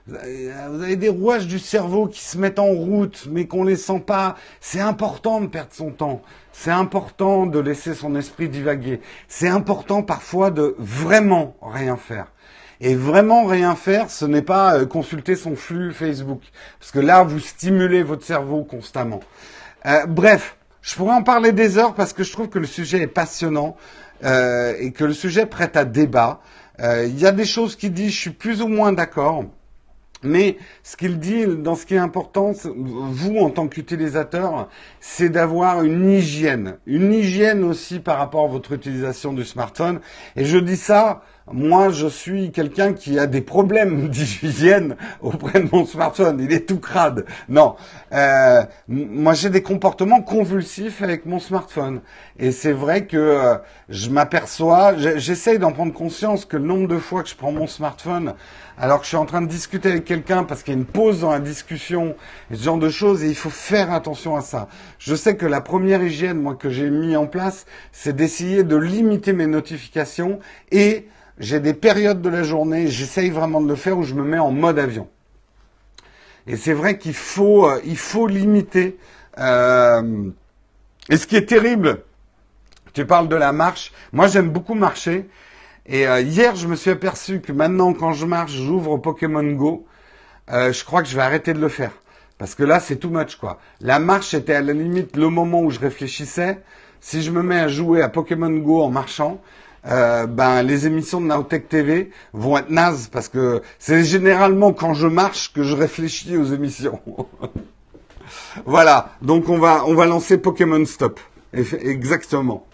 Vous 0.09 0.83
avez 0.83 0.97
des 0.97 1.11
rouages 1.11 1.47
du 1.47 1.59
cerveau 1.59 2.07
qui 2.07 2.21
se 2.21 2.39
mettent 2.39 2.59
en 2.59 2.73
route, 2.73 3.29
mais 3.31 3.47
qu'on 3.47 3.65
ne 3.65 3.71
les 3.71 3.77
sent 3.77 4.03
pas. 4.07 4.37
C'est 4.61 4.81
important 4.81 5.41
de 5.41 5.47
perdre 5.47 5.73
son 5.73 5.91
temps. 5.91 6.23
C'est 6.53 6.71
important 6.71 7.47
de 7.47 7.59
laisser 7.59 7.95
son 7.95 8.17
esprit 8.17 8.49
divaguer. 8.49 9.01
C'est 9.29 9.49
important 9.49 10.03
parfois 10.03 10.51
de 10.51 10.75
vraiment 10.79 11.57
rien 11.63 11.97
faire. 11.97 12.33
Et 12.81 12.95
vraiment 12.95 13.45
rien 13.45 13.75
faire, 13.75 14.09
ce 14.09 14.25
n'est 14.25 14.43
pas 14.43 14.79
euh, 14.79 14.87
consulter 14.87 15.35
son 15.35 15.57
flux 15.57 15.93
Facebook. 15.93 16.43
Parce 16.79 16.93
que 16.93 17.01
là, 17.01 17.25
vous 17.25 17.41
stimulez 17.41 18.03
votre 18.03 18.25
cerveau 18.25 18.63
constamment. 18.63 19.21
Euh, 19.85 20.07
bref, 20.07 20.57
je 20.81 20.95
pourrais 20.95 21.15
en 21.15 21.23
parler 21.23 21.53
des 21.53 21.77
heures 21.77 21.95
parce 21.95 22.13
que 22.13 22.23
je 22.23 22.33
trouve 22.33 22.49
que 22.49 22.59
le 22.59 22.67
sujet 22.67 23.03
est 23.03 23.09
passionnant. 23.09 23.77
Euh, 24.25 24.75
et 24.79 24.91
que 24.93 25.05
le 25.05 25.13
sujet 25.13 25.47
prête 25.47 25.77
à 25.77 25.85
débat. 25.85 26.41
Euh, 26.81 27.07
il 27.07 27.19
y 27.19 27.27
a 27.27 27.33
des 27.33 27.45
choses 27.45 27.77
qu'il 27.77 27.93
dit, 27.93 28.11
je 28.11 28.21
suis 28.21 28.31
plus 28.31 28.63
ou 28.63 28.69
moins 28.69 28.93
d'accord. 28.93 29.45
Mais 30.25 30.57
ce 30.83 30.97
qu'il 30.97 31.21
dit, 31.21 31.47
dans 31.47 31.77
ce 31.77 31.87
qui 31.87 31.95
est 31.95 31.99
important, 31.99 32.53
vous 32.75 33.37
en 33.37 33.51
tant 33.51 33.69
qu'utilisateur, 33.69 34.69
c'est 35.01 35.29
d'avoir 35.29 35.85
une 35.85 36.11
hygiène, 36.11 36.79
une 36.87 37.13
hygiène 37.13 37.63
aussi 37.63 38.01
par 38.01 38.19
rapport 38.19 38.45
à 38.47 38.49
votre 38.49 38.73
utilisation 38.73 39.33
du 39.33 39.45
smartphone. 39.45 40.01
Et 40.35 40.45
je 40.45 40.59
dis 40.59 40.77
ça 40.77 41.23
moi, 41.53 41.91
je 41.91 42.07
suis 42.07 42.51
quelqu'un 42.53 42.93
qui 42.93 43.19
a 43.19 43.27
des 43.27 43.41
problèmes 43.41 44.09
d'hygiène 44.11 44.97
auprès 45.21 45.61
de 45.61 45.69
mon 45.73 45.85
smartphone. 45.85 46.39
Il 46.41 46.53
est 46.53 46.67
tout 46.67 46.79
crade. 46.79 47.25
Non, 47.49 47.77
euh, 48.13 48.63
moi 48.89 49.35
j'ai 49.35 49.51
des 49.51 49.63
comportements 49.63 50.23
convulsifs 50.23 51.03
avec 51.03 51.27
mon 51.27 51.39
smartphone. 51.39 52.01
Et 52.39 52.53
c'est 52.53 52.73
vrai 52.73 53.07
que 53.07 53.17
euh, 53.17 53.57
je 53.89 54.11
m'aperçois, 54.11 54.95
j'essaye 54.97 55.59
d'en 55.59 55.73
prendre 55.73 55.93
conscience 55.93 56.45
que 56.45 56.57
le 56.57 56.65
nombre 56.65 56.89
de 56.89 56.99
fois 56.99 57.23
que 57.23 57.29
je 57.29 57.37
prends 57.37 57.53
mon 57.53 57.67
smartphone 57.67 58.35
alors 58.81 58.99
que 58.99 59.05
je 59.05 59.09
suis 59.09 59.17
en 59.17 59.27
train 59.27 59.43
de 59.43 59.49
discuter 59.49 59.91
avec 59.91 60.05
quelqu'un 60.05 60.45
parce 60.45 60.63
qu'il 60.63 60.75
y 60.75 60.77
a 60.77 60.79
une 60.79 60.87
pause 60.87 61.21
dans 61.21 61.31
la 61.31 61.41
discussion, 61.41 62.15
ce 62.53 62.63
genre 62.63 62.79
de 62.79 62.89
choses, 62.89 63.25
et 63.25 63.29
il 63.29 63.35
faut 63.35 63.51
faire 63.51 63.93
attention 63.93 64.37
à 64.37 64.41
ça. 64.41 64.69
Je 64.99 65.15
sais 65.15 65.37
que 65.37 65.47
la 65.47 65.61
première 65.61 66.03
hygiène, 66.03 66.41
moi, 66.41 66.55
que 66.55 66.71
j'ai 66.71 66.91
mis 66.91 67.17
en 67.17 67.27
place, 67.27 67.67
c'est 67.93 68.15
d'essayer 68.15 68.63
de 68.63 68.77
limiter 68.77 69.33
mes 69.33 69.47
notifications 69.47 70.39
et 70.71 71.09
j'ai 71.39 71.61
des 71.61 71.75
périodes 71.75 72.21
de 72.21 72.29
la 72.29 72.43
journée, 72.43 72.89
j'essaye 72.89 73.31
vraiment 73.31 73.61
de 73.61 73.69
le 73.69 73.77
faire 73.77 73.97
où 73.97 74.03
je 74.03 74.15
me 74.15 74.25
mets 74.25 74.39
en 74.39 74.51
mode 74.51 74.79
avion. 74.79 75.09
Et 76.47 76.57
c'est 76.57 76.73
vrai 76.73 76.99
qu'il 76.99 77.15
faut, 77.15 77.69
euh, 77.69 77.81
il 77.85 77.97
faut 77.97 78.27
limiter. 78.27 78.99
Euh, 79.39 80.31
et 81.11 81.17
ce 81.17 81.27
qui 81.27 81.37
est 81.37 81.47
terrible, 81.47 82.03
tu 82.95 83.07
parles 83.07 83.29
de 83.29 83.37
la 83.37 83.53
marche. 83.53 83.93
Moi, 84.13 84.27
j'aime 84.27 84.51
beaucoup 84.51 84.75
marcher. 84.75 85.29
Et 85.87 86.09
euh, 86.09 86.21
hier, 86.21 86.57
je 86.57 86.67
me 86.67 86.75
suis 86.75 86.91
aperçu 86.91 87.41
que 87.41 87.53
maintenant, 87.53 87.93
quand 87.93 88.15
je 88.15 88.27
marche, 88.27 88.53
j'ouvre 88.53 88.97
Pokémon 88.97 89.45
Go. 89.53 89.87
je 90.49 90.85
crois 90.85 91.03
que 91.03 91.09
je 91.09 91.17
vais 91.17 91.23
arrêter 91.23 91.53
de 91.53 91.61
le 91.61 91.69
faire. 91.69 91.93
Parce 92.39 92.55
que 92.55 92.63
là, 92.63 92.81
c'est 92.81 92.97
too 92.97 93.11
much, 93.11 93.37
quoi. 93.37 93.59
La 93.81 93.99
marche 93.99 94.33
était 94.33 94.55
à 94.55 94.63
la 94.63 94.73
limite 94.73 95.17
le 95.17 95.29
moment 95.29 95.61
où 95.61 95.71
je 95.71 95.81
réfléchissais. 95.81 96.59
Si 97.01 97.23
je 97.23 97.31
me 97.31 97.43
mets 97.43 97.61
à 97.61 97.69
jouer 97.69 98.01
à 98.01 98.09
Pokémon 98.09 98.51
Go 98.51 98.83
en 98.83 98.91
marchant, 98.91 99.41
euh, 99.87 100.27
ben 100.27 100.63
les 100.63 100.87
émissions 100.87 101.21
de 101.21 101.27
Naotech 101.27 101.69
TV 101.69 102.11
vont 102.33 102.59
être 102.59 102.71
nazes 102.71 103.09
parce 103.11 103.29
que 103.29 103.63
c'est 103.79 104.05
généralement 104.05 104.73
quand 104.73 104.95
je 104.95 105.07
marche 105.07 105.53
que 105.53 105.63
je 105.63 105.75
réfléchis 105.75 106.37
aux 106.37 106.45
émissions. 106.45 107.01
voilà, 108.67 109.13
donc 109.23 109.49
on 109.49 109.59
va 109.59 109.85
on 109.87 109.95
va 109.95 110.07
lancer 110.07 110.39
Pokémon 110.39 110.85
Stop. 110.85 111.21
Exactement. 111.53 112.68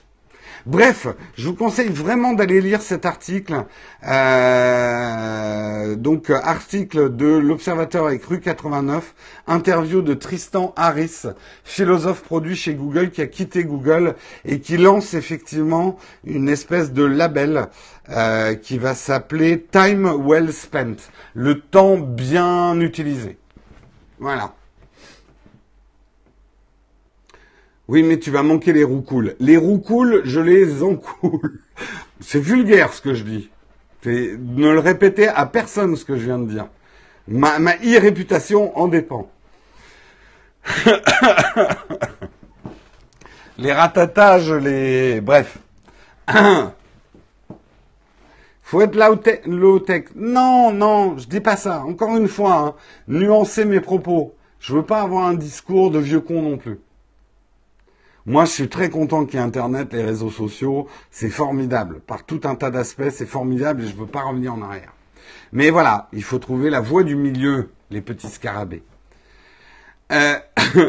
Bref, 0.67 1.09
je 1.37 1.47
vous 1.47 1.55
conseille 1.55 1.91
vraiment 1.91 2.33
d'aller 2.33 2.63
lire 2.63 2.81
cet 2.81 3.05
article. 3.05 3.67
Euh, 4.07 5.95
donc, 5.95 6.31
article 6.31 7.15
de 7.15 7.27
l'Observateur 7.27 8.07
avec 8.07 8.25
Rue 8.25 8.41
89, 8.41 9.15
interview 9.47 10.01
de 10.01 10.15
Tristan 10.15 10.73
Harris, 10.77 11.25
philosophe 11.65 12.23
produit 12.23 12.57
chez 12.57 12.73
Google, 12.75 13.11
qui 13.11 13.21
a 13.21 13.27
quitté 13.27 13.65
Google 13.65 14.15
et 14.47 14.61
qui 14.61 14.79
lance 14.79 15.13
effectivement 15.13 15.99
une 16.25 16.49
espèce 16.49 16.95
de 16.95 17.05
label 17.05 17.67
euh, 18.09 18.55
qui 18.55 18.79
va 18.79 18.95
s'appeler 18.95 19.61
Time 19.71 20.11
Well 20.19 20.51
Spent, 20.51 20.97
le 21.35 21.61
temps 21.61 21.99
bien 21.99 22.81
utilisé. 22.81 23.37
Voilà. 24.19 24.55
Oui, 27.87 28.03
mais 28.03 28.19
tu 28.19 28.31
vas 28.31 28.43
manquer 28.43 28.73
les 28.73 28.85
roucoules. 28.85 29.37
Les 29.41 29.59
roucoules, 29.59 30.23
je 30.25 30.41
les 30.41 30.83
encoule. 30.83 31.61
C'est 32.21 32.41
vulgaire 32.41 32.93
ce 32.93 33.03
que 33.03 33.15
je 33.15 33.25
dis. 33.25 33.51
Ne 34.07 34.73
le 34.73 34.79
répétez 34.79 35.29
à 35.29 35.47
personne 35.47 35.97
ce 35.97 36.05
que 36.05 36.17
je 36.17 36.25
viens 36.25 36.39
de 36.39 36.49
dire. 36.49 36.67
Ma, 37.29 37.59
ma 37.59 37.77
e-réputation 37.77 38.77
en 38.79 38.89
dépend. 38.89 39.31
les 43.59 43.73
ratatages, 43.73 44.53
les... 44.53 45.21
Bref. 45.21 45.59
Faut 48.63 48.81
être 48.81 48.97
low-tech. 49.47 50.05
Non, 50.15 50.73
non, 50.73 51.19
je 51.19 51.27
dis 51.27 51.41
pas 51.41 51.57
ça. 51.57 51.83
Encore 51.83 52.17
une 52.17 52.29
fois, 52.29 52.55
hein, 52.57 52.75
nuancer 53.09 53.67
mes 53.67 53.81
propos. 53.81 54.35
Je 54.59 54.75
veux 54.75 54.85
pas 54.85 55.03
avoir 55.03 55.27
un 55.27 55.35
discours 55.35 55.91
de 55.91 55.99
vieux 55.99 56.21
con 56.21 56.41
non 56.41 56.57
plus. 56.57 56.79
Moi, 58.27 58.47
je 58.47 58.51
suis 58.51 58.69
très 58.69 58.89
content 58.89 59.27
qu'il 59.27 59.39
y 59.39 59.43
ait 59.43 59.45
Internet, 59.45 59.93
les 59.93 60.03
réseaux 60.03 60.31
sociaux. 60.31 60.89
C'est 61.11 61.29
formidable. 61.29 62.01
Par 62.01 62.25
tout 62.25 62.41
un 62.45 62.55
tas 62.55 62.71
d'aspects, 62.71 63.11
c'est 63.11 63.27
formidable 63.27 63.83
et 63.83 63.87
je 63.87 63.95
ne 63.95 64.01
veux 64.01 64.07
pas 64.07 64.23
revenir 64.23 64.55
en 64.55 64.63
arrière. 64.63 64.93
Mais 65.53 65.71
voilà, 65.71 66.09
il 66.13 66.23
faut 66.23 66.39
trouver 66.39 66.71
la 66.71 66.81
voie 66.81 67.03
du 67.03 67.17
milieu, 67.17 67.71
les 67.91 68.01
petits 68.01 68.31
scarabées. 68.31 68.83
Euh... 70.13 70.35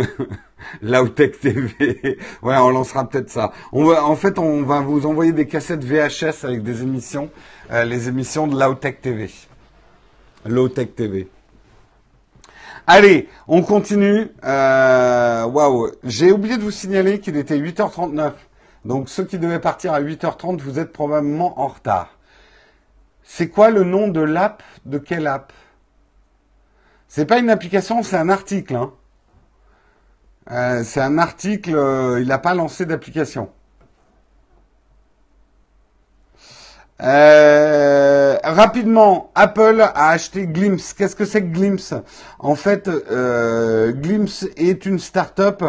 L'Outech 0.81 1.39
TV. 1.39 2.17
ouais, 2.41 2.57
on 2.57 2.69
lancera 2.69 3.07
peut-être 3.07 3.29
ça. 3.29 3.51
En 3.71 4.15
fait, 4.15 4.39
on 4.39 4.63
va 4.63 4.79
vous 4.79 5.05
envoyer 5.05 5.31
des 5.31 5.45
cassettes 5.45 5.83
VHS 5.83 6.43
avec 6.43 6.63
des 6.63 6.81
émissions, 6.81 7.29
euh, 7.71 7.85
les 7.85 8.07
émissions 8.07 8.47
de 8.47 8.59
L'Outech 8.59 9.01
TV. 9.01 9.29
Low-Tech 10.45 10.95
TV. 10.95 11.27
Allez, 12.87 13.29
on 13.47 13.63
continue. 13.63 14.31
Euh, 14.43 15.45
waouh, 15.45 15.91
j'ai 16.03 16.31
oublié 16.31 16.57
de 16.57 16.61
vous 16.63 16.71
signaler 16.71 17.19
qu'il 17.19 17.35
était 17.35 17.57
8h39. 17.57 18.33
Donc 18.85 19.09
ceux 19.09 19.25
qui 19.25 19.39
devaient 19.39 19.59
partir 19.59 19.93
à 19.93 20.01
8h30, 20.01 20.59
vous 20.59 20.79
êtes 20.79 20.93
probablement 20.93 21.59
en 21.59 21.67
retard. 21.67 22.09
C'est 23.23 23.49
quoi 23.49 23.71
le 23.71 23.83
nom 23.83 24.07
de 24.07 24.21
l'app 24.21 24.61
De 24.85 24.99
quelle 24.99 25.25
app? 25.25 25.51
C'est 27.07 27.25
pas 27.25 27.39
une 27.39 27.49
application, 27.49 28.03
c'est 28.03 28.17
un 28.17 28.29
article. 28.29 28.75
Hein. 28.75 28.91
Euh, 30.51 30.83
c'est 30.83 31.01
un 31.01 31.17
article, 31.17 31.75
euh, 31.75 32.21
il 32.21 32.27
n'a 32.27 32.37
pas 32.37 32.53
lancé 32.53 32.85
d'application. 32.85 33.49
Euh, 37.01 38.24
rapidement, 38.45 39.31
Apple 39.35 39.81
a 39.81 40.09
acheté 40.09 40.47
Glimpse. 40.47 40.93
Qu'est-ce 40.93 41.15
que 41.15 41.25
c'est 41.25 41.41
que 41.41 41.53
Glimpse? 41.53 41.93
En 42.39 42.55
fait, 42.55 42.87
euh, 42.87 43.93
est 44.57 44.85
une 44.85 44.99
start-up 44.99 45.63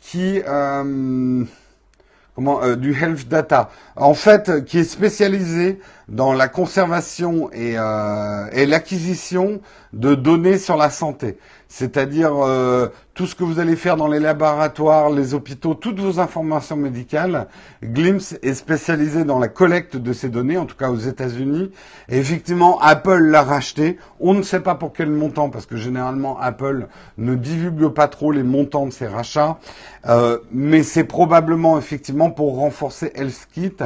qui 0.00 0.42
euh, 0.46 1.44
comment 2.34 2.62
euh, 2.62 2.76
du 2.76 2.92
health 2.92 3.28
data. 3.28 3.70
En 3.96 4.14
fait, 4.14 4.64
qui 4.64 4.78
est 4.78 4.84
spécialisée 4.84 5.80
dans 6.08 6.32
la 6.32 6.48
conservation 6.48 7.50
et, 7.52 7.78
euh, 7.78 8.46
et 8.52 8.66
l'acquisition 8.66 9.60
de 9.92 10.14
données 10.14 10.58
sur 10.58 10.76
la 10.76 10.90
santé 10.90 11.38
c'est-à-dire 11.68 12.32
euh, 12.36 12.88
tout 13.14 13.26
ce 13.26 13.34
que 13.34 13.42
vous 13.44 13.58
allez 13.58 13.76
faire 13.76 13.96
dans 13.96 14.06
les 14.06 14.20
laboratoires, 14.20 15.10
les 15.10 15.34
hôpitaux, 15.34 15.74
toutes 15.74 15.98
vos 15.98 16.20
informations 16.20 16.76
médicales. 16.76 17.48
Glimpse 17.82 18.38
est 18.42 18.54
spécialisé 18.54 19.24
dans 19.24 19.38
la 19.38 19.48
collecte 19.48 19.96
de 19.96 20.12
ces 20.12 20.28
données, 20.28 20.58
en 20.58 20.66
tout 20.66 20.76
cas 20.76 20.90
aux 20.90 20.96
États-Unis. 20.96 21.70
Et 22.08 22.18
effectivement, 22.18 22.78
Apple 22.80 23.18
l'a 23.18 23.42
racheté. 23.42 23.98
On 24.20 24.34
ne 24.34 24.42
sait 24.42 24.60
pas 24.60 24.76
pour 24.76 24.92
quel 24.92 25.10
montant, 25.10 25.50
parce 25.50 25.66
que 25.66 25.76
généralement 25.76 26.38
Apple 26.38 26.86
ne 27.18 27.34
divulgue 27.34 27.88
pas 27.88 28.08
trop 28.08 28.30
les 28.30 28.44
montants 28.44 28.86
de 28.86 28.92
ses 28.92 29.06
rachats, 29.06 29.58
euh, 30.06 30.38
mais 30.52 30.82
c'est 30.82 31.04
probablement 31.04 31.78
effectivement 31.78 32.30
pour 32.30 32.56
renforcer 32.56 33.12
HealthKit 33.14 33.76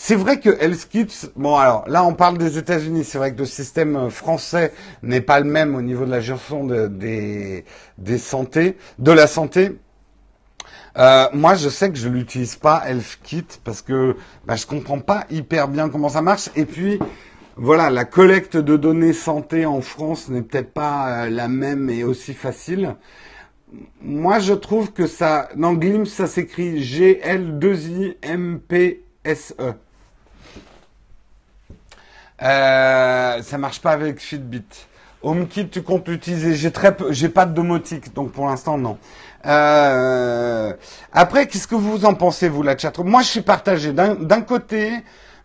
c'est 0.00 0.14
vrai 0.14 0.38
que 0.38 0.50
HealthKit, 0.62 1.08
bon 1.34 1.56
alors 1.56 1.82
là 1.88 2.04
on 2.04 2.14
parle 2.14 2.38
des 2.38 2.56
États-Unis, 2.56 3.02
c'est 3.02 3.18
vrai 3.18 3.34
que 3.34 3.40
le 3.40 3.46
système 3.46 3.96
euh, 3.96 4.10
français 4.10 4.72
n'est 5.02 5.20
pas 5.20 5.40
le 5.40 5.46
même 5.46 5.74
au 5.74 5.82
niveau 5.82 6.04
de 6.04 6.12
la 6.12 6.20
gestion 6.20 6.62
de, 6.62 6.86
des, 6.86 7.64
des 7.98 8.18
santé, 8.18 8.76
de 9.00 9.10
la 9.10 9.26
santé. 9.26 9.76
Euh, 10.96 11.26
moi, 11.32 11.56
je 11.56 11.68
sais 11.68 11.90
que 11.90 11.98
je 11.98 12.08
l'utilise 12.08 12.54
pas 12.54 12.84
HealthKit 12.86 13.58
parce 13.64 13.82
que 13.82 14.14
bah, 14.46 14.54
je 14.54 14.66
comprends 14.66 15.00
pas 15.00 15.26
hyper 15.30 15.66
bien 15.66 15.88
comment 15.88 16.10
ça 16.10 16.22
marche. 16.22 16.48
Et 16.54 16.64
puis, 16.64 17.00
voilà, 17.56 17.90
la 17.90 18.04
collecte 18.04 18.56
de 18.56 18.76
données 18.76 19.12
santé 19.12 19.66
en 19.66 19.80
France 19.80 20.28
n'est 20.28 20.42
peut-être 20.42 20.72
pas 20.72 21.24
euh, 21.24 21.28
la 21.28 21.48
même 21.48 21.90
et 21.90 22.04
aussi 22.04 22.34
facile. 22.34 22.94
Moi, 24.00 24.38
je 24.38 24.54
trouve 24.54 24.92
que 24.92 25.08
ça, 25.08 25.48
dans 25.56 25.74
Glimpse, 25.74 26.12
ça 26.12 26.28
s'écrit 26.28 26.84
G-L-2-I-M-P-S-E. 26.84 29.74
Euh, 32.42 33.42
ça 33.42 33.58
marche 33.58 33.80
pas 33.80 33.92
avec 33.92 34.20
Fitbit. 34.20 34.64
HomeKit, 35.22 35.68
tu 35.68 35.82
comptes 35.82 36.08
l'utiliser 36.08 36.54
J'ai 36.54 36.70
très 36.70 36.96
j'ai 37.10 37.28
pas 37.28 37.44
de 37.44 37.52
domotique, 37.52 38.14
donc 38.14 38.30
pour 38.30 38.46
l'instant 38.46 38.78
non. 38.78 38.98
Euh, 39.46 40.72
après, 41.12 41.46
qu'est-ce 41.46 41.66
que 41.66 41.74
vous 41.74 42.04
en 42.04 42.14
pensez 42.14 42.48
vous 42.48 42.62
la 42.62 42.76
chat 42.76 42.96
Moi, 42.98 43.22
je 43.22 43.28
suis 43.28 43.40
partagé. 43.40 43.92
D'un 43.92 44.40
côté, 44.42 44.92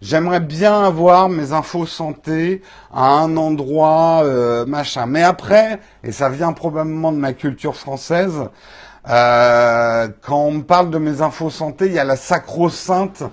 j'aimerais 0.01 0.39
bien 0.39 0.83
avoir 0.83 1.29
mes 1.29 1.53
infos 1.53 1.85
santé 1.85 2.61
à 2.93 3.05
un 3.05 3.37
endroit 3.37 4.21
euh, 4.23 4.65
machin. 4.65 5.05
Mais 5.05 5.23
après, 5.23 5.79
et 6.03 6.11
ça 6.11 6.29
vient 6.29 6.53
probablement 6.53 7.11
de 7.11 7.17
ma 7.17 7.33
culture 7.33 7.75
française, 7.75 8.49
euh, 9.09 10.07
quand 10.21 10.45
on 10.45 10.51
me 10.51 10.63
parle 10.63 10.89
de 10.89 10.97
mes 10.97 11.21
infos 11.21 11.49
santé, 11.49 11.87
il 11.87 11.93
y 11.93 11.99
a 11.99 12.03
la 12.03 12.15
sacro-sainte 12.15 13.23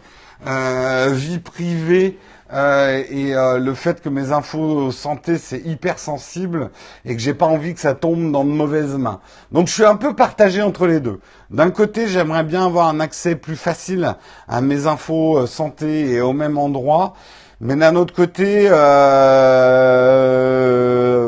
vie 1.10 1.38
privée 1.38 2.18
euh, 2.52 3.04
et 3.08 3.34
euh, 3.34 3.58
le 3.58 3.74
fait 3.74 4.00
que 4.00 4.08
mes 4.08 4.32
infos 4.32 4.90
santé 4.90 5.38
c'est 5.38 5.60
hyper 5.60 5.98
sensible 5.98 6.70
et 7.04 7.14
que 7.14 7.22
j'ai 7.22 7.34
pas 7.34 7.46
envie 7.46 7.74
que 7.74 7.80
ça 7.80 7.94
tombe 7.94 8.32
dans 8.32 8.44
de 8.44 8.50
mauvaises 8.50 8.96
mains. 8.96 9.20
Donc 9.52 9.68
je 9.68 9.72
suis 9.72 9.84
un 9.84 9.96
peu 9.96 10.16
partagé 10.16 10.60
entre 10.62 10.86
les 10.86 11.00
deux. 11.00 11.20
D'un 11.50 11.70
côté, 11.70 12.08
j'aimerais 12.08 12.44
bien 12.44 12.66
avoir 12.66 12.88
un 12.88 13.00
accès 13.00 13.36
plus 13.36 13.56
facile 13.56 14.16
à 14.48 14.60
mes 14.60 14.86
infos 14.86 15.38
euh, 15.38 15.46
santé 15.46 16.10
et 16.10 16.20
au 16.20 16.32
même 16.32 16.58
endroit, 16.58 17.14
mais 17.60 17.76
d'un 17.76 17.94
autre 17.96 18.14
côté, 18.14 18.68
euh, 18.70 20.08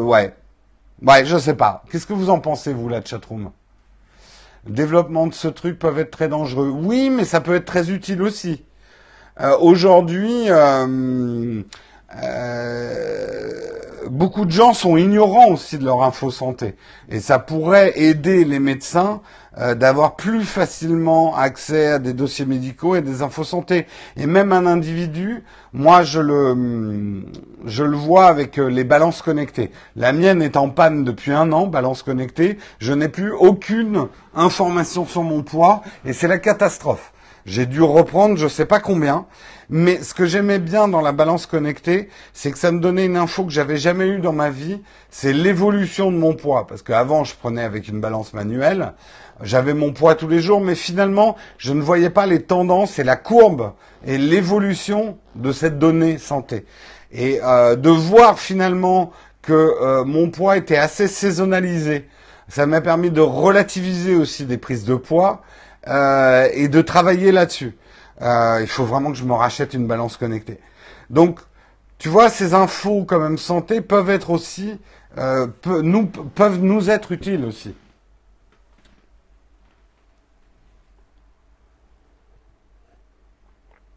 ouais, 0.00 0.34
ouais, 1.02 1.24
je 1.24 1.38
sais 1.38 1.54
pas. 1.54 1.84
Qu'est-ce 1.90 2.06
que 2.06 2.14
vous 2.14 2.30
en 2.30 2.40
pensez 2.40 2.72
vous 2.72 2.88
la 2.88 3.04
chatroom? 3.04 3.50
Développement 4.66 5.26
de 5.26 5.34
ce 5.34 5.48
truc 5.48 5.78
peut 5.78 5.96
être 5.98 6.10
très 6.10 6.28
dangereux. 6.28 6.68
Oui, 6.68 7.10
mais 7.10 7.24
ça 7.24 7.40
peut 7.40 7.54
être 7.54 7.64
très 7.64 7.90
utile 7.90 8.22
aussi. 8.22 8.64
Euh, 9.40 9.56
aujourd'hui, 9.58 10.50
euh, 10.50 11.62
euh, 12.22 13.50
beaucoup 14.10 14.44
de 14.44 14.50
gens 14.50 14.74
sont 14.74 14.96
ignorants 14.98 15.48
aussi 15.48 15.78
de 15.78 15.84
leur 15.84 16.02
info 16.02 16.30
santé. 16.30 16.74
Et 17.08 17.20
ça 17.20 17.38
pourrait 17.38 17.98
aider 17.98 18.44
les 18.44 18.58
médecins 18.58 19.20
d'avoir 19.76 20.16
plus 20.16 20.44
facilement 20.44 21.36
accès 21.36 21.88
à 21.88 21.98
des 21.98 22.14
dossiers 22.14 22.46
médicaux 22.46 22.96
et 22.96 23.02
des 23.02 23.20
infos 23.20 23.44
santé. 23.44 23.86
Et 24.16 24.24
même 24.26 24.50
un 24.50 24.64
individu, 24.64 25.44
moi 25.74 26.04
je 26.04 26.20
le, 26.20 27.26
je 27.66 27.84
le 27.84 27.94
vois 27.94 28.28
avec 28.28 28.56
les 28.56 28.84
balances 28.84 29.20
connectées. 29.20 29.70
La 29.94 30.14
mienne 30.14 30.40
est 30.40 30.56
en 30.56 30.70
panne 30.70 31.04
depuis 31.04 31.32
un 31.32 31.52
an, 31.52 31.66
balance 31.66 32.02
connectée. 32.02 32.56
Je 32.78 32.94
n'ai 32.94 33.10
plus 33.10 33.30
aucune 33.30 34.08
information 34.34 35.04
sur 35.04 35.22
mon 35.22 35.42
poids 35.42 35.82
et 36.06 36.14
c'est 36.14 36.28
la 36.28 36.38
catastrophe. 36.38 37.11
J'ai 37.46 37.66
dû 37.66 37.82
reprendre 37.82 38.36
je 38.36 38.48
sais 38.48 38.66
pas 38.66 38.80
combien. 38.80 39.26
Mais 39.74 40.02
ce 40.02 40.12
que 40.12 40.26
j'aimais 40.26 40.58
bien 40.58 40.86
dans 40.86 41.00
la 41.00 41.12
balance 41.12 41.46
connectée, 41.46 42.10
c'est 42.34 42.50
que 42.50 42.58
ça 42.58 42.72
me 42.72 42.80
donnait 42.80 43.06
une 43.06 43.16
info 43.16 43.44
que 43.44 43.52
j'avais 43.52 43.78
jamais 43.78 44.06
eue 44.06 44.18
dans 44.18 44.34
ma 44.34 44.50
vie. 44.50 44.82
C'est 45.08 45.32
l'évolution 45.32 46.12
de 46.12 46.16
mon 46.18 46.34
poids. 46.34 46.66
Parce 46.66 46.82
qu'avant, 46.82 47.24
je 47.24 47.34
prenais 47.34 47.62
avec 47.62 47.88
une 47.88 48.00
balance 48.00 48.34
manuelle. 48.34 48.92
J'avais 49.40 49.72
mon 49.72 49.92
poids 49.92 50.14
tous 50.14 50.28
les 50.28 50.40
jours, 50.40 50.60
mais 50.60 50.74
finalement, 50.74 51.36
je 51.56 51.72
ne 51.72 51.80
voyais 51.80 52.10
pas 52.10 52.26
les 52.26 52.42
tendances 52.42 52.98
et 52.98 53.04
la 53.04 53.16
courbe 53.16 53.72
et 54.06 54.18
l'évolution 54.18 55.16
de 55.36 55.52
cette 55.52 55.78
donnée 55.78 56.18
santé. 56.18 56.66
Et 57.10 57.40
euh, 57.42 57.74
de 57.74 57.90
voir 57.90 58.38
finalement 58.38 59.10
que 59.40 59.52
euh, 59.52 60.04
mon 60.04 60.30
poids 60.30 60.56
était 60.56 60.76
assez 60.76 61.08
saisonnalisé, 61.08 62.08
ça 62.48 62.66
m'a 62.66 62.80
permis 62.80 63.10
de 63.10 63.20
relativiser 63.20 64.14
aussi 64.14 64.44
des 64.44 64.58
prises 64.58 64.84
de 64.84 64.94
poids 64.94 65.42
euh, 65.88 66.48
et 66.52 66.68
de 66.68 66.80
travailler 66.80 67.32
là-dessus. 67.32 67.76
Euh, 68.20 68.58
il 68.60 68.68
faut 68.68 68.84
vraiment 68.84 69.10
que 69.10 69.18
je 69.18 69.24
me 69.24 69.32
rachète 69.32 69.74
une 69.74 69.86
balance 69.86 70.16
connectée. 70.16 70.58
Donc, 71.10 71.40
tu 71.98 72.08
vois, 72.08 72.30
ces 72.30 72.54
infos 72.54 73.04
quand 73.04 73.18
même 73.18 73.38
santé 73.38 73.80
peuvent 73.80 74.10
être 74.10 74.30
aussi, 74.30 74.78
euh, 75.18 75.46
nous, 75.66 76.06
peuvent 76.06 76.60
nous 76.60 76.90
être 76.90 77.12
utiles 77.12 77.44
aussi. 77.44 77.74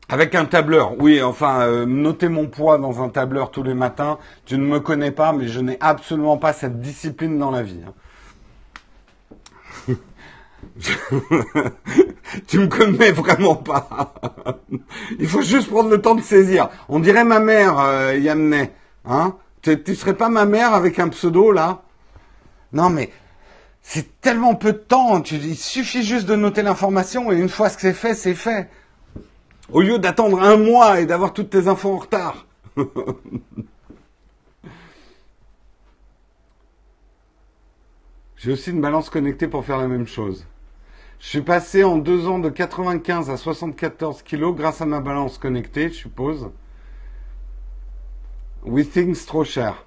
Avec 0.09 0.36
un 0.36 0.45
tableur, 0.45 0.93
oui, 0.99 1.21
enfin, 1.21 1.86
noter 1.86 2.29
mon 2.29 2.47
poids 2.47 2.77
dans 2.77 3.03
un 3.03 3.09
tableur 3.09 3.49
tous 3.49 3.63
les 3.63 3.73
matins, 3.73 4.19
tu 4.45 4.57
ne 4.57 4.63
me 4.63 4.79
connais 4.79 5.11
pas, 5.11 5.33
mais 5.33 5.47
je 5.47 5.59
n'ai 5.59 5.77
absolument 5.81 6.38
pas 6.38 6.53
cette 6.53 6.79
discipline 6.79 7.39
dans 7.39 7.49
la 7.49 7.63
vie. 7.63 7.81
Hein. 7.88 7.93
tu 12.47 12.59
me 12.59 12.68
connais 12.68 13.11
vraiment 13.11 13.55
pas. 13.55 14.13
Il 15.20 15.28
faut 15.28 15.41
juste 15.41 15.70
prendre 15.70 15.89
le 15.89 16.01
temps 16.01 16.16
de 16.16 16.22
saisir. 16.22 16.70
On 16.89 16.99
dirait 16.99 17.24
ma 17.24 17.39
mère, 17.39 17.80
euh. 17.80 18.66
Hein 19.05 19.36
tu, 19.61 19.95
serais 19.95 20.16
pas 20.16 20.30
ma 20.30 20.45
mère 20.45 20.74
avec 20.74 20.99
un 20.99 21.09
pseudo 21.09 21.51
là? 21.51 21.82
Non 22.74 22.89
mais 22.89 23.09
c'est 23.82 24.22
tellement 24.22 24.55
peu 24.55 24.74
de 24.74 24.78
temps. 24.78 25.22
il 25.24 25.57
suffit 25.57 26.03
juste 26.03 26.28
de 26.28 26.36
noter 26.36 26.61
l'information 26.61 27.32
et 27.32 27.36
une 27.36 27.49
fois 27.49 27.70
que 27.70 27.82
c'est 27.82 27.93
fait, 27.93 28.13
c'est 28.13 28.36
fait. 28.36 28.70
Au 29.72 29.82
lieu 29.82 29.97
d'attendre 29.97 30.41
un 30.41 30.57
mois 30.57 30.99
et 30.99 31.05
d'avoir 31.05 31.34
toutes 31.34 31.49
tes 31.49 31.68
infos 31.68 31.93
en 31.93 31.97
retard. 31.97 32.45
J'ai 38.38 38.51
aussi 38.51 38.70
une 38.70 38.82
balance 38.82 39.09
connectée 39.09 39.47
pour 39.47 39.66
faire 39.66 39.78
la 39.78 39.88
même 39.88 40.05
chose. 40.05 40.45
Je 41.20 41.28
suis 41.28 41.41
passé 41.41 41.84
en 41.84 41.97
deux 41.97 42.28
ans 42.28 42.39
de 42.39 42.49
95 42.49 43.30
à 43.30 43.38
74 43.38 44.22
kilos 44.22 44.55
grâce 44.55 44.82
à 44.82 44.86
ma 44.86 44.99
balance 44.99 45.38
connectée, 45.38 45.89
je 45.89 45.95
suppose. 45.95 46.49
We 48.66 48.89
things 48.89 49.26
trop 49.26 49.43
cher. 49.43 49.86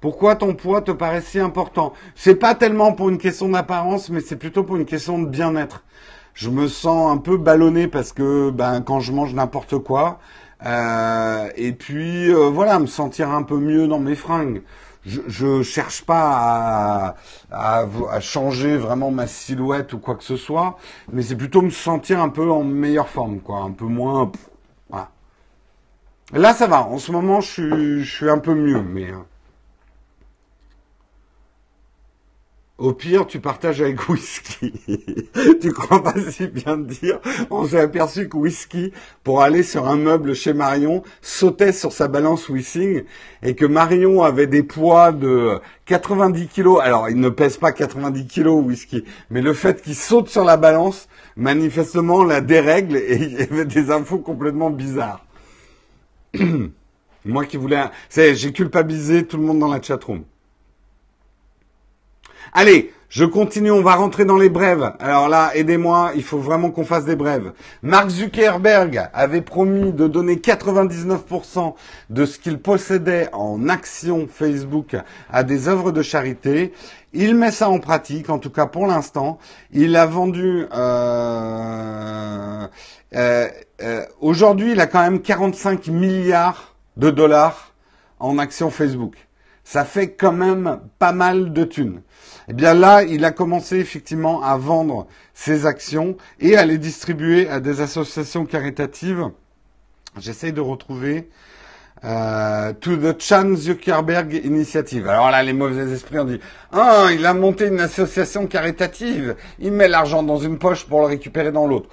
Pourquoi 0.00 0.36
ton 0.36 0.54
poids 0.54 0.80
te 0.80 0.92
paraît 0.92 1.20
si 1.20 1.38
important? 1.38 1.92
C'est 2.14 2.36
pas 2.36 2.54
tellement 2.54 2.92
pour 2.92 3.08
une 3.10 3.18
question 3.18 3.48
d'apparence, 3.48 4.08
mais 4.08 4.20
c'est 4.20 4.36
plutôt 4.36 4.64
pour 4.64 4.76
une 4.76 4.86
question 4.86 5.18
de 5.18 5.26
bien-être. 5.26 5.84
Je 6.32 6.48
me 6.48 6.68
sens 6.68 7.12
un 7.12 7.18
peu 7.18 7.36
ballonné 7.36 7.86
parce 7.86 8.12
que 8.12 8.50
ben 8.50 8.80
quand 8.80 9.00
je 9.00 9.12
mange 9.12 9.34
n'importe 9.34 9.78
quoi, 9.78 10.20
euh, 10.64 11.48
et 11.56 11.72
puis 11.72 12.30
euh, 12.30 12.48
voilà, 12.48 12.78
me 12.78 12.86
sentir 12.86 13.30
un 13.30 13.42
peu 13.42 13.58
mieux 13.58 13.88
dans 13.88 13.98
mes 13.98 14.14
fringues 14.14 14.62
je, 15.04 15.46
ne 15.46 15.62
cherche 15.62 16.02
pas 16.02 17.16
à, 17.50 18.20
changer 18.20 18.76
vraiment 18.76 19.10
ma 19.10 19.26
silhouette 19.26 19.92
ou 19.92 19.98
quoi 19.98 20.14
que 20.14 20.24
ce 20.24 20.36
soit, 20.36 20.78
mais 21.12 21.22
c'est 21.22 21.36
plutôt 21.36 21.62
me 21.62 21.70
sentir 21.70 22.20
un 22.20 22.28
peu 22.28 22.50
en 22.50 22.64
meilleure 22.64 23.08
forme, 23.08 23.40
quoi, 23.40 23.60
un 23.60 23.72
peu 23.72 23.86
moins. 23.86 24.30
Là, 26.32 26.54
ça 26.54 26.68
va. 26.68 26.82
En 26.84 26.98
ce 26.98 27.10
moment, 27.10 27.40
je 27.40 28.02
je 28.02 28.16
suis 28.16 28.30
un 28.30 28.38
peu 28.38 28.54
mieux, 28.54 28.82
mais. 28.82 29.10
Hein. 29.10 29.26
Au 32.80 32.94
pire, 32.94 33.26
tu 33.26 33.40
partages 33.40 33.82
avec 33.82 34.08
whisky. 34.08 34.72
tu 35.60 35.70
crois 35.70 36.02
pas 36.02 36.14
si 36.30 36.46
bien 36.46 36.78
dire. 36.78 37.20
On 37.50 37.66
s'est 37.66 37.78
aperçu 37.78 38.26
que 38.26 38.38
whisky, 38.38 38.94
pour 39.22 39.42
aller 39.42 39.62
sur 39.62 39.86
un 39.86 39.96
meuble 39.96 40.34
chez 40.34 40.54
Marion, 40.54 41.02
sautait 41.20 41.72
sur 41.72 41.92
sa 41.92 42.08
balance 42.08 42.48
whisky 42.48 43.02
et 43.42 43.54
que 43.54 43.66
Marion 43.66 44.22
avait 44.22 44.46
des 44.46 44.62
poids 44.62 45.12
de 45.12 45.58
90 45.84 46.46
kilos. 46.46 46.80
Alors, 46.82 47.10
il 47.10 47.20
ne 47.20 47.28
pèse 47.28 47.58
pas 47.58 47.72
90 47.72 48.26
kilos 48.26 48.64
whisky, 48.64 49.04
mais 49.28 49.42
le 49.42 49.52
fait 49.52 49.82
qu'il 49.82 49.94
saute 49.94 50.30
sur 50.30 50.44
la 50.44 50.56
balance, 50.56 51.06
manifestement, 51.36 52.24
la 52.24 52.40
dérègle 52.40 52.96
et 52.96 53.16
il 53.16 53.32
y 53.32 53.42
avait 53.42 53.66
des 53.66 53.90
infos 53.90 54.20
complètement 54.20 54.70
bizarres. 54.70 55.26
Moi 57.26 57.44
qui 57.44 57.58
voulais, 57.58 57.84
j'ai 58.16 58.52
culpabilisé 58.54 59.26
tout 59.26 59.36
le 59.36 59.42
monde 59.42 59.58
dans 59.58 59.68
la 59.68 59.82
chatroom. 59.82 60.24
Allez, 62.52 62.92
je 63.10 63.24
continue, 63.24 63.72
on 63.72 63.82
va 63.82 63.96
rentrer 63.96 64.24
dans 64.24 64.36
les 64.36 64.48
brèves. 64.48 64.92
Alors 65.00 65.28
là, 65.28 65.50
aidez-moi, 65.56 66.12
il 66.14 66.22
faut 66.22 66.38
vraiment 66.38 66.70
qu'on 66.70 66.84
fasse 66.84 67.04
des 67.04 67.16
brèves. 67.16 67.52
Mark 67.82 68.08
Zuckerberg 68.08 69.08
avait 69.12 69.40
promis 69.40 69.92
de 69.92 70.06
donner 70.06 70.36
99% 70.36 71.74
de 72.10 72.24
ce 72.24 72.38
qu'il 72.38 72.58
possédait 72.60 73.28
en 73.32 73.68
actions 73.68 74.28
Facebook 74.32 74.94
à 75.28 75.42
des 75.42 75.66
œuvres 75.66 75.90
de 75.90 76.02
charité. 76.02 76.72
Il 77.12 77.34
met 77.34 77.50
ça 77.50 77.68
en 77.68 77.80
pratique, 77.80 78.30
en 78.30 78.38
tout 78.38 78.50
cas 78.50 78.66
pour 78.66 78.86
l'instant. 78.86 79.38
Il 79.72 79.96
a 79.96 80.06
vendu... 80.06 80.66
Euh, 80.72 82.66
euh, 83.16 83.48
euh, 83.82 84.04
aujourd'hui, 84.20 84.70
il 84.70 84.80
a 84.80 84.86
quand 84.86 85.02
même 85.02 85.20
45 85.20 85.88
milliards 85.88 86.76
de 86.96 87.10
dollars 87.10 87.72
en 88.20 88.38
actions 88.38 88.70
Facebook. 88.70 89.16
Ça 89.64 89.84
fait 89.84 90.12
quand 90.12 90.32
même 90.32 90.78
pas 91.00 91.12
mal 91.12 91.52
de 91.52 91.64
thunes. 91.64 92.02
Eh 92.50 92.52
bien 92.52 92.74
là, 92.74 93.04
il 93.04 93.24
a 93.24 93.30
commencé 93.30 93.76
effectivement 93.76 94.42
à 94.42 94.56
vendre 94.56 95.06
ses 95.34 95.66
actions 95.66 96.16
et 96.40 96.56
à 96.56 96.66
les 96.66 96.78
distribuer 96.78 97.48
à 97.48 97.60
des 97.60 97.80
associations 97.80 98.44
caritatives. 98.44 99.28
J'essaye 100.18 100.52
de 100.52 100.60
retrouver 100.60 101.28
euh, 102.02 102.72
to 102.72 102.96
the 102.96 103.22
Chan 103.22 103.54
Zuckerberg 103.54 104.40
Initiative. 104.42 105.06
Alors 105.06 105.30
là, 105.30 105.44
les 105.44 105.52
mauvais 105.52 105.92
esprits 105.92 106.18
ont 106.18 106.24
dit 106.24 106.40
ah, 106.72 107.10
il 107.12 107.24
a 107.24 107.34
monté 107.34 107.68
une 107.68 107.78
association 107.78 108.48
caritative. 108.48 109.36
Il 109.60 109.70
met 109.70 109.86
l'argent 109.86 110.24
dans 110.24 110.38
une 110.38 110.58
poche 110.58 110.86
pour 110.86 111.02
le 111.02 111.06
récupérer 111.06 111.52
dans 111.52 111.68
l'autre. 111.68 111.90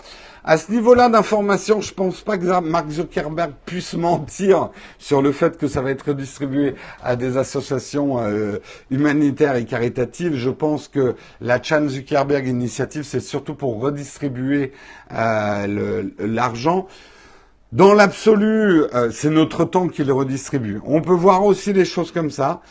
À 0.50 0.56
ce 0.56 0.72
niveau-là 0.72 1.10
d'information, 1.10 1.82
je 1.82 1.94
pense 1.94 2.22
pas 2.22 2.38
que 2.38 2.60
Mark 2.62 2.90
Zuckerberg 2.90 3.52
puisse 3.66 3.96
mentir 3.96 4.70
sur 4.98 5.22
le 5.22 5.34
fait 5.34 5.58
que 5.58 5.68
ça 5.68 5.82
va 5.82 5.92
être 5.92 6.04
redistribué 6.08 6.76
à 7.04 7.18
des 7.18 7.36
associations 7.36 8.22
euh, 8.22 8.60
humanitaires 8.90 9.58
et 9.58 9.66
caritatives. 9.66 10.36
Je 10.38 10.50
pense 10.50 10.88
que 10.88 11.16
la 11.42 11.62
Chan 11.62 11.90
Zuckerberg 11.90 12.48
Initiative, 12.48 13.04
c'est 13.04 13.20
surtout 13.20 13.56
pour 13.56 13.82
redistribuer 13.82 14.72
euh, 15.14 16.04
l'argent. 16.18 16.88
Dans 17.74 17.94
l'absolu, 17.94 18.84
euh, 18.94 19.12
c'est 19.12 19.30
notre 19.30 19.66
temps 19.66 19.90
qui 19.90 20.06
le 20.06 20.14
redistribue. 20.14 20.80
On 20.86 21.02
peut 21.02 21.12
voir 21.12 21.44
aussi 21.44 21.74
les 21.74 21.84
choses 21.84 22.14
comme 22.14 22.32
ça. 22.32 22.62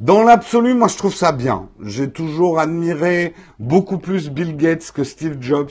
Dans 0.00 0.24
l'absolu, 0.24 0.74
moi 0.74 0.88
je 0.88 0.96
trouve 0.96 1.14
ça 1.14 1.30
bien. 1.30 1.68
J'ai 1.80 2.10
toujours 2.10 2.58
admiré 2.58 3.32
beaucoup 3.60 3.98
plus 3.98 4.28
Bill 4.28 4.56
Gates 4.56 4.90
que 4.92 5.04
Steve 5.04 5.36
Jobs 5.40 5.70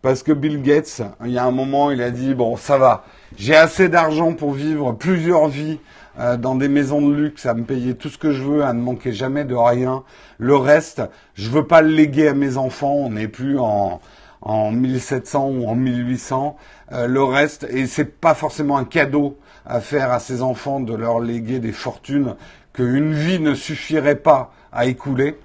parce 0.00 0.22
que 0.22 0.30
Bill 0.30 0.62
Gates, 0.62 1.02
il 1.24 1.32
y 1.32 1.38
a 1.38 1.44
un 1.44 1.50
moment, 1.50 1.90
il 1.90 2.00
a 2.00 2.12
dit 2.12 2.34
bon, 2.34 2.56
ça 2.56 2.78
va, 2.78 3.04
j'ai 3.36 3.56
assez 3.56 3.88
d'argent 3.88 4.32
pour 4.32 4.52
vivre 4.52 4.92
plusieurs 4.92 5.48
vies 5.48 5.80
euh, 6.20 6.36
dans 6.36 6.54
des 6.54 6.68
maisons 6.68 7.02
de 7.02 7.12
luxe, 7.12 7.46
à 7.46 7.54
me 7.54 7.64
payer 7.64 7.96
tout 7.96 8.10
ce 8.10 8.16
que 8.16 8.30
je 8.30 8.44
veux, 8.44 8.62
à 8.62 8.72
ne 8.72 8.80
manquer 8.80 9.12
jamais 9.12 9.44
de 9.44 9.56
rien. 9.56 10.04
Le 10.38 10.54
reste, 10.54 11.02
je 11.34 11.50
veux 11.50 11.66
pas 11.66 11.82
le 11.82 11.88
léguer 11.88 12.28
à 12.28 12.34
mes 12.34 12.56
enfants. 12.56 12.94
On 12.94 13.10
n'est 13.10 13.26
plus 13.26 13.58
en 13.58 14.00
en 14.44 14.70
1700 14.70 15.48
ou 15.48 15.66
en 15.66 15.74
1800. 15.74 16.56
Euh, 16.92 17.06
le 17.06 17.24
reste, 17.24 17.66
et 17.70 17.86
c'est 17.86 18.20
pas 18.20 18.34
forcément 18.34 18.76
un 18.76 18.84
cadeau 18.84 19.38
à 19.66 19.80
faire 19.80 20.12
à 20.12 20.20
ses 20.20 20.42
enfants 20.42 20.80
de 20.80 20.94
leur 20.94 21.18
léguer 21.18 21.58
des 21.58 21.72
fortunes 21.72 22.36
qu'une 22.74 23.14
vie 23.14 23.40
ne 23.40 23.54
suffirait 23.54 24.16
pas 24.16 24.52
à 24.70 24.84
écouler. 24.84 25.38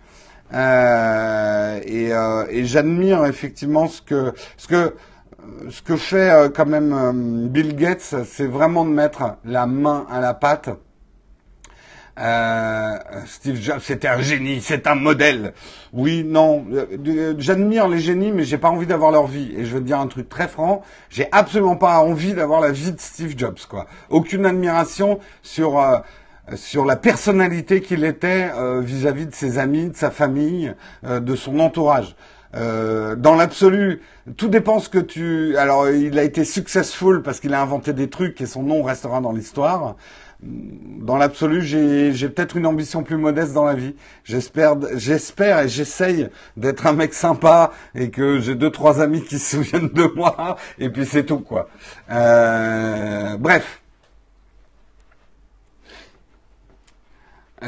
Euh, 0.53 1.79
et, 1.85 2.11
euh, 2.11 2.45
et 2.49 2.65
j'admire 2.65 3.25
effectivement 3.25 3.87
ce 3.87 4.01
que 4.01 4.33
ce 4.57 4.67
que 4.67 4.95
ce 5.69 5.81
que 5.83 5.95
fait 5.95 6.31
euh, 6.31 6.49
quand 6.49 6.65
même 6.65 7.47
Bill 7.49 7.75
Gates, 7.75 8.15
c'est 8.25 8.47
vraiment 8.47 8.83
de 8.83 8.89
mettre 8.89 9.37
la 9.45 9.67
main 9.67 10.05
à 10.09 10.19
la 10.19 10.33
pâte. 10.33 10.69
Steve 13.27 13.55
Jobs, 13.61 13.79
c'était 13.79 14.09
un 14.09 14.19
génie, 14.19 14.59
c'est 14.59 14.87
un 14.87 14.95
modèle. 14.95 15.53
Oui, 15.93 16.25
non, 16.25 16.65
j'admire 17.37 17.87
les 17.87 17.99
génies, 17.99 18.33
mais 18.33 18.43
j'ai 18.43 18.57
pas 18.57 18.69
envie 18.69 18.87
d'avoir 18.87 19.11
leur 19.11 19.25
vie. 19.25 19.53
Et 19.55 19.63
je 19.63 19.75
veux 19.75 19.79
dire 19.79 19.99
un 19.99 20.07
truc 20.07 20.27
très 20.27 20.49
franc, 20.49 20.81
j'ai 21.09 21.29
absolument 21.31 21.77
pas 21.77 21.99
envie 21.99 22.33
d'avoir 22.33 22.59
la 22.59 22.71
vie 22.71 22.91
de 22.91 22.99
Steve 22.99 23.35
Jobs, 23.37 23.59
quoi. 23.69 23.85
Aucune 24.09 24.45
admiration 24.45 25.19
sur 25.43 25.79
sur 26.55 26.85
la 26.85 26.95
personnalité 26.95 27.81
qu'il 27.81 28.03
était 28.03 28.51
euh, 28.55 28.81
vis-à-vis 28.81 29.25
de 29.25 29.33
ses 29.33 29.57
amis, 29.57 29.89
de 29.89 29.95
sa 29.95 30.11
famille, 30.11 30.73
euh, 31.05 31.19
de 31.19 31.35
son 31.35 31.59
entourage. 31.59 32.15
Euh, 32.55 33.15
dans 33.15 33.35
l'absolu, 33.35 34.01
tout 34.37 34.47
dépend 34.47 34.79
ce 34.79 34.89
que 34.89 34.97
tu. 34.97 35.55
Alors, 35.57 35.89
il 35.89 36.17
a 36.17 36.23
été 36.23 36.43
successful 36.43 37.21
parce 37.21 37.39
qu'il 37.39 37.53
a 37.53 37.61
inventé 37.61 37.93
des 37.93 38.09
trucs 38.09 38.41
et 38.41 38.45
son 38.45 38.63
nom 38.63 38.81
restera 38.81 39.21
dans 39.21 39.31
l'histoire. 39.31 39.95
Dans 40.41 41.17
l'absolu, 41.17 41.61
j'ai 41.61 42.29
peut-être 42.29 42.55
une 42.55 42.65
ambition 42.65 43.03
plus 43.03 43.17
modeste 43.17 43.53
dans 43.53 43.65
la 43.65 43.73
vie. 43.73 43.95
J'espère, 44.23 44.77
j'espère 44.95 45.59
et 45.59 45.67
j'essaye 45.67 46.29
d'être 46.55 46.87
un 46.87 46.93
mec 46.93 47.13
sympa 47.13 47.71
et 47.93 48.09
que 48.09 48.39
j'ai 48.39 48.55
deux 48.55 48.69
trois 48.71 49.01
amis 49.01 49.21
qui 49.21 49.37
se 49.37 49.57
souviennent 49.57 49.89
de 49.89 50.05
moi 50.15 50.55
et 50.79 50.89
puis 50.89 51.05
c'est 51.05 51.25
tout 51.25 51.39
quoi. 51.39 51.67
bref. 52.07 53.81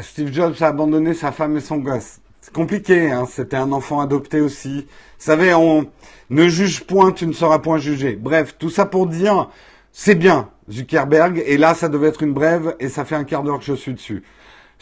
Steve 0.00 0.32
Jobs 0.32 0.54
a 0.62 0.68
abandonné 0.68 1.12
sa 1.12 1.32
femme 1.32 1.56
et 1.56 1.60
son 1.60 1.76
gosse. 1.76 2.20
C'est 2.40 2.52
compliqué, 2.52 3.10
hein 3.10 3.26
c'était 3.30 3.56
un 3.56 3.72
enfant 3.72 4.00
adopté 4.00 4.40
aussi. 4.40 4.86
Vous 4.86 5.24
savez, 5.24 5.52
on 5.54 5.86
ne 6.30 6.48
juge 6.48 6.84
point, 6.84 7.12
tu 7.12 7.26
ne 7.26 7.32
seras 7.32 7.58
point 7.58 7.78
jugé. 7.78 8.16
Bref, 8.16 8.56
tout 8.58 8.70
ça 8.70 8.86
pour 8.86 9.06
dire, 9.06 9.50
c'est 9.92 10.14
bien, 10.14 10.48
Zuckerberg, 10.70 11.42
et 11.44 11.58
là, 11.58 11.74
ça 11.74 11.88
devait 11.90 12.08
être 12.08 12.22
une 12.22 12.32
brève, 12.32 12.74
et 12.80 12.88
ça 12.88 13.04
fait 13.04 13.16
un 13.16 13.24
quart 13.24 13.42
d'heure 13.42 13.58
que 13.58 13.64
je 13.64 13.74
suis 13.74 13.92
dessus. 13.92 14.22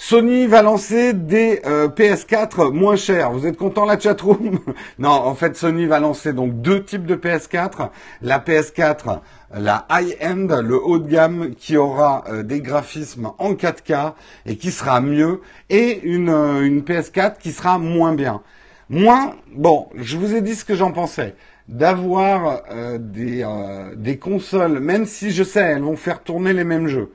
Sony 0.03 0.47
va 0.47 0.63
lancer 0.63 1.13
des 1.13 1.61
euh, 1.67 1.87
PS4 1.89 2.73
moins 2.73 2.97
chers. 2.97 3.33
Vous 3.33 3.47
êtes 3.47 3.59
content 3.59 3.85
la 3.85 4.01
chatroom? 4.01 4.59
Non, 4.99 5.11
en 5.11 5.35
fait 5.35 5.59
Sony 5.59 5.85
va 5.85 6.01
lancer 6.01 6.33
donc 6.33 6.63
deux 6.63 6.83
types 6.83 7.05
de 7.05 7.17
PS4. 7.17 7.91
La 8.23 8.39
PS4, 8.39 9.21
la 9.53 9.87
high-end, 9.91 10.63
le 10.63 10.83
haut 10.83 10.99
de 10.99 11.07
gamme 11.07 11.55
qui 11.55 11.77
aura 11.77 12.25
euh, 12.31 12.43
des 12.43 12.63
graphismes 12.63 13.33
en 13.37 13.53
4K 13.53 14.15
et 14.47 14.57
qui 14.57 14.71
sera 14.71 15.03
mieux, 15.03 15.43
et 15.69 16.01
une, 16.03 16.31
euh, 16.31 16.65
une 16.65 16.81
PS4 16.81 17.37
qui 17.39 17.53
sera 17.53 17.79
moins 17.79 18.15
bien. 18.15 18.41
Moins, 18.89 19.35
bon, 19.55 19.91
je 19.97 20.17
vous 20.17 20.35
ai 20.35 20.41
dit 20.41 20.55
ce 20.55 20.65
que 20.65 20.75
j'en 20.75 20.93
pensais 20.93 21.35
d'avoir 21.69 22.63
des 22.99 24.19
consoles, 24.19 24.81
même 24.81 25.05
si 25.05 25.31
je 25.31 25.45
sais, 25.45 25.61
elles 25.61 25.83
vont 25.83 25.95
faire 25.95 26.23
tourner 26.23 26.53
les 26.53 26.65
mêmes 26.65 26.89
jeux 26.89 27.13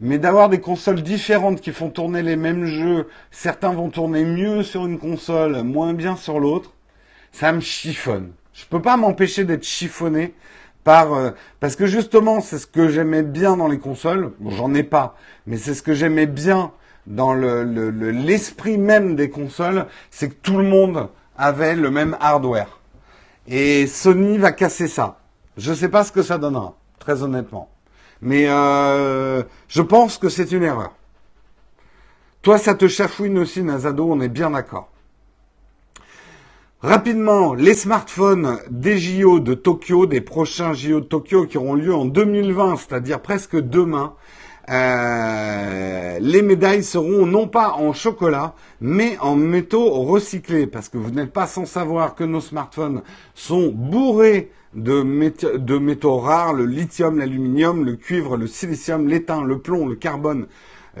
mais 0.00 0.18
d'avoir 0.18 0.48
des 0.48 0.60
consoles 0.60 1.02
différentes 1.02 1.60
qui 1.60 1.72
font 1.72 1.90
tourner 1.90 2.22
les 2.22 2.36
mêmes 2.36 2.66
jeux, 2.66 3.08
certains 3.30 3.72
vont 3.72 3.90
tourner 3.90 4.24
mieux 4.24 4.62
sur 4.62 4.86
une 4.86 4.98
console, 4.98 5.62
moins 5.62 5.94
bien 5.94 6.16
sur 6.16 6.40
l'autre, 6.40 6.72
ça 7.32 7.52
me 7.52 7.60
chiffonne. 7.60 8.32
Je 8.52 8.64
peux 8.66 8.82
pas 8.82 8.96
m'empêcher 8.96 9.44
d'être 9.44 9.64
chiffonné 9.64 10.34
par 10.84 11.14
euh, 11.14 11.30
parce 11.60 11.76
que 11.76 11.86
justement 11.86 12.40
c'est 12.40 12.58
ce 12.58 12.66
que 12.66 12.88
j'aimais 12.88 13.22
bien 13.22 13.56
dans 13.56 13.68
les 13.68 13.78
consoles. 13.78 14.32
Bon, 14.38 14.50
j'en 14.50 14.74
ai 14.74 14.82
pas, 14.82 15.16
mais 15.46 15.56
c'est 15.56 15.74
ce 15.74 15.82
que 15.82 15.94
j'aimais 15.94 16.26
bien 16.26 16.72
dans 17.06 17.34
le, 17.34 17.64
l'esprit 18.10 18.78
même 18.78 19.16
des 19.16 19.28
consoles, 19.28 19.86
c'est 20.10 20.30
que 20.30 20.34
tout 20.34 20.56
le 20.56 20.64
monde 20.64 21.08
avait 21.36 21.74
le 21.74 21.90
même 21.90 22.16
hardware. 22.20 22.78
Et 23.46 23.86
Sony 23.86 24.38
va 24.38 24.52
casser 24.52 24.88
ça. 24.88 25.18
Je 25.56 25.72
sais 25.74 25.88
pas 25.88 26.04
ce 26.04 26.12
que 26.12 26.22
ça 26.22 26.38
donnera, 26.38 26.76
très 26.98 27.22
honnêtement. 27.22 27.73
Mais 28.24 28.46
euh, 28.48 29.42
je 29.68 29.82
pense 29.82 30.16
que 30.16 30.30
c'est 30.30 30.50
une 30.50 30.62
erreur. 30.62 30.94
Toi, 32.40 32.56
ça 32.56 32.74
te 32.74 32.88
chafouine 32.88 33.38
aussi, 33.38 33.62
Nazado, 33.62 34.10
on 34.10 34.20
est 34.22 34.30
bien 34.30 34.50
d'accord. 34.50 34.90
Rapidement, 36.80 37.52
les 37.52 37.74
smartphones 37.74 38.58
des 38.70 38.98
JO 38.98 39.40
de 39.40 39.52
Tokyo, 39.52 40.06
des 40.06 40.22
prochains 40.22 40.72
JO 40.72 41.00
de 41.00 41.06
Tokyo 41.06 41.46
qui 41.46 41.58
auront 41.58 41.74
lieu 41.74 41.94
en 41.94 42.06
2020, 42.06 42.76
c'est-à-dire 42.76 43.20
presque 43.20 43.56
demain, 43.56 44.14
euh, 44.70 46.18
les 46.20 46.42
médailles 46.42 46.82
seront 46.82 47.26
non 47.26 47.48
pas 47.48 47.72
en 47.72 47.92
chocolat, 47.92 48.54
mais 48.80 49.18
en 49.20 49.36
métaux 49.36 49.90
recyclés, 49.90 50.66
parce 50.66 50.88
que 50.88 50.96
vous 50.96 51.10
n'êtes 51.10 51.32
pas 51.32 51.46
sans 51.46 51.66
savoir 51.66 52.14
que 52.14 52.24
nos 52.24 52.40
smartphones 52.40 53.02
sont 53.34 53.70
bourrés 53.74 54.50
de, 54.74 55.02
métaux, 55.02 56.18
rares, 56.18 56.54
le 56.54 56.64
lithium, 56.64 57.18
l'aluminium, 57.18 57.84
le 57.84 57.96
cuivre, 57.96 58.36
le 58.36 58.46
silicium, 58.46 59.06
l'étain, 59.06 59.44
le 59.44 59.58
plomb, 59.58 59.86
le 59.86 59.96
carbone, 59.96 60.46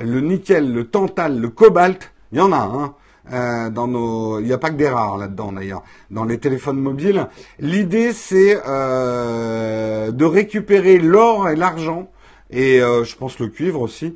le 0.00 0.20
nickel, 0.20 0.72
le 0.72 0.84
tantal, 0.84 1.40
le 1.40 1.48
cobalt. 1.48 2.12
Il 2.32 2.38
y 2.38 2.40
en 2.40 2.52
a, 2.52 2.56
hein. 2.58 2.94
Euh, 3.32 3.70
dans 3.70 3.88
nos, 3.88 4.38
il 4.40 4.44
n'y 4.44 4.52
a 4.52 4.58
pas 4.58 4.68
que 4.68 4.76
des 4.76 4.88
rares 4.88 5.16
là-dedans 5.16 5.52
d'ailleurs. 5.52 5.82
Dans 6.10 6.24
les 6.24 6.36
téléphones 6.36 6.78
mobiles, 6.78 7.26
l'idée 7.58 8.12
c'est 8.12 8.60
euh, 8.68 10.10
de 10.10 10.24
récupérer 10.26 10.98
l'or 10.98 11.48
et 11.48 11.56
l'argent 11.56 12.10
et 12.50 12.80
euh, 12.80 13.04
je 13.04 13.16
pense 13.16 13.38
le 13.38 13.48
cuivre 13.48 13.80
aussi 13.80 14.14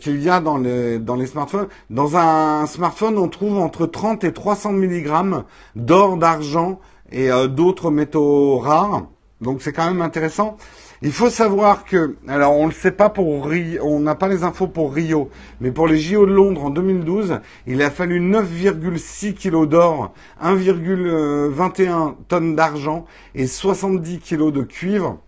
qu'il 0.00 0.22
y 0.22 0.30
a 0.30 0.40
dans 0.40 0.58
les 0.58 0.98
dans 0.98 1.16
les 1.16 1.26
smartphones. 1.26 1.68
Dans 1.90 2.16
un 2.16 2.66
smartphone, 2.66 3.18
on 3.18 3.28
trouve 3.28 3.58
entre 3.58 3.86
30 3.86 4.24
et 4.24 4.32
300 4.32 4.72
mg 4.72 5.44
d'or, 5.74 6.16
d'argent 6.16 6.80
et 7.10 7.30
euh, 7.30 7.48
d'autres 7.48 7.90
métaux 7.90 8.58
rares. 8.58 9.06
Donc 9.40 9.62
c'est 9.62 9.72
quand 9.72 9.86
même 9.86 10.02
intéressant. 10.02 10.56
Il 11.02 11.12
faut 11.12 11.28
savoir 11.28 11.84
que, 11.84 12.16
alors 12.28 12.54
on 12.54 12.62
ne 12.62 12.68
le 12.68 12.74
sait 12.74 12.92
pas 12.92 13.10
pour 13.10 13.44
Rio, 13.44 13.82
on 13.82 14.00
n'a 14.00 14.14
pas 14.14 14.28
les 14.28 14.42
infos 14.42 14.68
pour 14.68 14.94
Rio, 14.94 15.28
mais 15.60 15.70
pour 15.70 15.86
les 15.86 15.98
JO 15.98 16.24
de 16.24 16.32
Londres 16.32 16.64
en 16.64 16.70
2012, 16.70 17.40
il 17.66 17.82
a 17.82 17.90
fallu 17.90 18.20
9,6 18.20 19.34
kilos 19.34 19.68
d'or, 19.68 20.14
1,21 20.42 22.14
tonnes 22.28 22.56
d'argent 22.56 23.04
et 23.34 23.46
70 23.46 24.20
kilos 24.20 24.52
de 24.52 24.62
cuivre 24.62 25.18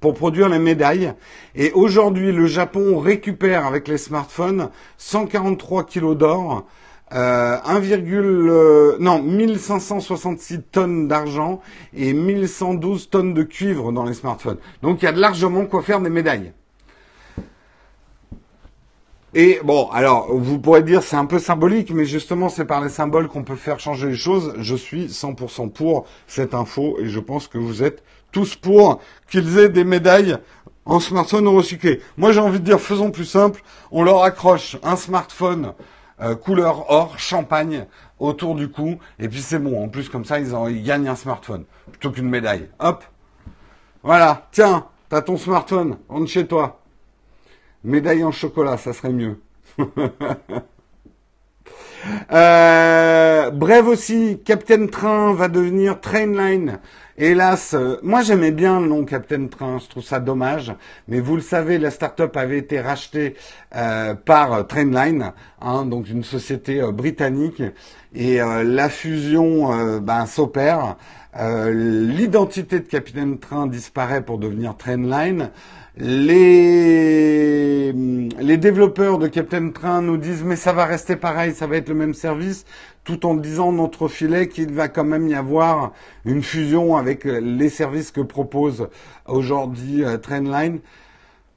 pour 0.00 0.14
produire 0.14 0.48
les 0.48 0.58
médailles. 0.58 1.14
Et 1.54 1.72
aujourd'hui, 1.72 2.32
le 2.32 2.46
Japon 2.46 2.98
récupère 2.98 3.66
avec 3.66 3.88
les 3.88 3.98
smartphones 3.98 4.70
143 4.96 5.84
kilos 5.84 6.16
d'or, 6.16 6.66
euh, 7.14 7.56
1, 7.64 7.80
euh, 7.82 8.96
non 9.00 9.22
1566 9.22 10.62
tonnes 10.70 11.08
d'argent 11.08 11.60
et 11.94 12.12
1112 12.12 13.08
tonnes 13.08 13.34
de 13.34 13.42
cuivre 13.42 13.92
dans 13.92 14.04
les 14.04 14.14
smartphones. 14.14 14.58
Donc 14.82 15.02
il 15.02 15.06
y 15.06 15.08
a 15.08 15.12
largement 15.12 15.64
quoi 15.64 15.82
faire 15.82 16.00
des 16.00 16.10
médailles. 16.10 16.52
Et 19.34 19.60
bon, 19.62 19.88
alors 19.90 20.34
vous 20.34 20.58
pourrez 20.58 20.82
dire 20.82 21.02
c'est 21.02 21.16
un 21.16 21.26
peu 21.26 21.38
symbolique, 21.38 21.90
mais 21.90 22.06
justement 22.06 22.48
c'est 22.48 22.64
par 22.64 22.82
les 22.82 22.88
symboles 22.88 23.28
qu'on 23.28 23.44
peut 23.44 23.56
faire 23.56 23.78
changer 23.78 24.08
les 24.08 24.16
choses. 24.16 24.54
Je 24.58 24.74
suis 24.74 25.06
100% 25.06 25.70
pour 25.70 26.06
cette 26.26 26.54
info 26.54 26.96
et 26.98 27.08
je 27.08 27.20
pense 27.20 27.46
que 27.46 27.58
vous 27.58 27.82
êtes 27.82 28.02
tous 28.32 28.56
pour 28.56 29.00
qu'ils 29.30 29.58
aient 29.58 29.68
des 29.68 29.84
médailles 29.84 30.36
en 30.84 31.00
smartphone 31.00 31.48
recyclé. 31.48 32.00
Moi 32.16 32.32
j'ai 32.32 32.40
envie 32.40 32.60
de 32.60 32.64
dire 32.64 32.80
faisons 32.80 33.10
plus 33.10 33.24
simple, 33.24 33.62
on 33.90 34.02
leur 34.02 34.22
accroche 34.22 34.76
un 34.82 34.96
smartphone 34.96 35.74
euh, 36.20 36.34
couleur 36.34 36.90
or, 36.90 37.16
champagne 37.16 37.86
autour 38.18 38.56
du 38.56 38.68
cou, 38.68 38.98
et 39.20 39.28
puis 39.28 39.40
c'est 39.40 39.60
bon. 39.60 39.84
En 39.84 39.88
plus, 39.88 40.08
comme 40.08 40.24
ça, 40.24 40.40
ils, 40.40 40.82
gagnent 40.82 41.06
un 41.06 41.14
smartphone 41.14 41.64
plutôt 41.92 42.10
qu'une 42.10 42.28
médaille. 42.28 42.68
Hop, 42.80 43.04
voilà. 44.02 44.48
Tiens, 44.50 44.86
t'as 45.08 45.22
ton 45.22 45.36
smartphone, 45.36 45.98
rentre 46.08 46.28
chez 46.28 46.46
toi. 46.46 46.80
Médaille 47.84 48.24
en 48.24 48.32
chocolat, 48.32 48.76
ça 48.78 48.92
serait 48.92 49.12
mieux. 49.12 49.40
euh, 52.32 53.50
bref 53.52 53.86
aussi, 53.86 54.40
Captain 54.44 54.88
Train 54.88 55.34
va 55.34 55.46
devenir 55.46 56.00
Trainline. 56.00 56.80
Hélas, 57.20 57.74
euh, 57.74 57.96
moi 58.04 58.22
j'aimais 58.22 58.52
bien 58.52 58.80
le 58.80 58.86
nom 58.86 59.04
Captain 59.04 59.48
Train, 59.48 59.80
je 59.80 59.88
trouve 59.88 60.04
ça 60.04 60.20
dommage, 60.20 60.72
mais 61.08 61.18
vous 61.18 61.34
le 61.34 61.42
savez, 61.42 61.76
la 61.76 61.90
start-up 61.90 62.36
avait 62.36 62.58
été 62.58 62.80
rachetée 62.80 63.34
euh, 63.74 64.14
par 64.14 64.68
Trainline, 64.68 65.32
hein, 65.60 65.84
donc 65.84 66.08
une 66.08 66.22
société 66.22 66.80
euh, 66.80 66.92
britannique, 66.92 67.60
et 68.14 68.38
la 68.38 68.88
fusion 68.88 69.98
ben, 70.00 70.24
s'opère. 70.24 70.96
Euh, 71.36 71.72
l'identité 71.72 72.80
de 72.80 72.86
Capitaine 72.86 73.38
Train 73.38 73.66
disparaît 73.66 74.22
pour 74.22 74.38
devenir 74.38 74.76
Trainline. 74.76 75.50
Les, 76.00 77.92
les 77.92 78.56
développeurs 78.56 79.18
de 79.18 79.26
Captain 79.26 79.70
Train 79.70 80.00
nous 80.00 80.16
disent 80.16 80.44
mais 80.44 80.54
ça 80.54 80.72
va 80.72 80.84
rester 80.84 81.16
pareil, 81.16 81.52
ça 81.54 81.66
va 81.66 81.76
être 81.76 81.88
le 81.88 81.96
même 81.96 82.14
service, 82.14 82.66
tout 83.02 83.26
en 83.26 83.34
disant 83.34 83.72
notre 83.72 84.06
filet 84.06 84.46
qu'il 84.46 84.72
va 84.72 84.86
quand 84.86 85.02
même 85.02 85.26
y 85.26 85.34
avoir 85.34 85.92
une 86.24 86.40
fusion 86.40 86.96
avec 86.96 87.24
les 87.24 87.68
services 87.68 88.12
que 88.12 88.20
propose 88.20 88.88
aujourd'hui 89.26 90.04
euh, 90.04 90.18
Trainline. 90.18 90.78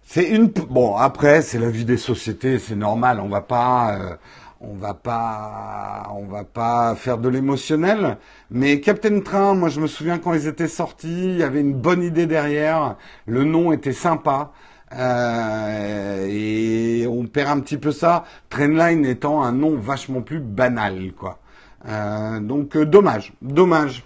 C'est 0.04 0.28
une 0.28 0.48
bon 0.48 0.96
après 0.96 1.44
c'est 1.44 1.60
la 1.60 1.70
vie 1.70 1.86
des 1.86 1.98
sociétés, 1.98 2.58
c'est 2.58 2.76
normal, 2.76 3.20
on 3.24 3.30
va 3.30 3.42
pas 3.42 3.96
euh, 3.96 4.16
on 4.64 4.76
va 4.76 4.93
pas, 4.93 6.12
on 6.16 6.26
va 6.26 6.43
pas 6.43 6.95
faire 6.95 7.18
de 7.18 7.30
l'émotionnel. 7.30 8.18
Mais 8.51 8.80
Captain 8.80 9.20
Train, 9.22 9.55
moi 9.55 9.70
je 9.70 9.80
me 9.80 9.88
souviens 9.88 10.20
quand 10.20 10.34
ils 10.34 10.47
étaient 10.47 10.68
sortis, 10.68 11.26
il 11.26 11.38
y 11.38 11.43
avait 11.43 11.62
une 11.62 11.74
bonne 11.74 12.03
idée 12.03 12.28
derrière. 12.28 12.95
Le 13.26 13.43
nom 13.43 13.72
était 13.72 13.93
sympa. 13.93 14.51
Euh, 14.93 16.28
et 16.30 17.07
on 17.07 17.26
perd 17.26 17.49
un 17.49 17.59
petit 17.62 17.78
peu 17.78 17.91
ça. 17.91 18.26
Trainline 18.49 19.05
étant 19.05 19.41
un 19.41 19.53
nom 19.53 19.78
vachement 19.78 20.22
plus 20.22 20.39
banal, 20.39 21.14
quoi. 21.18 21.39
Euh, 21.88 22.39
donc 22.39 22.76
euh, 22.76 22.86
dommage, 22.86 23.34
dommage. 23.41 24.03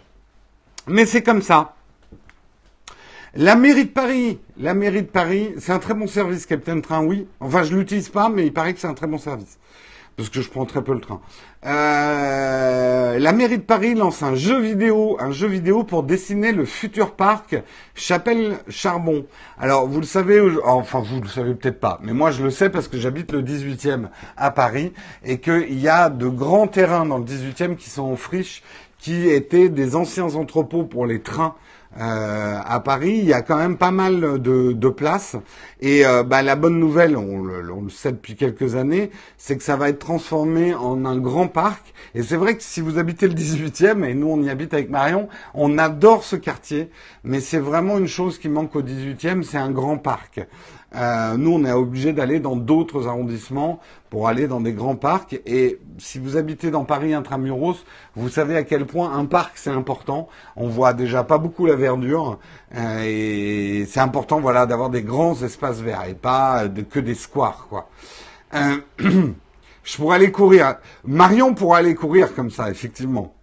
Mais 0.87 1.05
c'est 1.05 1.23
comme 1.23 1.41
ça. 1.41 1.73
La 3.33 3.55
mairie 3.55 3.85
de 3.85 3.89
Paris, 3.89 4.39
la 4.57 4.73
mairie 4.73 5.01
de 5.01 5.07
Paris, 5.07 5.53
c'est 5.57 5.73
un 5.73 5.79
très 5.79 5.93
bon 5.93 6.07
service, 6.07 6.45
Captain 6.45 6.79
Train, 6.79 7.03
oui. 7.03 7.27
Enfin, 7.41 7.63
je 7.63 7.75
l'utilise 7.75 8.07
pas, 8.07 8.29
mais 8.29 8.45
il 8.45 8.53
paraît 8.53 8.73
que 8.73 8.79
c'est 8.79 8.87
un 8.87 8.93
très 8.93 9.07
bon 9.07 9.17
service 9.17 9.57
parce 10.17 10.29
que 10.29 10.41
je 10.41 10.49
prends 10.49 10.65
très 10.65 10.83
peu 10.83 10.93
le 10.93 11.01
train. 11.01 11.21
Euh, 11.65 13.19
la 13.19 13.31
mairie 13.33 13.57
de 13.57 13.63
Paris 13.63 13.95
lance 13.95 14.23
un 14.23 14.35
jeu 14.35 14.59
vidéo, 14.61 15.17
un 15.19 15.31
jeu 15.31 15.47
vidéo 15.47 15.83
pour 15.83 16.03
dessiner 16.03 16.51
le 16.51 16.65
futur 16.65 17.15
parc 17.15 17.55
Chapelle 17.95 18.57
Charbon. 18.69 19.25
Alors 19.57 19.87
vous 19.87 19.99
le 19.99 20.05
savez, 20.05 20.41
enfin 20.63 21.01
vous 21.01 21.21
le 21.21 21.27
savez 21.27 21.55
peut-être 21.55 21.79
pas, 21.79 21.99
mais 22.01 22.13
moi 22.13 22.31
je 22.31 22.43
le 22.43 22.49
sais 22.49 22.69
parce 22.69 22.87
que 22.87 22.97
j'habite 22.97 23.31
le 23.31 23.41
18e 23.41 24.09
à 24.37 24.51
Paris 24.51 24.93
et 25.23 25.39
qu'il 25.39 25.79
y 25.79 25.89
a 25.89 26.09
de 26.09 26.27
grands 26.27 26.67
terrains 26.67 27.05
dans 27.05 27.17
le 27.17 27.25
18e 27.25 27.75
qui 27.75 27.89
sont 27.89 28.03
en 28.03 28.15
friche, 28.15 28.63
qui 28.99 29.29
étaient 29.29 29.69
des 29.69 29.95
anciens 29.95 30.35
entrepôts 30.35 30.83
pour 30.83 31.05
les 31.05 31.21
trains 31.21 31.55
euh, 31.97 32.59
à 32.63 32.79
Paris, 32.81 33.19
il 33.19 33.25
y 33.25 33.33
a 33.33 33.41
quand 33.41 33.57
même 33.57 33.77
pas 33.77 33.91
mal 33.91 34.41
de, 34.41 34.89
places. 34.89 35.37
Et 35.79 36.05
euh, 36.05 36.23
bah, 36.23 36.41
la 36.41 36.55
bonne 36.55 36.79
nouvelle, 36.79 37.15
on 37.15 37.41
le, 37.41 37.71
on 37.71 37.81
le, 37.83 37.89
sait 37.89 38.11
depuis 38.11 38.35
quelques 38.35 38.75
années, 38.75 39.11
c'est 39.37 39.57
que 39.57 39.63
ça 39.63 39.75
va 39.77 39.89
être 39.89 39.99
transformé 39.99 40.73
en 40.73 41.05
un 41.05 41.17
grand 41.17 41.47
parc. 41.47 41.93
Et 42.13 42.23
c'est 42.23 42.35
vrai 42.35 42.55
que 42.55 42.63
si 42.63 42.81
vous 42.81 42.97
habitez 42.97 43.27
le 43.27 43.33
18e, 43.33 44.03
et 44.03 44.13
nous 44.13 44.27
on 44.27 44.41
y 44.41 44.49
habite 44.49 44.73
avec 44.73 44.89
Marion, 44.89 45.29
on 45.53 45.77
adore 45.77 46.23
ce 46.23 46.35
quartier. 46.35 46.89
Mais 47.23 47.39
c'est 47.39 47.59
vraiment 47.59 47.97
une 47.97 48.07
chose 48.07 48.39
qui 48.39 48.49
manque 48.49 48.75
au 48.75 48.81
18e, 48.81 49.43
c'est 49.43 49.57
un 49.57 49.71
grand 49.71 49.97
parc. 49.97 50.41
Euh, 50.95 51.35
nous, 51.37 51.51
on 51.51 51.65
est 51.65 51.71
obligé 51.71 52.13
d'aller 52.13 52.39
dans 52.39 52.55
d'autres 52.55 53.07
arrondissements 53.07 53.79
pour 54.15 54.29
aller 54.29 54.47
dans 54.47 54.61
des 54.61 54.71
grands 54.71 54.95
parcs. 54.95 55.41
Et 55.45 55.77
si 55.97 56.19
vous 56.19 56.37
habitez 56.37 56.71
dans 56.71 56.85
Paris 56.85 57.13
intramuros, 57.13 57.83
vous 58.15 58.29
savez 58.29 58.55
à 58.55 58.63
quel 58.63 58.85
point 58.85 59.11
un 59.11 59.25
parc 59.25 59.57
c'est 59.57 59.69
important. 59.69 60.29
On 60.55 60.69
voit 60.69 60.93
déjà 60.93 61.25
pas 61.25 61.37
beaucoup 61.37 61.65
la 61.65 61.75
verdure 61.75 62.39
euh, 62.77 63.03
et 63.03 63.85
c'est 63.89 63.99
important, 63.99 64.39
voilà, 64.39 64.67
d'avoir 64.67 64.89
des 64.89 65.01
grands 65.01 65.35
espaces 65.43 65.81
verts 65.81 66.05
et 66.07 66.13
pas 66.13 66.63
que 66.89 67.01
des 67.01 67.13
squares, 67.13 67.67
quoi. 67.69 67.89
Euh, 68.53 68.77
je 69.83 69.97
pourrais 69.97 70.15
aller 70.15 70.31
courir. 70.31 70.75
Marion 71.03 71.53
pourra 71.53 71.79
aller 71.79 71.93
courir 71.93 72.33
comme 72.33 72.51
ça, 72.51 72.71
effectivement. 72.71 73.35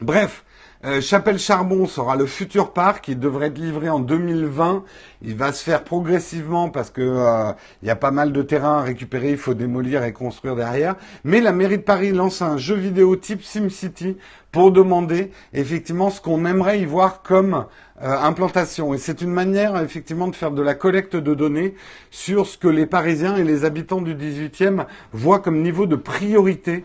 Bref, 0.00 0.42
euh, 0.84 1.00
Chapelle 1.00 1.40
Charbon 1.40 1.86
sera 1.86 2.14
le 2.14 2.26
futur 2.26 2.72
parc. 2.72 3.08
Il 3.08 3.18
devrait 3.18 3.48
être 3.48 3.58
livré 3.58 3.88
en 3.88 3.98
2020. 3.98 4.84
Il 5.22 5.34
va 5.34 5.52
se 5.52 5.64
faire 5.64 5.82
progressivement 5.82 6.70
parce 6.70 6.90
que 6.90 7.00
euh, 7.02 7.52
y 7.82 7.90
a 7.90 7.96
pas 7.96 8.12
mal 8.12 8.32
de 8.32 8.42
terrain 8.42 8.78
à 8.78 8.82
récupérer. 8.82 9.30
Il 9.30 9.38
faut 9.38 9.54
démolir 9.54 10.04
et 10.04 10.12
construire 10.12 10.54
derrière. 10.54 10.94
Mais 11.24 11.40
la 11.40 11.50
mairie 11.50 11.78
de 11.78 11.82
Paris 11.82 12.12
lance 12.12 12.42
un 12.42 12.58
jeu 12.58 12.76
vidéo 12.76 13.16
type 13.16 13.42
SimCity 13.42 14.18
pour 14.52 14.70
demander 14.70 15.32
effectivement 15.52 16.10
ce 16.10 16.20
qu'on 16.20 16.46
aimerait 16.46 16.80
y 16.80 16.84
voir 16.84 17.22
comme 17.22 17.66
euh, 18.00 18.16
implantation. 18.16 18.94
Et 18.94 18.98
c'est 18.98 19.20
une 19.20 19.32
manière 19.32 19.76
effectivement 19.82 20.28
de 20.28 20.36
faire 20.36 20.52
de 20.52 20.62
la 20.62 20.74
collecte 20.74 21.16
de 21.16 21.34
données 21.34 21.74
sur 22.12 22.46
ce 22.46 22.56
que 22.56 22.68
les 22.68 22.86
Parisiens 22.86 23.34
et 23.36 23.42
les 23.42 23.64
habitants 23.64 24.00
du 24.00 24.14
18e 24.14 24.86
voient 25.12 25.40
comme 25.40 25.60
niveau 25.60 25.86
de 25.86 25.96
priorité 25.96 26.84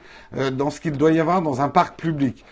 dans 0.54 0.72
ce 0.72 0.82
qu'il 0.82 0.94
doit 0.94 1.12
y 1.12 1.20
avoir 1.20 1.44
dans 1.44 1.62
un 1.62 1.70
parc 1.70 2.00
public. 2.00 2.44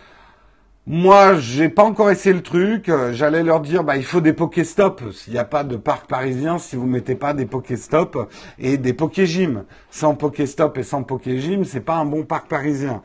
Moi, 0.88 1.36
j'ai 1.40 1.70
pas 1.70 1.84
encore 1.84 2.10
essayé 2.10 2.34
le 2.34 2.42
truc. 2.42 2.90
Euh, 2.90 3.14
j'allais 3.14 3.44
leur 3.44 3.60
dire, 3.62 3.84
bah, 3.84 3.98
il 3.98 4.04
faut 4.04 4.20
des 4.20 4.34
Pokéstop. 4.34 5.04
S'il 5.14 5.34
n'y 5.34 5.40
a 5.40 5.46
pas 5.46 5.64
de 5.64 5.76
parc 5.76 6.08
parisien, 6.08 6.58
si 6.58 6.76
vous 6.76 6.88
mettez 6.88 7.16
pas 7.16 7.34
des 7.34 7.46
Pokéstop 7.46 8.30
et 8.58 8.78
des 8.78 8.94
Pokégym. 8.94 9.64
Sans 9.92 10.16
Pokéstop 10.16 10.78
et 10.80 10.84
sans 10.84 11.04
Pokégym, 11.04 11.66
c'est 11.66 11.82
pas 11.82 11.98
un 11.98 12.06
bon 12.06 12.24
parc 12.24 12.48
parisien. 12.48 13.04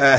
Euh, 0.00 0.16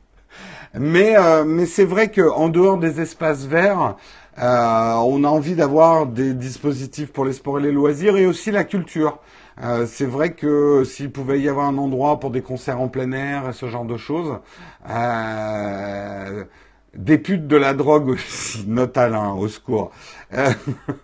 mais 0.74 1.16
euh, 1.16 1.44
mais 1.46 1.64
c'est 1.64 1.86
vrai 1.86 2.10
qu'en 2.10 2.48
dehors 2.50 2.76
des 2.76 3.00
espaces 3.00 3.46
verts, 3.46 3.96
on 4.36 5.24
a 5.24 5.28
envie 5.28 5.54
d'avoir 5.54 6.06
des 6.06 6.34
dispositifs 6.34 7.10
pour 7.10 7.24
les 7.24 7.32
sports 7.32 7.58
et 7.58 7.62
les 7.62 7.72
loisirs 7.72 8.16
et 8.16 8.26
aussi 8.26 8.50
la 8.50 8.64
culture. 8.64 9.18
Euh, 9.60 9.86
c'est 9.86 10.06
vrai 10.06 10.32
que 10.34 10.84
s'il 10.84 11.10
pouvait 11.10 11.40
y 11.40 11.48
avoir 11.48 11.66
un 11.66 11.78
endroit 11.78 12.20
pour 12.20 12.30
des 12.30 12.42
concerts 12.42 12.80
en 12.80 12.88
plein 12.88 13.10
air 13.12 13.48
et 13.48 13.52
ce 13.52 13.68
genre 13.68 13.84
de 13.84 13.96
choses, 13.96 14.38
euh, 14.88 16.44
des 16.94 17.18
putes 17.18 17.48
de 17.48 17.56
la 17.56 17.74
drogue 17.74 18.08
aussi, 18.08 18.64
note 18.68 18.96
Alain, 18.96 19.32
au 19.32 19.48
secours, 19.48 19.90
euh, 20.34 20.52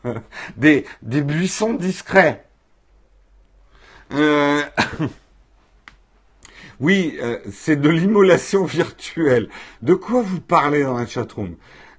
des, 0.57 0.85
buissons 1.03 1.75
discrets. 1.75 2.45
Oui, 6.81 7.19
c'est 7.53 7.81
de 7.81 7.89
l'immolation 7.89 8.65
virtuelle. 8.65 9.49
De 9.81 9.95
quoi 9.95 10.23
vous 10.23 10.41
parlez 10.41 10.83
dans 10.83 10.99
la 10.99 11.07
chatroom? 11.07 11.55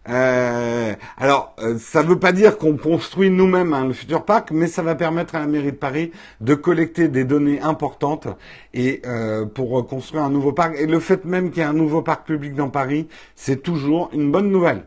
Euh, 0.08 0.94
alors, 1.18 1.56
euh, 1.60 1.78
ça 1.80 2.04
ne 2.04 2.08
veut 2.08 2.20
pas 2.20 2.32
dire 2.32 2.58
qu'on 2.58 2.78
construit 2.78 3.32
nous-mêmes 3.32 3.74
hein, 3.74 3.88
le 3.88 3.94
futur 3.94 4.24
parc, 4.24 4.52
mais 4.52 4.68
ça 4.68 4.84
va 4.84 4.94
permettre 4.96 5.36
à 5.36 5.40
la 5.40 5.48
mairie 5.48 5.72
de 5.72 5.78
Paris 5.78 6.12
de 6.42 6.54
collecter 6.54 7.08
des 7.08 7.24
données 7.24 7.60
importantes 7.62 8.28
et 8.74 9.02
euh, 9.06 9.46
pour 9.46 9.88
construire 9.88 10.24
un 10.24 10.30
nouveau 10.30 10.54
parc. 10.54 10.76
Et 10.78 10.86
le 10.86 11.00
fait 11.00 11.26
même 11.26 11.50
qu'il 11.50 11.60
y 11.60 11.66
ait 11.66 11.70
un 11.70 11.74
nouveau 11.74 12.02
parc 12.04 12.28
public 12.28 12.54
dans 12.54 12.70
Paris, 12.70 13.08
c'est 13.36 13.64
toujours 13.64 14.10
une 14.14 14.32
bonne 14.32 14.52
nouvelle. 14.52 14.86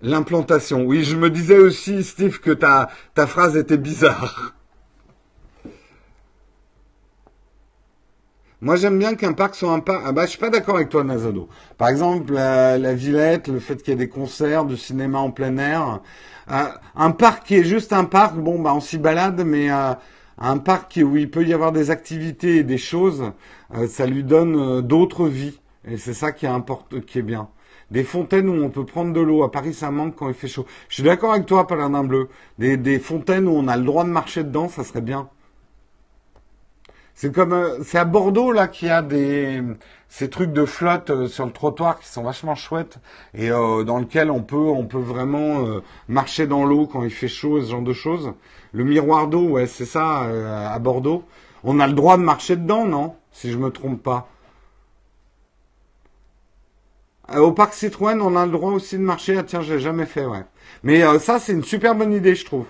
L'implantation. 0.00 0.84
Oui, 0.84 1.02
je 1.02 1.16
me 1.16 1.30
disais 1.30 1.58
aussi, 1.58 2.04
Steve, 2.04 2.38
que 2.38 2.50
ta, 2.50 2.90
ta 3.14 3.26
phrase 3.26 3.56
était 3.56 3.78
bizarre. 3.78 4.53
Moi, 8.64 8.76
j'aime 8.76 8.98
bien 8.98 9.14
qu'un 9.14 9.34
parc 9.34 9.56
soit 9.56 9.72
un 9.72 9.80
parc. 9.80 10.04
Ah 10.06 10.12
bah, 10.12 10.24
je 10.24 10.30
suis 10.30 10.38
pas 10.38 10.48
d'accord 10.48 10.76
avec 10.76 10.88
toi, 10.88 11.04
Nazado. 11.04 11.50
Par 11.76 11.88
exemple, 11.90 12.32
la, 12.32 12.94
Villette, 12.94 13.48
le 13.48 13.58
fait 13.60 13.76
qu'il 13.76 13.90
y 13.90 13.92
ait 13.92 13.98
des 13.98 14.08
concerts, 14.08 14.64
de 14.64 14.74
cinéma 14.74 15.18
en 15.18 15.30
plein 15.30 15.58
air. 15.58 16.00
Euh, 16.50 16.64
un 16.96 17.10
parc 17.10 17.44
qui 17.44 17.56
est 17.56 17.64
juste 17.64 17.92
un 17.92 18.04
parc, 18.04 18.36
bon, 18.36 18.58
bah, 18.58 18.72
on 18.74 18.80
s'y 18.80 18.96
balade, 18.96 19.42
mais 19.44 19.70
euh, 19.70 19.92
un 20.38 20.56
parc 20.56 20.98
où 21.04 21.14
il 21.18 21.30
peut 21.30 21.44
y 21.44 21.52
avoir 21.52 21.72
des 21.72 21.90
activités 21.90 22.56
et 22.56 22.62
des 22.62 22.78
choses, 22.78 23.32
euh, 23.74 23.86
ça 23.86 24.06
lui 24.06 24.24
donne 24.24 24.80
d'autres 24.80 25.28
vies. 25.28 25.60
Et 25.86 25.98
c'est 25.98 26.14
ça 26.14 26.32
qui 26.32 26.46
est 26.46 27.04
qui 27.06 27.18
est 27.18 27.22
bien. 27.22 27.50
Des 27.90 28.02
fontaines 28.02 28.48
où 28.48 28.64
on 28.64 28.70
peut 28.70 28.86
prendre 28.86 29.12
de 29.12 29.20
l'eau. 29.20 29.42
À 29.42 29.52
Paris, 29.52 29.74
ça 29.74 29.90
manque 29.90 30.16
quand 30.16 30.28
il 30.28 30.34
fait 30.34 30.48
chaud. 30.48 30.64
Je 30.88 30.94
suis 30.94 31.02
d'accord 31.02 31.32
avec 31.34 31.44
toi, 31.44 31.66
Paladin 31.66 32.02
Bleu. 32.02 32.30
Des, 32.58 32.78
des 32.78 32.98
fontaines 32.98 33.46
où 33.46 33.52
on 33.52 33.68
a 33.68 33.76
le 33.76 33.84
droit 33.84 34.04
de 34.04 34.08
marcher 34.08 34.42
dedans, 34.42 34.70
ça 34.70 34.84
serait 34.84 35.02
bien. 35.02 35.28
C'est 37.14 37.32
comme 37.32 37.52
euh, 37.52 37.82
c'est 37.84 37.98
à 37.98 38.04
Bordeaux 38.04 38.50
là 38.52 38.66
qu'il 38.66 38.88
y 38.88 38.90
a 38.90 39.00
des 39.00 39.62
ces 40.08 40.28
trucs 40.30 40.52
de 40.52 40.64
flotte 40.64 41.10
euh, 41.10 41.28
sur 41.28 41.46
le 41.46 41.52
trottoir 41.52 42.00
qui 42.00 42.08
sont 42.08 42.24
vachement 42.24 42.56
chouettes 42.56 42.98
et 43.34 43.50
euh, 43.50 43.84
dans 43.84 43.98
lequel 44.00 44.30
on 44.32 44.42
peut 44.42 44.56
on 44.56 44.84
peut 44.86 44.98
vraiment 44.98 45.64
marcher 46.08 46.46
dans 46.46 46.64
l'eau 46.64 46.86
quand 46.86 47.04
il 47.04 47.10
fait 47.10 47.28
chaud 47.28 47.60
ce 47.62 47.70
genre 47.70 47.82
de 47.82 47.92
choses. 47.92 48.32
Le 48.72 48.84
miroir 48.84 49.28
d'eau, 49.28 49.48
ouais, 49.50 49.66
c'est 49.66 49.84
ça 49.84 50.22
à 50.72 50.78
Bordeaux. 50.80 51.24
On 51.62 51.78
a 51.80 51.86
le 51.86 51.92
droit 51.94 52.16
de 52.16 52.22
marcher 52.22 52.56
dedans, 52.56 52.84
non 52.86 53.14
Si 53.32 53.50
je 53.52 53.58
me 53.58 53.70
trompe 53.70 54.02
pas? 54.02 54.28
au 57.36 57.52
parc 57.52 57.72
Citroën, 57.72 58.20
on 58.20 58.36
a 58.36 58.44
le 58.44 58.52
droit 58.52 58.72
aussi 58.72 58.98
de 58.98 59.02
marcher. 59.02 59.36
Ah 59.38 59.44
tiens, 59.44 59.62
j'ai 59.62 59.78
jamais 59.78 60.06
fait, 60.06 60.26
ouais. 60.26 60.44
Mais 60.82 61.02
ça, 61.18 61.38
c'est 61.38 61.52
une 61.52 61.64
super 61.64 61.94
bonne 61.94 62.12
idée, 62.12 62.34
je 62.34 62.44
trouve. 62.44 62.66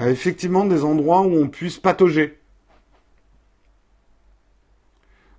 effectivement, 0.00 0.64
des 0.64 0.84
endroits 0.84 1.20
où 1.22 1.36
on 1.36 1.48
puisse 1.48 1.78
patauger. 1.78 2.38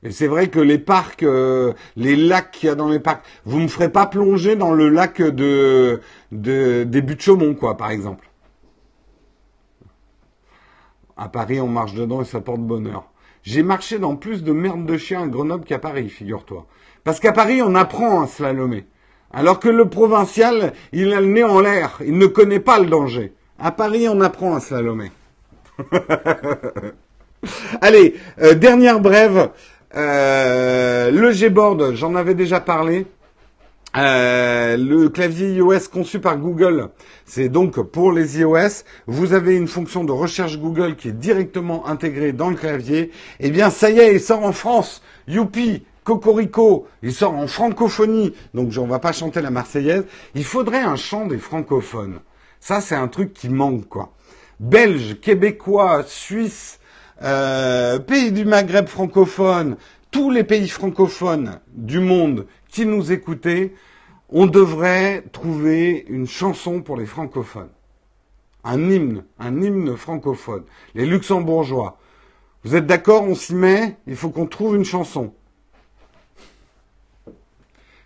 Et 0.03 0.11
c'est 0.11 0.27
vrai 0.27 0.49
que 0.49 0.59
les 0.59 0.77
parcs, 0.77 1.23
euh, 1.23 1.73
les 1.95 2.15
lacs 2.15 2.51
qu'il 2.51 2.67
y 2.67 2.71
a 2.71 2.75
dans 2.75 2.89
les 2.89 2.99
parcs, 2.99 3.25
vous 3.45 3.59
me 3.59 3.67
ferez 3.67 3.89
pas 3.89 4.05
plonger 4.05 4.55
dans 4.55 4.71
le 4.71 4.89
lac 4.89 5.21
de, 5.21 6.01
de 6.31 6.83
des 6.83 7.01
buttes 7.01 7.21
Chaumont, 7.21 7.55
quoi, 7.55 7.75
par 7.77 7.89
exemple. 7.89 8.29
À 11.17 11.29
Paris, 11.29 11.61
on 11.61 11.67
marche 11.67 11.93
dedans 11.93 12.21
et 12.21 12.25
ça 12.25 12.41
porte 12.41 12.61
bonheur. 12.61 13.09
J'ai 13.43 13.63
marché 13.63 13.99
dans 13.99 14.15
plus 14.15 14.43
de 14.43 14.51
merde 14.51 14.85
de 14.85 14.97
chien 14.97 15.23
à 15.23 15.27
Grenoble 15.27 15.65
qu'à 15.65 15.79
Paris, 15.79 16.09
figure-toi. 16.09 16.65
Parce 17.03 17.19
qu'à 17.19 17.31
Paris, 17.31 17.61
on 17.61 17.75
apprend 17.75 18.21
à 18.21 18.27
slalomer. 18.27 18.85
Alors 19.31 19.59
que 19.59 19.69
le 19.69 19.87
provincial, 19.87 20.73
il 20.91 21.13
a 21.13 21.21
le 21.21 21.27
nez 21.27 21.43
en 21.43 21.59
l'air, 21.59 21.99
il 22.05 22.17
ne 22.17 22.25
connaît 22.25 22.59
pas 22.59 22.79
le 22.79 22.87
danger. 22.87 23.33
À 23.59 23.71
Paris, 23.71 24.07
on 24.09 24.19
apprend 24.21 24.55
à 24.55 24.59
slalomer. 24.59 25.11
Allez, 27.81 28.15
euh, 28.41 28.55
dernière 28.55 28.99
brève. 28.99 29.51
Euh, 29.95 31.09
le 31.09 31.31
Gboard, 31.31 31.95
j'en 31.95 32.15
avais 32.15 32.33
déjà 32.33 32.59
parlé. 32.59 33.07
Euh, 33.97 34.75
le 34.75 35.07
clavier 35.07 35.53
iOS 35.53 35.87
conçu 35.89 36.19
par 36.19 36.37
Google, 36.37 36.89
c'est 37.25 37.47
donc 37.47 37.81
pour 37.81 38.11
les 38.11 38.39
iOS. 38.39 38.83
Vous 39.07 39.31
avez 39.31 39.55
une 39.55 39.69
fonction 39.69 40.03
de 40.03 40.11
recherche 40.11 40.59
Google 40.59 40.97
qui 40.97 41.09
est 41.09 41.13
directement 41.13 41.87
intégrée 41.87 42.33
dans 42.33 42.49
le 42.49 42.57
clavier. 42.57 43.11
Eh 43.39 43.51
bien, 43.51 43.69
ça 43.69 43.89
y 43.89 43.99
est, 43.99 44.15
il 44.15 44.19
sort 44.19 44.43
en 44.43 44.51
France. 44.51 45.01
Youpi, 45.29 45.83
Cocorico, 46.03 46.87
il 47.03 47.13
sort 47.13 47.35
en 47.35 47.47
francophonie. 47.47 48.33
Donc, 48.53 48.73
on 48.77 48.85
va 48.85 48.99
pas 48.99 49.13
chanter 49.13 49.41
la 49.41 49.49
Marseillaise. 49.49 50.03
Il 50.33 50.43
faudrait 50.43 50.81
un 50.81 50.97
chant 50.97 51.25
des 51.25 51.37
francophones. 51.37 52.19
Ça, 52.59 52.81
c'est 52.81 52.95
un 52.95 53.07
truc 53.07 53.33
qui 53.33 53.47
manque, 53.47 53.87
quoi. 53.87 54.11
Belge, 54.59 55.19
québécois, 55.21 56.03
suisse, 56.05 56.79
euh, 57.23 57.99
pays 57.99 58.31
du 58.31 58.45
Maghreb 58.45 58.87
francophone, 58.87 59.77
tous 60.11 60.31
les 60.31 60.43
pays 60.43 60.67
francophones 60.67 61.59
du 61.73 61.99
monde 61.99 62.45
qui 62.69 62.85
nous 62.85 63.11
écoutaient, 63.11 63.73
on 64.29 64.47
devrait 64.47 65.23
trouver 65.31 66.05
une 66.09 66.27
chanson 66.27 66.81
pour 66.81 66.97
les 66.97 67.05
francophones. 67.05 67.69
Un 68.63 68.89
hymne, 68.89 69.23
un 69.39 69.61
hymne 69.61 69.95
francophone. 69.95 70.63
Les 70.93 71.05
luxembourgeois. 71.05 71.97
Vous 72.63 72.75
êtes 72.75 72.87
d'accord, 72.87 73.23
on 73.23 73.35
s'y 73.35 73.53
met, 73.53 73.95
il 74.07 74.15
faut 74.15 74.29
qu'on 74.29 74.47
trouve 74.47 74.75
une 74.75 74.85
chanson. 74.85 75.33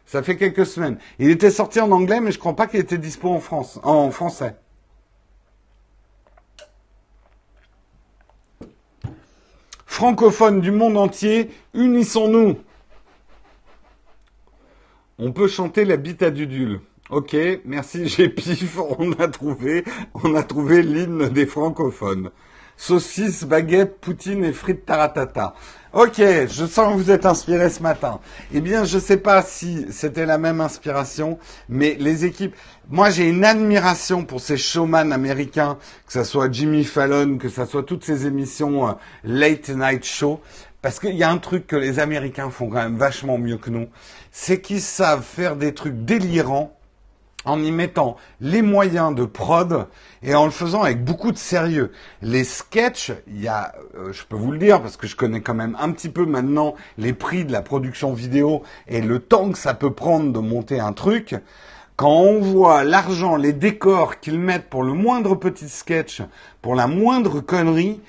Ça 0.06 0.22
fait 0.22 0.36
quelques 0.36 0.66
semaines. 0.66 0.98
Il 1.20 1.30
était 1.30 1.52
sorti 1.52 1.80
en 1.80 1.92
anglais, 1.92 2.20
mais 2.20 2.32
je 2.32 2.40
crois 2.40 2.56
pas 2.56 2.68
qu'il 2.68 2.80
était 2.80 2.98
dispo 2.98 3.30
en 3.30 3.40
France, 3.40 3.80
en 3.84 4.12
français. 4.12 4.56
Francophones 9.90 10.62
du 10.62 10.72
monde 10.72 10.98
entier, 10.98 11.50
unissons-nous. 11.74 12.58
On 15.18 15.34
peut 15.34 15.48
chanter 15.48 15.84
la 15.84 15.98
bite 15.98 16.22
à 16.22 16.30
Dudule. 16.30 16.80
Ok, 17.10 17.36
merci 17.66 18.08
j'ai 18.08 18.30
pif, 18.30 18.78
on 19.00 19.12
a 19.14 19.28
trouvé, 19.28 19.84
on 20.14 20.36
a 20.36 20.44
trouvé 20.44 20.84
l'hymne 20.84 21.30
des 21.30 21.48
francophones. 21.48 22.30
Saucisse, 22.82 23.44
baguette, 23.44 24.00
poutine 24.00 24.46
et 24.46 24.54
frites 24.54 24.86
taratata. 24.86 25.54
Ok, 25.92 26.16
je 26.18 26.66
sens 26.66 26.94
que 26.94 26.98
vous 26.98 27.12
êtes 27.12 27.26
inspiré 27.26 27.70
ce 27.70 27.84
matin. 27.84 28.22
Eh 28.54 28.62
bien, 28.62 28.86
je 28.86 28.96
ne 28.96 29.02
sais 29.02 29.18
pas 29.18 29.42
si 29.42 29.86
c'était 29.92 30.26
la 30.26 30.38
même 30.38 30.62
inspiration, 30.62 31.40
mais 31.68 31.98
les 32.00 32.24
équipes. 32.24 32.56
Moi, 32.90 33.10
j'ai 33.10 33.28
une 33.28 33.44
admiration 33.44 34.24
pour 34.24 34.40
ces 34.40 34.56
showman 34.56 35.12
américains, 35.12 35.78
que 36.08 36.14
ce 36.14 36.24
soit 36.24 36.50
Jimmy 36.50 36.86
Fallon, 36.86 37.38
que 37.38 37.50
ce 37.50 37.66
soit 37.66 37.84
toutes 37.84 38.06
ces 38.06 38.26
émissions 38.26 38.88
euh, 38.88 38.94
late 39.26 39.68
night 39.68 40.06
show. 40.06 40.40
Parce 40.82 41.02
qu'il 41.02 41.18
y 41.18 41.24
a 41.24 41.30
un 41.30 41.38
truc 41.38 41.68
que 41.68 41.76
les 41.76 42.00
Américains 42.00 42.50
font 42.50 42.70
quand 42.70 42.82
même 42.82 42.98
vachement 42.98 43.38
mieux 43.38 43.58
que 43.58 43.70
nous, 43.70 43.90
c'est 44.32 44.62
qu'ils 44.62 44.80
savent 44.80 45.26
faire 45.26 45.58
des 45.58 45.74
trucs 45.74 46.06
délirants 46.06 46.79
en 47.50 47.62
y 47.62 47.72
mettant 47.72 48.16
les 48.42 48.62
moyens 48.62 49.14
de 49.16 49.26
prod 49.26 49.88
et 50.24 50.36
en 50.36 50.46
le 50.46 50.52
faisant 50.52 50.84
avec 50.84 51.04
beaucoup 51.04 51.32
de 51.32 51.38
sérieux. 51.38 51.92
Les 52.22 52.44
sketchs, 52.44 53.12
il 53.28 53.42
y 53.42 53.48
a, 53.48 53.74
euh, 53.98 54.14
je 54.14 54.24
peux 54.26 54.36
vous 54.36 54.52
le 54.52 54.58
dire 54.58 54.82
parce 54.82 54.98
que 54.98 55.08
je 55.08 55.16
connais 55.16 55.42
quand 55.42 55.54
même 55.54 55.76
un 55.80 55.92
petit 55.92 56.10
peu 56.10 56.26
maintenant 56.26 56.76
les 56.98 57.14
prix 57.14 57.46
de 57.46 57.52
la 57.52 57.62
production 57.62 58.14
vidéo 58.14 58.64
et 58.88 59.02
le 59.02 59.20
temps 59.20 59.52
que 59.52 59.58
ça 59.58 59.74
peut 59.74 59.94
prendre 59.94 60.32
de 60.32 60.40
monter 60.40 60.80
un 60.80 60.94
truc. 60.94 61.36
Quand 61.96 62.12
on 62.12 62.40
voit 62.40 62.84
l'argent, 62.84 63.36
les 63.36 63.52
décors 63.52 64.20
qu'ils 64.20 64.40
mettent 64.40 64.70
pour 64.70 64.84
le 64.84 64.94
moindre 64.94 65.36
petit 65.36 65.68
sketch, 65.68 66.22
pour 66.62 66.76
la 66.76 66.88
moindre 66.88 67.42
connerie, 67.42 68.00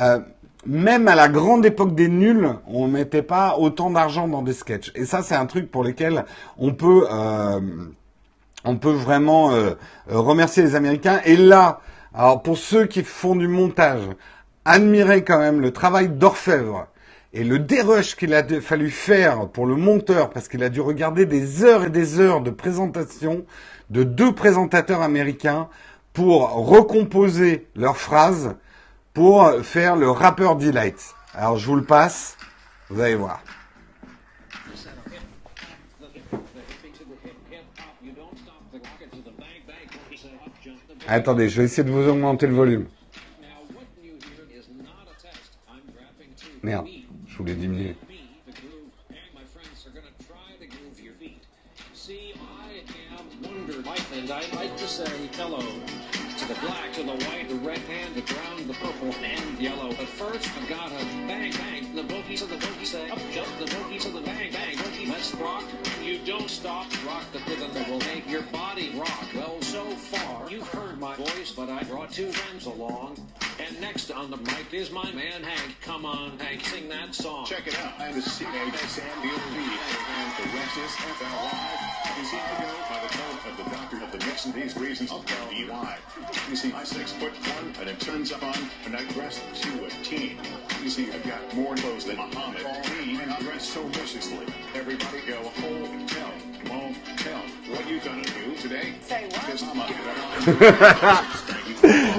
euh, 0.00 0.20
même 0.66 1.08
à 1.08 1.14
la 1.14 1.28
grande 1.28 1.64
époque 1.64 1.94
des 1.94 2.08
nuls, 2.08 2.48
on 2.66 2.86
mettait 2.86 3.22
pas 3.22 3.56
autant 3.58 3.90
d'argent 3.90 4.28
dans 4.28 4.42
des 4.42 4.52
sketchs. 4.52 4.92
Et 4.94 5.04
ça, 5.04 5.22
c'est 5.22 5.34
un 5.34 5.46
truc 5.46 5.70
pour 5.70 5.82
lequel 5.82 6.24
on 6.58 6.74
peut, 6.74 7.06
euh, 7.10 7.60
on 8.64 8.76
peut 8.76 8.92
vraiment 8.92 9.52
euh, 9.52 9.74
remercier 10.08 10.62
les 10.62 10.74
Américains. 10.74 11.20
Et 11.24 11.36
là, 11.36 11.80
alors 12.14 12.42
pour 12.42 12.58
ceux 12.58 12.86
qui 12.86 13.02
font 13.02 13.36
du 13.36 13.48
montage, 13.48 14.02
admirez 14.64 15.24
quand 15.24 15.38
même 15.38 15.60
le 15.60 15.72
travail 15.72 16.08
d'orfèvre 16.08 16.86
et 17.32 17.44
le 17.44 17.58
dérush 17.58 18.16
qu'il 18.16 18.34
a 18.34 18.42
fallu 18.60 18.90
faire 18.90 19.48
pour 19.48 19.66
le 19.66 19.76
monteur, 19.76 20.30
parce 20.30 20.48
qu'il 20.48 20.64
a 20.64 20.68
dû 20.68 20.80
regarder 20.80 21.26
des 21.26 21.62
heures 21.62 21.84
et 21.84 21.90
des 21.90 22.18
heures 22.18 22.40
de 22.40 22.50
présentation 22.50 23.44
de 23.90 24.02
deux 24.02 24.34
présentateurs 24.34 25.02
américains 25.02 25.68
pour 26.12 26.50
recomposer 26.50 27.68
leurs 27.76 27.96
phrases 27.96 28.56
pour 29.14 29.48
faire 29.62 29.96
le 29.96 30.10
Rapper 30.10 30.54
Delight. 30.58 31.14
Alors 31.34 31.56
je 31.56 31.66
vous 31.66 31.76
le 31.76 31.84
passe, 31.84 32.36
vous 32.88 33.00
allez 33.00 33.14
voir. 33.14 33.40
Attendez, 41.12 41.48
je 41.48 41.56
vais 41.56 41.64
essayer 41.64 41.82
de 41.82 41.90
vous 41.90 42.08
augmenter 42.08 42.46
le 42.46 42.54
volume. 42.54 42.86
Merde, 46.62 46.86
je 47.26 47.36
voulais 47.36 47.54
diminuer. 47.54 47.96
You 66.02 66.18
don't 66.24 66.50
stop. 66.50 66.86
Rock 67.06 67.24
the 67.32 67.38
rhythm 67.50 67.72
that 67.74 67.88
will 67.88 67.98
make 68.00 68.28
your 68.28 68.42
body 68.50 68.90
rock. 68.96 69.26
Well, 69.34 69.60
so 69.60 69.84
far 69.84 70.50
you've 70.50 70.66
heard 70.68 70.89
my 71.00 71.16
voice, 71.16 71.50
but 71.50 71.70
I 71.70 71.82
brought 71.84 72.12
two 72.12 72.30
friends 72.30 72.66
along. 72.66 73.16
And 73.58 73.80
next 73.80 74.10
on 74.10 74.30
the 74.30 74.36
mic 74.36 74.72
is 74.72 74.90
my 74.90 75.10
man 75.12 75.42
Hank. 75.42 75.76
Come 75.80 76.04
on, 76.04 76.38
Hank, 76.38 76.62
sing 76.62 76.90
that 76.90 77.14
song. 77.14 77.46
Check 77.46 77.66
it 77.66 77.78
out. 77.80 77.94
I'm 77.98 78.14
the 78.14 78.20
CA 78.20 78.46
Sam 78.86 79.22
B.O.B. 79.22 79.56
And 79.56 80.32
the 80.36 80.56
rest 80.56 80.76
is 80.76 80.92
FL 80.96 81.24
Live. 81.24 81.80
You 82.18 82.24
see, 82.26 82.36
I 82.36 82.60
go 82.60 82.68
by 82.90 83.00
the 83.00 83.12
code 83.16 83.50
of 83.50 83.56
the 83.56 83.70
doctor 83.70 83.96
of 84.04 84.12
the 84.12 84.26
mix 84.26 84.44
and 84.44 84.54
these 84.54 84.76
reasons. 84.76 85.10
L-E-Y. 85.10 85.98
You 86.50 86.56
see, 86.56 86.72
I'm 86.74 86.84
six 86.84 87.12
foot 87.12 87.32
one, 87.32 87.74
and 87.80 87.88
it 87.88 87.98
turns 87.98 88.30
up 88.30 88.42
on, 88.42 88.56
and 88.84 88.94
I 88.94 89.04
dress 89.12 89.40
to 89.62 89.84
a 89.86 89.90
T. 90.04 90.36
You 90.82 90.90
see, 90.90 91.10
I've 91.10 91.26
got 91.26 91.54
more 91.54 91.74
clothes 91.76 92.04
than 92.04 92.16
Muhammad 92.16 92.66
Ali, 92.66 93.16
and 93.22 93.32
I 93.32 93.40
dress 93.40 93.66
so 93.66 93.82
viciously. 93.84 94.46
Everybody 94.74 95.20
go, 95.26 95.36
hold, 95.60 95.80
won't 95.88 96.08
tell. 96.10 96.49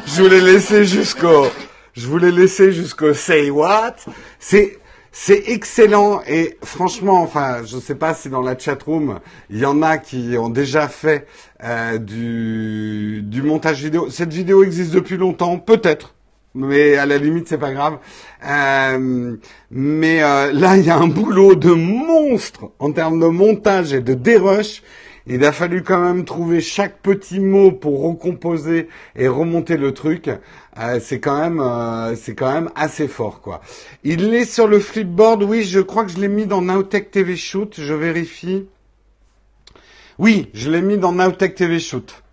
Je 0.06 0.22
voulais 0.22 0.42
laisser 0.42 0.86
jusqu'au, 0.86 1.48
je 1.94 2.08
voulais 2.08 2.32
laisser 2.32 2.72
jusqu'au 2.72 3.14
say 3.14 3.50
what. 3.50 3.96
C'est, 4.40 4.78
c'est 5.12 5.44
excellent 5.48 6.22
et 6.28 6.58
franchement, 6.64 7.22
enfin, 7.22 7.64
je 7.66 7.78
ne 7.78 7.82
sais 7.82 7.96
pas 7.96 8.14
si 8.14 8.30
dans 8.30 8.42
la 8.42 8.58
chat 8.58 8.82
room 8.84 9.20
il 9.50 9.60
y 9.60 9.66
en 9.66 9.82
a 9.82 9.98
qui 9.98 10.36
ont 10.38 10.50
déjà 10.50 10.88
fait 10.88 11.28
euh, 11.64 11.98
du, 11.98 13.22
du 13.24 13.42
montage 13.42 13.82
vidéo. 13.84 14.10
Cette 14.10 14.34
vidéo 14.34 14.64
existe 14.64 14.92
depuis 14.92 15.18
longtemps, 15.18 15.58
peut-être, 15.58 16.14
mais 16.54 16.96
à 16.96 17.06
la 17.06 17.18
limite 17.18 17.48
c'est 17.48 17.58
pas 17.58 17.72
grave. 17.72 17.98
Euh, 18.48 19.36
mais 19.70 20.24
euh, 20.24 20.52
là, 20.52 20.78
il 20.78 20.86
y 20.86 20.90
a 20.90 20.98
un 20.98 21.08
boulot 21.08 21.56
de 21.56 21.72
monstre 21.72 22.72
en 22.80 22.92
termes 22.92 23.20
de 23.20 23.28
montage 23.28 23.94
et 23.94 24.02
de 24.02 24.14
dérush. 24.14 24.82
Il 25.28 25.46
a 25.46 25.52
fallu 25.52 25.84
quand 25.84 26.00
même 26.00 26.26
trouver 26.26 26.62
chaque 26.62 27.00
petit 27.02 27.40
mot 27.40 27.72
pour 27.72 28.02
recomposer 28.02 28.90
et 29.16 29.28
remonter 29.28 29.78
le 29.78 29.94
truc. 29.94 30.30
Euh, 30.80 31.00
c'est 31.00 31.20
quand 31.20 31.40
même, 31.40 31.60
euh, 31.60 32.16
c'est 32.16 32.34
quand 32.34 32.52
même 32.52 32.70
assez 32.76 33.08
fort, 33.08 33.42
quoi. 33.42 33.62
Il 34.04 34.34
est 34.34 34.46
sur 34.46 34.68
le 34.68 34.80
flipboard. 34.80 35.44
Oui, 35.44 35.64
je 35.64 35.80
crois 35.80 36.06
que 36.06 36.12
je 36.12 36.18
l'ai 36.18 36.28
mis 36.28 36.48
dans 36.48 36.62
Nowtech 36.62 37.12
TV 37.12 37.36
Shoot. 37.36 37.76
Je 37.78 37.94
vérifie. 37.94 38.66
Oui, 40.18 40.50
je 40.54 40.72
l'ai 40.72 40.82
mis 40.82 40.98
dans 40.98 41.12
Nowtech 41.12 41.54
TV 41.54 41.80
Shoot. 41.80 42.24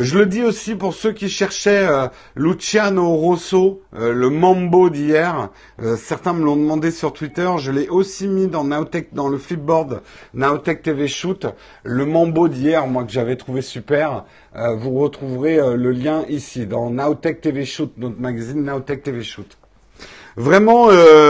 Je 0.00 0.16
le 0.16 0.26
dis 0.26 0.44
aussi 0.44 0.76
pour 0.76 0.94
ceux 0.94 1.10
qui 1.10 1.28
cherchaient 1.28 1.84
euh, 1.88 2.06
Luciano 2.36 3.16
Rosso, 3.16 3.82
euh, 3.96 4.12
le 4.12 4.30
Mambo 4.30 4.90
d'hier. 4.90 5.48
Euh, 5.82 5.96
certains 5.96 6.32
me 6.32 6.44
l'ont 6.44 6.54
demandé 6.54 6.92
sur 6.92 7.12
Twitter. 7.12 7.50
Je 7.58 7.72
l'ai 7.72 7.88
aussi 7.88 8.28
mis 8.28 8.46
dans 8.46 8.62
Nowtech, 8.62 9.12
dans 9.12 9.26
le 9.26 9.38
flipboard 9.38 10.02
Nowtech 10.34 10.82
TV 10.82 11.08
Shoot. 11.08 11.46
Le 11.82 12.06
Mambo 12.06 12.46
d'hier, 12.46 12.86
moi 12.86 13.02
que 13.02 13.10
j'avais 13.10 13.34
trouvé 13.34 13.60
super. 13.60 14.24
vous 14.54 15.00
retrouverez 15.00 15.56
le 15.76 15.90
lien 15.90 16.24
ici 16.28 16.66
dans 16.66 16.90
Nowtech 16.90 17.40
TV 17.40 17.64
Shoot, 17.64 17.92
notre 17.96 18.20
magazine 18.20 18.62
Nowtech 18.62 19.02
TV 19.02 19.24
Shoot. 19.24 19.58
Vraiment, 20.36 20.86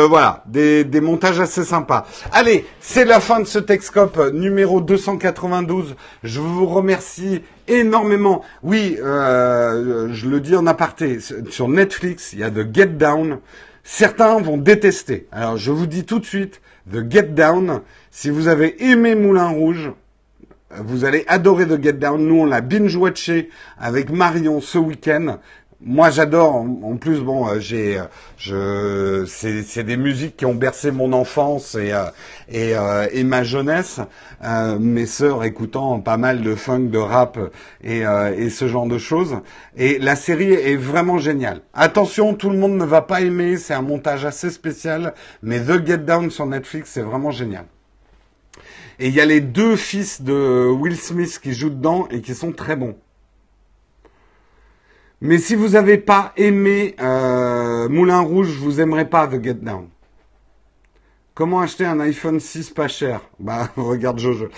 voilà, 0.08 0.42
des, 0.46 0.84
des, 0.84 1.00
montages 1.00 1.40
assez 1.40 1.64
sympas. 1.64 2.06
Allez, 2.32 2.66
c'est 2.80 3.06
la 3.06 3.20
fin 3.20 3.40
de 3.40 3.46
ce 3.46 3.58
Texcope 3.58 4.18
numéro 4.34 4.82
292. 4.82 5.96
Je 6.22 6.40
vous 6.40 6.66
remercie 6.66 7.40
énormément. 7.68 8.42
Oui, 8.62 8.98
euh, 9.00 10.08
je 10.12 10.28
le 10.28 10.40
dis 10.40 10.56
en 10.56 10.66
aparté, 10.66 11.18
sur 11.50 11.68
Netflix, 11.68 12.32
il 12.32 12.40
y 12.40 12.44
a 12.44 12.50
The 12.50 12.74
Get 12.74 12.86
Down. 12.86 13.38
Certains 13.84 14.38
vont 14.40 14.58
détester. 14.58 15.26
Alors, 15.32 15.56
je 15.56 15.70
vous 15.70 15.86
dis 15.86 16.04
tout 16.04 16.18
de 16.18 16.26
suite, 16.26 16.60
The 16.92 17.10
Get 17.10 17.28
Down, 17.34 17.80
si 18.10 18.30
vous 18.30 18.48
avez 18.48 18.82
aimé 18.84 19.14
Moulin 19.14 19.48
Rouge, 19.48 19.92
vous 20.70 21.04
allez 21.04 21.24
adorer 21.28 21.66
The 21.66 21.82
Get 21.82 21.94
Down. 21.94 22.26
Nous, 22.26 22.40
on 22.40 22.46
l'a 22.46 22.60
binge-watché 22.60 23.48
avec 23.78 24.10
Marion 24.10 24.60
ce 24.60 24.78
week-end 24.78 25.38
moi 25.80 26.10
j'adore. 26.10 26.56
En 26.56 26.96
plus 26.96 27.20
bon 27.20 27.48
euh, 27.48 27.60
j'ai 27.60 27.98
euh, 27.98 28.04
je 28.36 29.24
c'est 29.26 29.84
des 29.84 29.96
musiques 29.96 30.36
qui 30.36 30.44
ont 30.44 30.54
bercé 30.54 30.90
mon 30.90 31.12
enfance 31.12 31.76
et 31.76 31.92
euh, 31.92 32.10
et, 32.48 32.72
et, 33.18 33.24
ma 33.24 33.44
jeunesse. 33.44 34.00
Mes 34.80 35.06
sœurs 35.06 35.44
écoutant 35.44 36.00
pas 36.00 36.16
mal 36.16 36.42
de 36.42 36.54
funk 36.54 36.90
de 36.90 36.98
rap 36.98 37.38
et 37.82 38.00
et 38.36 38.50
ce 38.50 38.68
genre 38.68 38.86
de 38.86 38.98
choses. 38.98 39.36
Et 39.76 39.98
la 39.98 40.16
série 40.16 40.52
est 40.52 40.76
vraiment 40.76 41.18
géniale. 41.18 41.60
Attention 41.74 42.34
tout 42.34 42.50
le 42.50 42.58
monde 42.58 42.76
ne 42.76 42.84
va 42.84 43.02
pas 43.02 43.20
aimer. 43.20 43.56
C'est 43.56 43.74
un 43.74 43.82
montage 43.82 44.24
assez 44.24 44.50
spécial. 44.50 45.14
Mais 45.42 45.60
The 45.60 45.86
Get 45.86 45.98
Down 45.98 46.30
sur 46.30 46.46
Netflix 46.46 46.90
c'est 46.92 47.02
vraiment 47.02 47.30
génial. 47.30 47.66
Et 49.00 49.08
il 49.08 49.14
y 49.14 49.20
a 49.20 49.26
les 49.26 49.40
deux 49.40 49.76
fils 49.76 50.22
de 50.22 50.68
Will 50.68 50.96
Smith 50.96 51.38
qui 51.40 51.52
jouent 51.52 51.70
dedans 51.70 52.08
et 52.10 52.20
qui 52.20 52.34
sont 52.34 52.50
très 52.52 52.74
bons 52.74 52.96
mais 55.20 55.38
si 55.38 55.54
vous 55.54 55.70
n'avez 55.70 55.98
pas 55.98 56.32
aimé 56.36 56.94
euh, 57.00 57.88
Moulin 57.88 58.20
Rouge, 58.20 58.50
vous 58.58 58.80
aimerez 58.80 59.08
pas 59.08 59.26
The 59.26 59.42
Get 59.42 59.54
Down. 59.54 59.88
Comment 61.38 61.60
acheter 61.60 61.84
un 61.84 62.00
iPhone 62.00 62.40
6 62.40 62.70
pas 62.70 62.88
cher? 62.88 63.20
Bah 63.38 63.70
regarde 63.76 64.18
Jojo. 64.18 64.48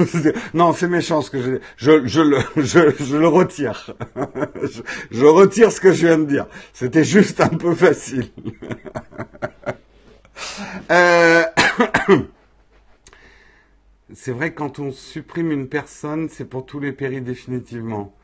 non, 0.54 0.74
c'est 0.74 0.86
méchant 0.86 1.22
ce 1.22 1.30
que 1.30 1.40
je, 1.40 1.52
je, 1.78 2.06
je, 2.06 2.20
le, 2.20 2.38
je, 2.62 2.94
je 3.02 3.16
le 3.16 3.26
retire. 3.26 3.96
je, 5.10 5.24
retire 5.24 5.72
ce 5.72 5.80
que 5.80 5.92
je 5.92 6.06
viens 6.06 6.18
de 6.18 6.26
dire. 6.26 6.46
C'était 6.74 7.04
juste 7.04 7.40
un 7.40 7.48
peu 7.48 7.74
facile. 7.74 8.30
euh... 10.90 11.42
c'est 14.14 14.32
vrai 14.32 14.52
quand 14.52 14.78
on 14.78 14.92
supprime 14.92 15.52
une 15.52 15.68
personne, 15.68 16.28
c'est 16.30 16.44
pour 16.44 16.66
tous 16.66 16.80
les 16.80 16.92
péris 16.92 17.22
définitivement. 17.22 18.14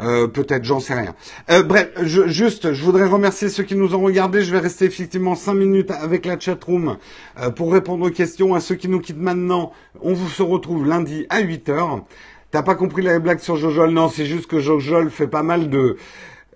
Euh, 0.00 0.26
peut-être, 0.26 0.64
j'en 0.64 0.80
sais 0.80 0.94
rien. 0.94 1.14
Euh, 1.50 1.62
bref, 1.62 1.90
je, 2.02 2.26
juste, 2.26 2.72
je 2.72 2.82
voudrais 2.82 3.06
remercier 3.06 3.48
ceux 3.48 3.62
qui 3.62 3.74
nous 3.74 3.94
ont 3.94 4.00
regardés. 4.00 4.42
Je 4.42 4.50
vais 4.50 4.58
rester 4.58 4.86
effectivement 4.86 5.34
cinq 5.34 5.54
minutes 5.54 5.90
avec 5.90 6.24
la 6.24 6.38
chatroom 6.38 6.96
euh, 7.38 7.50
pour 7.50 7.72
répondre 7.72 8.06
aux 8.06 8.10
questions. 8.10 8.54
À 8.54 8.60
ceux 8.60 8.74
qui 8.74 8.88
nous 8.88 9.00
quittent 9.00 9.20
maintenant, 9.20 9.72
on 10.00 10.14
vous 10.14 10.28
se 10.28 10.42
retrouve 10.42 10.86
lundi 10.86 11.26
à 11.28 11.40
8 11.40 11.68
heures. 11.68 12.04
T'as 12.50 12.62
pas 12.62 12.74
compris 12.74 13.02
la 13.02 13.18
blague 13.18 13.40
sur 13.40 13.56
Jojol? 13.56 13.90
Non, 13.90 14.08
c'est 14.08 14.26
juste 14.26 14.46
que 14.46 14.60
Jojol 14.60 15.10
fait 15.10 15.28
pas 15.28 15.42
mal 15.42 15.68
de, 15.68 15.96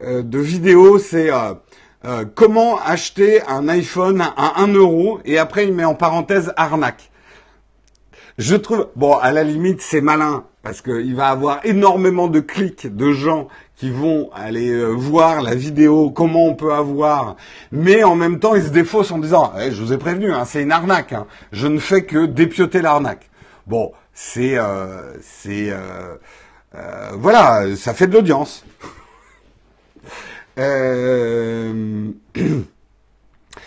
de 0.02 0.38
vidéos. 0.38 0.98
C'est 0.98 1.30
comment 2.34 2.78
acheter 2.78 3.40
un 3.48 3.66
iPhone 3.68 4.20
à 4.20 4.60
1 4.60 4.74
euro 4.74 5.20
et 5.24 5.38
après 5.38 5.66
il 5.66 5.72
met 5.72 5.86
en 5.86 5.94
parenthèse 5.94 6.52
arnaque. 6.56 7.10
Je 8.36 8.56
trouve, 8.56 8.88
bon, 8.94 9.16
à 9.16 9.32
la 9.32 9.42
limite, 9.42 9.80
c'est 9.80 10.02
malin, 10.02 10.44
parce 10.66 10.82
qu'il 10.82 11.14
va 11.14 11.28
avoir 11.28 11.64
énormément 11.64 12.26
de 12.26 12.40
clics 12.40 12.92
de 12.92 13.12
gens 13.12 13.46
qui 13.76 13.88
vont 13.88 14.30
aller 14.34 14.70
euh, 14.70 14.88
voir 14.88 15.40
la 15.40 15.54
vidéo, 15.54 16.10
comment 16.10 16.46
on 16.46 16.56
peut 16.56 16.72
avoir, 16.72 17.36
mais 17.70 18.02
en 18.02 18.16
même 18.16 18.40
temps, 18.40 18.56
il 18.56 18.64
se 18.64 18.70
défausse 18.70 19.12
en 19.12 19.18
disant, 19.18 19.52
eh, 19.60 19.70
je 19.70 19.80
vous 19.80 19.92
ai 19.92 19.96
prévenu, 19.96 20.32
hein, 20.32 20.44
c'est 20.44 20.64
une 20.64 20.72
arnaque, 20.72 21.12
hein. 21.12 21.28
je 21.52 21.68
ne 21.68 21.78
fais 21.78 22.02
que 22.02 22.26
dépioter 22.26 22.82
l'arnaque. 22.82 23.30
Bon, 23.68 23.92
c'est, 24.12 24.58
euh, 24.58 25.14
c'est, 25.20 25.70
euh, 25.70 26.16
euh 26.74 27.10
voilà, 27.14 27.76
ça 27.76 27.94
fait 27.94 28.08
de 28.08 28.14
l'audience. 28.14 28.64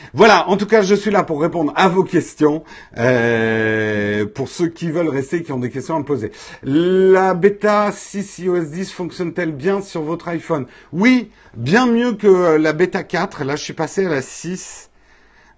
Euh... 0.10 0.18
Voilà, 0.18 0.49
en 0.49 0.57
tout 0.57 0.66
cas, 0.66 0.82
je 0.82 0.95
suis 0.95 1.12
là 1.12 1.24
pour 1.24 1.41
répondre 1.41 1.74
à 1.76 1.88
vos 1.88 2.03
questions. 2.03 2.64
Euh, 2.97 4.26
pour 4.26 4.49
ceux 4.49 4.68
qui 4.68 4.89
veulent 4.91 5.10
rester, 5.10 5.43
qui 5.43 5.51
ont 5.51 5.60
des 5.60 5.70
questions 5.70 5.95
à 5.95 5.99
me 5.99 6.05
poser. 6.05 6.32
La 6.64 7.34
bêta 7.34 7.91
6 7.91 8.39
iOS 8.39 8.66
10 8.66 8.91
fonctionne-t-elle 8.91 9.51
bien 9.51 9.82
sur 9.82 10.01
votre 10.01 10.28
iPhone? 10.28 10.66
Oui, 10.93 11.32
bien 11.55 11.88
mieux 11.88 12.14
que 12.14 12.57
la 12.57 12.74
bêta 12.74 13.03
4. 13.03 13.43
Là, 13.43 13.55
je 13.55 13.64
suis 13.64 13.74
passé 13.74 14.05
à 14.05 14.10
la 14.10 14.22
6. 14.22 14.89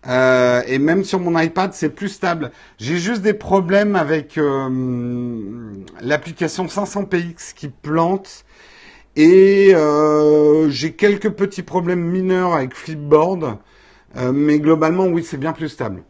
Euh, 0.07 0.63
et 0.65 0.79
même 0.79 1.03
sur 1.03 1.19
mon 1.19 1.39
iPad, 1.39 1.73
c'est 1.73 1.89
plus 1.89 2.09
stable. 2.09 2.51
J'ai 2.79 2.97
juste 2.97 3.21
des 3.21 3.33
problèmes 3.35 3.95
avec 3.95 4.37
euh, 4.37 5.73
l'application 6.01 6.65
500px 6.65 7.53
qui 7.53 7.69
plante. 7.69 8.45
Et 9.15 9.71
euh, 9.75 10.69
j'ai 10.69 10.93
quelques 10.93 11.29
petits 11.31 11.63
problèmes 11.63 12.01
mineurs 12.01 12.53
avec 12.53 12.73
Flipboard. 12.73 13.57
Euh, 14.17 14.31
mais 14.31 14.59
globalement, 14.59 15.05
oui, 15.05 15.23
c'est 15.23 15.37
bien 15.37 15.53
plus 15.53 15.69
stable. 15.69 16.03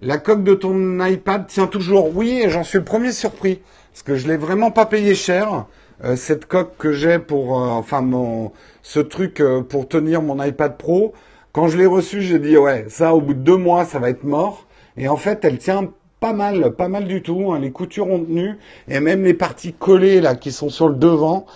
La 0.00 0.18
coque 0.18 0.42
de 0.42 0.54
ton 0.54 1.04
iPad 1.04 1.46
tient 1.46 1.66
toujours. 1.66 2.16
Oui, 2.16 2.40
et 2.44 2.50
j'en 2.50 2.64
suis 2.64 2.78
le 2.78 2.84
premier 2.84 3.12
surpris. 3.12 3.60
Parce 3.92 4.02
que 4.02 4.16
je 4.16 4.26
l'ai 4.26 4.36
vraiment 4.36 4.70
pas 4.70 4.86
payé 4.86 5.14
cher. 5.14 5.66
Euh, 6.04 6.16
cette 6.16 6.46
coque 6.46 6.76
que 6.78 6.92
j'ai 6.92 7.18
pour, 7.18 7.60
euh, 7.60 7.68
enfin, 7.68 8.00
mon, 8.00 8.52
ce 8.82 9.00
truc 9.00 9.42
pour 9.68 9.88
tenir 9.88 10.22
mon 10.22 10.42
iPad 10.42 10.76
Pro. 10.76 11.12
Quand 11.52 11.68
je 11.68 11.76
l'ai 11.76 11.86
reçu, 11.86 12.22
j'ai 12.22 12.38
dit, 12.38 12.56
ouais, 12.56 12.86
ça, 12.88 13.14
au 13.14 13.20
bout 13.20 13.34
de 13.34 13.40
deux 13.40 13.58
mois, 13.58 13.84
ça 13.84 13.98
va 13.98 14.08
être 14.08 14.24
mort. 14.24 14.66
Et 14.96 15.08
en 15.08 15.16
fait, 15.16 15.44
elle 15.44 15.58
tient 15.58 15.90
pas 16.20 16.32
mal, 16.32 16.72
pas 16.72 16.88
mal 16.88 17.06
du 17.06 17.22
tout. 17.22 17.52
Hein. 17.52 17.58
Les 17.60 17.70
coutures 17.70 18.10
ont 18.10 18.24
tenu. 18.24 18.56
Et 18.88 19.00
même 19.00 19.22
les 19.22 19.34
parties 19.34 19.74
collées, 19.74 20.20
là, 20.20 20.34
qui 20.34 20.50
sont 20.50 20.70
sur 20.70 20.88
le 20.88 20.94
devant, 20.94 21.46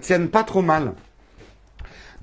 tiennent 0.00 0.28
pas 0.28 0.44
trop 0.44 0.62
mal. 0.62 0.94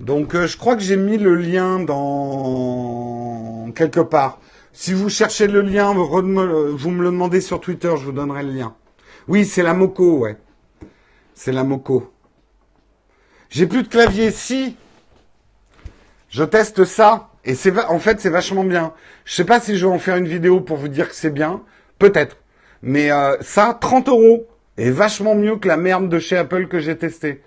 Donc 0.02 0.34
euh, 0.34 0.48
je 0.48 0.56
crois 0.56 0.74
que 0.74 0.82
j'ai 0.82 0.96
mis 0.96 1.16
le 1.16 1.36
lien 1.36 1.78
dans 1.78 3.70
quelque 3.74 4.00
part. 4.00 4.40
Si 4.72 4.92
vous 4.92 5.08
cherchez 5.08 5.46
le 5.46 5.60
lien, 5.62 5.94
vous 5.94 6.22
me 6.22 7.02
le 7.02 7.10
demandez 7.10 7.40
sur 7.40 7.60
Twitter, 7.60 7.92
je 7.96 8.04
vous 8.04 8.12
donnerai 8.12 8.42
le 8.42 8.50
lien. 8.50 8.74
Oui, 9.28 9.44
c'est 9.44 9.62
la 9.62 9.74
Moco, 9.74 10.18
ouais. 10.18 10.36
C'est 11.34 11.52
la 11.52 11.62
Moco. 11.62 12.12
J'ai 13.48 13.66
plus 13.66 13.84
de 13.84 13.88
clavier, 13.88 14.32
si. 14.32 14.76
Je 16.30 16.42
teste 16.42 16.84
ça 16.84 17.28
et 17.44 17.54
c'est 17.54 17.76
en 17.84 17.98
fait 18.00 18.20
c'est 18.20 18.30
vachement 18.30 18.64
bien. 18.64 18.94
Je 19.24 19.34
sais 19.34 19.44
pas 19.44 19.60
si 19.60 19.76
je 19.76 19.86
vais 19.86 19.92
en 19.92 19.98
faire 20.00 20.16
une 20.16 20.26
vidéo 20.26 20.60
pour 20.60 20.78
vous 20.78 20.88
dire 20.88 21.08
que 21.08 21.14
c'est 21.14 21.30
bien, 21.30 21.62
peut-être. 22.00 22.38
Mais 22.82 23.12
euh, 23.12 23.36
ça, 23.40 23.78
30 23.80 24.08
euros, 24.08 24.48
est 24.78 24.90
vachement 24.90 25.36
mieux 25.36 25.56
que 25.56 25.68
la 25.68 25.76
merde 25.76 26.08
de 26.08 26.18
chez 26.18 26.36
Apple 26.36 26.66
que 26.66 26.80
j'ai 26.80 26.96
testé. 26.96 27.42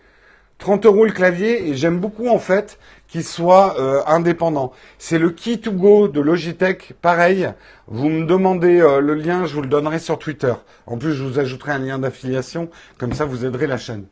30 0.58 0.86
euros 0.86 1.06
le 1.06 1.12
clavier 1.12 1.68
et 1.70 1.76
j'aime 1.76 2.00
beaucoup 2.00 2.28
en 2.28 2.40
fait 2.40 2.80
qu'il 3.08 3.24
soit 3.24 3.80
euh, 3.80 4.02
indépendant. 4.08 4.72
C'est 4.98 5.20
le 5.20 5.30
Key 5.30 5.58
to 5.58 5.72
Go 5.72 6.08
de 6.08 6.22
Logitech, 6.22 6.94
pareil. 7.02 7.50
Vous 7.88 8.10
me 8.10 8.26
demandez 8.26 8.82
euh, 8.82 9.00
le 9.00 9.14
lien, 9.14 9.46
je 9.46 9.54
vous 9.54 9.62
le 9.62 9.68
donnerai 9.68 10.00
sur 10.00 10.18
Twitter. 10.18 10.54
En 10.86 10.98
plus, 10.98 11.14
je 11.14 11.24
vous 11.24 11.40
ajouterai 11.40 11.74
un 11.74 11.80
lien 11.80 12.00
d'affiliation, 12.00 12.70
comme 12.98 13.14
ça 13.14 13.26
vous 13.26 13.46
aiderez 13.46 13.68
la 13.68 13.78
chaîne. 13.78 14.06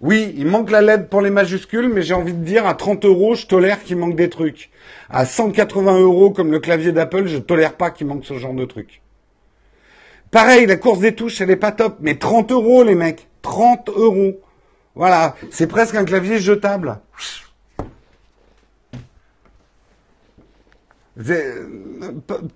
Oui, 0.00 0.34
il 0.38 0.46
manque 0.46 0.70
la 0.70 0.80
LED 0.80 1.08
pour 1.08 1.20
les 1.20 1.28
majuscules, 1.28 1.88
mais 1.88 2.00
j'ai 2.00 2.14
envie 2.14 2.32
de 2.32 2.42
dire, 2.42 2.66
à 2.66 2.74
30 2.74 3.04
euros, 3.04 3.34
je 3.34 3.46
tolère 3.46 3.82
qu'il 3.82 3.98
manque 3.98 4.16
des 4.16 4.30
trucs. 4.30 4.70
À 5.10 5.26
180 5.26 6.00
euros, 6.00 6.30
comme 6.30 6.50
le 6.50 6.58
clavier 6.58 6.92
d'Apple, 6.92 7.26
je 7.26 7.36
tolère 7.36 7.74
pas 7.74 7.90
qu'il 7.90 8.06
manque 8.06 8.24
ce 8.24 8.38
genre 8.38 8.54
de 8.54 8.64
trucs. 8.64 9.02
Pareil, 10.30 10.64
la 10.64 10.76
course 10.76 11.00
des 11.00 11.14
touches, 11.14 11.40
elle 11.42 11.50
est 11.50 11.56
pas 11.56 11.72
top, 11.72 11.96
mais 12.00 12.14
30 12.14 12.52
euros, 12.52 12.82
les 12.82 12.94
mecs. 12.94 13.28
30 13.42 13.88
euros. 13.90 14.40
Voilà, 14.94 15.36
c'est 15.50 15.66
presque 15.66 15.94
un 15.94 16.04
clavier 16.04 16.38
jetable. 16.38 17.00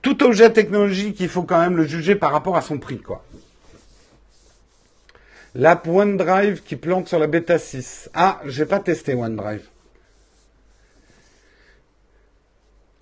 Tout 0.03 0.22
objet 0.24 0.51
technologique, 0.53 1.20
il 1.20 1.28
faut 1.28 1.43
quand 1.43 1.61
même 1.61 1.76
le 1.76 1.87
juger 1.87 2.14
par 2.14 2.32
rapport 2.32 2.57
à 2.57 2.62
son 2.62 2.78
prix, 2.78 2.99
quoi. 2.99 3.24
L'app 5.55 5.87
OneDrive 5.87 6.62
qui 6.62 6.74
plante 6.74 7.09
sur 7.09 7.18
la 7.18 7.28
bêta 7.28 7.59
6. 7.59 8.11
Ah, 8.14 8.41
j'ai 8.47 8.66
pas 8.66 8.80
testé 8.80 9.14
OneDrive. 9.14 9.68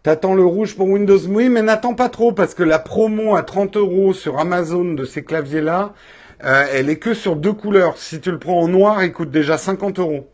T'attends 0.02 0.34
le 0.34 0.44
rouge 0.44 0.74
pour 0.74 0.88
Windows 0.88 1.20
Oui, 1.28 1.48
mais 1.48 1.62
n'attends 1.62 1.94
pas 1.94 2.08
trop 2.08 2.32
parce 2.32 2.54
que 2.54 2.64
la 2.64 2.78
promo 2.78 3.36
à 3.36 3.42
30 3.42 3.76
euros 3.76 4.12
sur 4.12 4.38
Amazon 4.38 4.94
de 4.94 5.04
ces 5.04 5.22
claviers-là, 5.22 5.94
euh, 6.44 6.66
elle 6.72 6.90
est 6.90 6.98
que 6.98 7.14
sur 7.14 7.36
deux 7.36 7.52
couleurs. 7.52 7.98
Si 7.98 8.20
tu 8.20 8.30
le 8.30 8.38
prends 8.38 8.60
en 8.60 8.68
noir, 8.68 9.04
il 9.04 9.12
coûte 9.12 9.30
déjà 9.30 9.58
50 9.58 9.98
euros. 9.98 10.28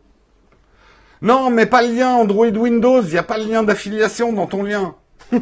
Non, 1.21 1.49
mais 1.49 1.65
pas 1.65 1.81
le 1.81 1.93
lien 1.93 2.09
Android 2.09 2.47
Windows. 2.47 3.01
Il 3.01 3.11
n'y 3.11 3.17
a 3.17 3.23
pas 3.23 3.37
le 3.37 3.45
lien 3.45 3.63
d'affiliation 3.63 4.33
dans 4.33 4.47
ton 4.47 4.63
lien. 4.63 4.95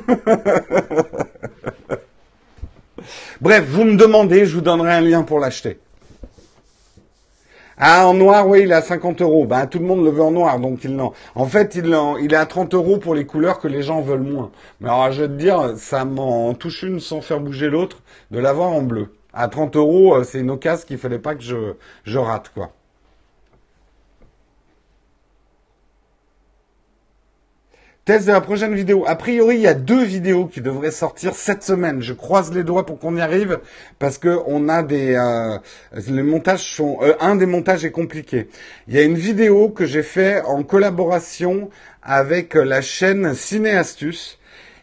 Bref, 3.42 3.66
vous 3.68 3.84
me 3.84 3.96
demandez, 3.96 4.46
je 4.46 4.56
vous 4.56 4.62
donnerai 4.62 4.94
un 4.94 5.02
lien 5.02 5.24
pour 5.24 5.40
l'acheter. 5.40 5.80
Ah, 7.80 8.08
en 8.08 8.16
noir, 8.16 8.48
oui, 8.48 8.62
il 8.64 8.72
est 8.72 8.74
à 8.74 8.82
50 8.82 9.22
euros. 9.22 9.46
Ben, 9.46 9.68
tout 9.68 9.78
le 9.78 9.86
monde 9.86 10.04
le 10.04 10.10
veut 10.10 10.24
en 10.24 10.32
noir, 10.32 10.60
donc 10.60 10.84
il 10.84 10.96
l'en. 10.96 11.14
En 11.36 11.46
fait, 11.46 11.76
il, 11.76 11.96
il 12.20 12.34
est 12.34 12.38
à 12.38 12.48
30 12.48 12.74
euros 12.74 12.98
pour 12.98 13.14
les 13.14 13.28
couleurs 13.28 13.60
que 13.60 13.68
les 13.68 13.84
gens 13.84 14.02
veulent 14.02 14.24
moins. 14.24 14.50
Mais 14.82 14.90
alors, 14.90 15.12
je 15.12 15.22
vais 15.22 15.28
te 15.28 15.34
dire, 15.34 15.74
ça 15.78 16.04
m'en 16.04 16.56
touche 16.56 16.82
une 16.82 17.00
sans 17.00 17.22
faire 17.22 17.40
bouger 17.40 17.70
l'autre 17.70 18.00
de 18.32 18.40
l'avoir 18.40 18.70
en 18.70 18.82
bleu. 18.82 19.10
À 19.40 19.50
30 19.50 19.76
euros, 19.76 20.16
euh, 20.16 20.24
c'est 20.24 20.40
une 20.40 20.50
occasion 20.50 20.84
qu'il 20.88 20.98
fallait 20.98 21.20
pas 21.20 21.36
que 21.36 21.44
je, 21.44 22.18
rate, 22.18 22.50
quoi. 22.56 22.72
Test 28.04 28.26
de 28.26 28.32
la 28.32 28.42
prochaine 28.42 28.74
vidéo. 28.74 29.04
A 29.06 29.16
priori, 29.16 29.58
il 29.58 29.62
y 29.62 29.68
a 29.68 29.76
deux 29.76 30.04
vidéos 30.04 30.48
qui 30.48 30.62
devraient 30.62 30.90
sortir 30.90 31.36
cette 31.36 31.62
semaine. 31.62 32.02
Je 32.02 32.14
croise 32.14 32.52
les 32.52 32.64
doigts 32.64 32.88
pour 32.88 32.98
qu'on 32.98 33.16
y 33.16 33.22
arrive 33.22 33.60
parce 34.00 34.18
que 34.18 34.40
a 34.70 34.82
des 34.82 35.14
euh, 35.14 35.58
les 36.08 36.24
montages 36.24 36.74
sont 36.74 36.98
euh, 37.02 37.14
un 37.20 37.36
des 37.36 37.46
montages 37.46 37.86
est 37.86 37.92
compliqué. 37.92 38.48
Il 38.88 38.96
y 38.96 38.98
a 38.98 39.04
une 39.04 39.18
vidéo 39.18 39.70
que 39.70 39.86
j'ai 39.86 40.04
fait 40.04 40.42
en 40.42 40.64
collaboration 40.64 41.70
avec 42.02 42.56
la 42.56 42.82
chaîne 42.82 43.36
Ciné 43.36 43.72
Astuce 43.72 44.40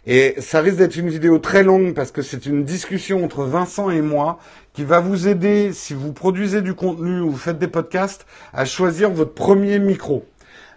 et 0.06 0.34
ça 0.38 0.60
risque 0.60 0.76
d'être 0.76 0.96
une 0.96 1.08
vidéo 1.08 1.38
très 1.38 1.62
longue 1.62 1.94
parce 1.94 2.10
que 2.10 2.20
c'est 2.20 2.44
une 2.46 2.64
discussion 2.64 3.24
entre 3.24 3.44
Vincent 3.44 3.90
et 3.90 4.02
moi 4.02 4.38
qui 4.74 4.84
va 4.84 5.00
vous 5.00 5.28
aider 5.28 5.72
si 5.72 5.94
vous 5.94 6.12
produisez 6.12 6.60
du 6.60 6.74
contenu 6.74 7.20
ou 7.20 7.30
vous 7.30 7.38
faites 7.38 7.58
des 7.58 7.68
podcasts 7.68 8.26
à 8.52 8.64
choisir 8.64 9.10
votre 9.10 9.32
premier 9.32 9.78
micro. 9.78 10.26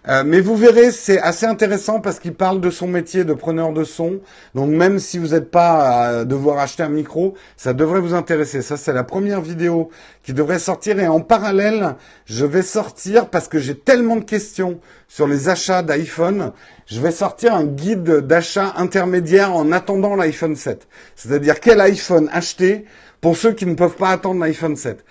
Euh, 0.10 0.24
mais 0.26 0.39
vous 0.39 0.55
verrez, 0.55 0.91
c'est 0.91 1.20
assez 1.20 1.45
intéressant 1.45 1.99
parce 1.99 2.20
qu'il 2.20 2.34
parle 2.34 2.62
de 2.62 2.70
son 2.70 2.88
métier 2.88 3.26
de 3.26 3.34
preneur 3.34 3.74
de 3.74 3.84
son. 3.84 4.22
Donc 4.55 4.70
même 4.70 4.99
si 4.99 5.18
vous 5.18 5.30
n'êtes 5.30 5.51
pas 5.51 6.20
à 6.20 6.26
devoir 6.26 6.60
acheter 6.60 6.84
un 6.84 6.89
micro, 6.89 7.34
ça 7.58 7.74
devrait 7.74 7.99
vous 7.99 8.14
intéresser. 8.14 8.62
Ça, 8.62 8.78
c'est 8.78 8.93
la 8.93 9.03
première 9.03 9.41
vidéo 9.41 9.89
qui 10.24 10.32
devrait 10.32 10.60
sortir. 10.60 10.99
Et 10.99 11.08
en 11.08 11.20
parallèle, 11.20 11.95
je 12.26 12.45
vais 12.45 12.62
sortir, 12.62 13.30
parce 13.30 13.49
que 13.49 13.60
j'ai 13.60 13.78
tellement 13.78 14.16
de 14.16 14.24
questions 14.24 14.80
sur 15.10 15.28
les 15.28 15.49
achats 15.49 15.84
d'iPhone, 15.84 16.51
je 16.86 17.01
vais 17.01 17.12
sortir 17.12 17.53
un 17.53 17.66
guide 17.66 18.22
d'achat 18.28 18.74
intermédiaire 18.78 19.53
en 19.53 19.74
attendant 19.74 20.16
l'iPhone 20.16 20.55
7. 20.55 20.88
C'est-à-dire 21.16 21.60
quel 21.60 21.82
iPhone 21.82 22.30
acheter 22.32 22.86
pour 23.20 23.36
ceux 23.36 23.51
qui 23.51 23.66
ne 23.66 23.74
peuvent 23.74 23.95
pas 23.95 24.10
attendre 24.10 24.39
l'iPhone 24.39 24.76
7 24.76 25.03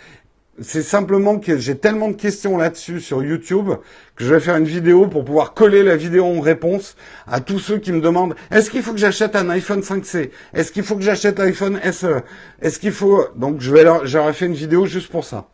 c'est 0.60 0.82
simplement 0.82 1.38
que 1.38 1.58
j'ai 1.58 1.76
tellement 1.76 2.08
de 2.08 2.14
questions 2.14 2.56
là-dessus 2.56 3.00
sur 3.00 3.22
YouTube 3.22 3.70
que 4.14 4.24
je 4.24 4.32
vais 4.32 4.40
faire 4.40 4.56
une 4.56 4.64
vidéo 4.64 5.06
pour 5.06 5.24
pouvoir 5.24 5.54
coller 5.54 5.82
la 5.82 5.96
vidéo 5.96 6.24
en 6.24 6.40
réponse 6.40 6.96
à 7.26 7.40
tous 7.40 7.58
ceux 7.58 7.78
qui 7.78 7.92
me 7.92 8.00
demandent 8.00 8.34
est-ce 8.50 8.70
qu'il 8.70 8.82
faut 8.82 8.92
que 8.92 8.98
j'achète 8.98 9.36
un 9.36 9.48
iPhone 9.50 9.80
5C 9.80 10.30
Est-ce 10.54 10.72
qu'il 10.72 10.82
faut 10.82 10.96
que 10.96 11.02
j'achète 11.02 11.38
l'iPhone 11.38 11.78
SE 11.92 12.22
Est-ce 12.62 12.78
qu'il 12.78 12.92
faut 12.92 13.26
donc 13.36 13.60
je 13.60 13.70
vais 13.70 13.84
j'aurais 14.04 14.32
fait 14.32 14.46
une 14.46 14.54
vidéo 14.54 14.86
juste 14.86 15.10
pour 15.10 15.24
ça. 15.24 15.48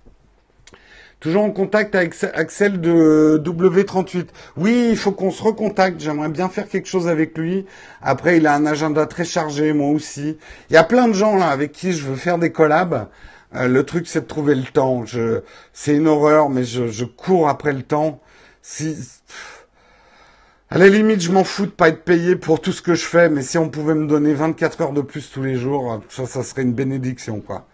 Toujours 1.22 1.44
en 1.44 1.53
contact 1.53 1.94
avec 1.94 2.16
Axel 2.34 2.80
de 2.80 3.40
W38. 3.44 4.26
Oui, 4.57 4.88
il 4.90 4.96
faut 4.96 5.12
qu'on 5.12 5.30
se 5.30 5.40
recontacte. 5.40 6.00
J'aimerais 6.00 6.30
bien 6.30 6.48
faire 6.48 6.66
quelque 6.66 6.88
chose 6.88 7.07
avec 7.07 7.38
lui. 7.38 7.64
Après, 8.03 8.38
il 8.38 8.46
a 8.48 8.57
un 8.57 8.66
agenda 8.66 9.07
très 9.07 9.24
chargé, 9.24 9.72
moi 9.72 9.90
aussi. 9.90 10.36
Il 10.68 10.72
y 10.72 10.76
a 10.76 10.82
plein 10.82 11.07
de 11.07 11.12
gens 11.12 11.36
là 11.36 11.46
avec 11.50 11.70
qui 11.70 11.92
je 11.92 12.05
veux 12.05 12.16
faire 12.16 12.38
des 12.38 12.50
collabs. 12.50 13.07
Euh, 13.55 13.68
le 13.68 13.84
truc, 13.84 14.07
c'est 14.07 14.22
de 14.22 14.26
trouver 14.26 14.55
le 14.55 14.64
temps. 14.64 15.05
C'est 15.72 15.96
une 15.96 16.09
horreur, 16.09 16.48
mais 16.48 16.64
je, 16.64 17.05
cours 17.05 17.48
après 17.48 17.72
le 17.72 17.82
temps. 17.82 18.20
Si, 18.62 18.96
à 20.70 20.78
la 20.78 20.88
limite, 20.88 21.20
je 21.20 21.32
m'en 21.32 21.44
fous 21.44 21.66
de 21.66 21.70
pas 21.70 21.88
être 21.88 22.05
payé 22.05 22.36
pour 22.36 22.61
tout 22.61 22.72
ce 22.72 22.80
que 22.82 22.94
je 22.94 23.05
fais, 23.05 23.28
mais 23.28 23.42
si 23.42 23.59
on 23.59 23.68
pouvait 23.68 23.94
me 23.94 24.07
donner 24.07 24.32
24 24.32 24.80
heures 24.80 24.92
de 24.92 25.03
plus 25.03 25.30
tous 25.30 25.42
les 25.42 25.57
jours, 25.57 26.00
ça, 26.09 26.26
ça 26.26 26.42
serait 26.42 26.62
une 26.62 26.72
bénédiction, 26.72 27.40
quoi. 27.40 27.66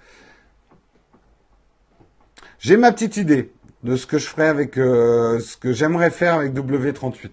J'ai 2.58 2.76
ma 2.76 2.90
petite 2.90 3.16
idée 3.16 3.52
de 3.84 3.94
ce 3.94 4.06
que 4.06 4.18
je 4.18 4.26
ferais 4.26 4.48
avec, 4.48 4.78
euh, 4.78 5.38
ce 5.38 5.56
que 5.56 5.72
j'aimerais 5.72 6.10
faire 6.10 6.34
avec 6.34 6.52
W38. 6.54 7.30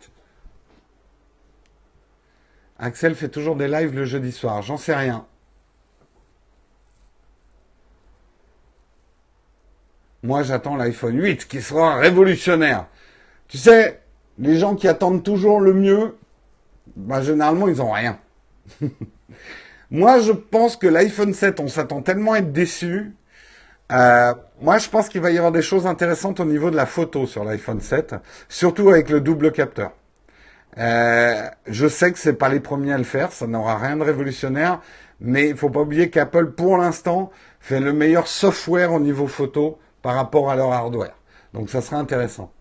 Axel 2.78 3.16
fait 3.16 3.30
toujours 3.30 3.56
des 3.56 3.68
lives 3.68 3.96
le 3.96 4.06
jeudi 4.06 4.32
soir. 4.32 4.62
J'en 4.62 4.78
sais 4.78 4.96
rien. 4.96 5.26
Moi, 10.26 10.42
j'attends 10.42 10.76
l'iPhone 10.76 11.22
8 11.22 11.48
qui 11.48 11.62
sera 11.62 11.98
révolutionnaire. 11.98 12.88
Tu 13.48 13.60
sais, 13.60 14.02
les 14.40 14.58
gens 14.58 14.74
qui 14.74 14.88
attendent 14.88 15.24
toujours 15.24 15.62
le 15.62 15.72
mieux, 15.72 16.16
ben, 16.96 17.22
généralement, 17.22 17.68
ils 17.68 17.78
n'ont 17.78 17.92
rien. 17.92 18.18
moi, 19.92 20.20
je 20.20 20.32
pense 20.32 20.78
que 20.78 20.88
l'iPhone 20.88 21.32
7, 21.32 21.60
on 21.60 21.68
s'attend 21.68 22.02
tellement 22.02 22.32
à 22.32 22.40
être 22.40 22.52
déçu. 22.52 23.14
Euh, 23.92 24.34
moi, 24.62 24.80
je 24.80 24.90
pense 24.90 25.10
qu'il 25.10 25.22
va 25.22 25.30
y 25.30 25.38
avoir 25.38 25.52
des 25.52 25.62
choses 25.62 25.86
intéressantes 25.86 26.40
au 26.40 26.46
niveau 26.46 26.72
de 26.72 26.76
la 26.76 26.88
photo 26.88 27.28
sur 27.28 27.44
l'iPhone 27.44 27.80
7, 27.80 28.16
surtout 28.50 28.90
avec 28.90 29.12
le 29.12 29.22
double 29.22 29.52
capteur. 29.52 29.92
Euh, 30.80 31.48
je 31.68 31.88
sais 31.88 32.12
que 32.12 32.18
c'est 32.18 32.34
pas 32.34 32.50
les 32.50 32.62
premiers 32.62 32.94
à 32.94 32.98
le 32.98 33.04
faire, 33.04 33.32
ça 33.32 33.46
n'aura 33.46 33.78
rien 33.78 33.96
de 33.96 34.04
révolutionnaire, 34.04 34.82
mais 35.22 35.50
il 35.50 35.56
faut 35.56 35.70
pas 35.70 35.82
oublier 35.82 36.10
qu'Apple, 36.10 36.48
pour 36.48 36.80
l'instant, 36.80 37.32
fait 37.60 37.80
le 37.80 37.94
meilleur 37.94 38.26
software 38.26 38.92
au 38.92 39.00
niveau 39.00 39.28
photo 39.28 39.78
par 40.06 40.14
rapport 40.14 40.52
à 40.52 40.56
leur 40.56 40.72
hardware. 40.72 41.16
Donc 41.52 41.72
ça 41.72 41.82
sera 41.82 41.98
intéressant. 41.98 42.52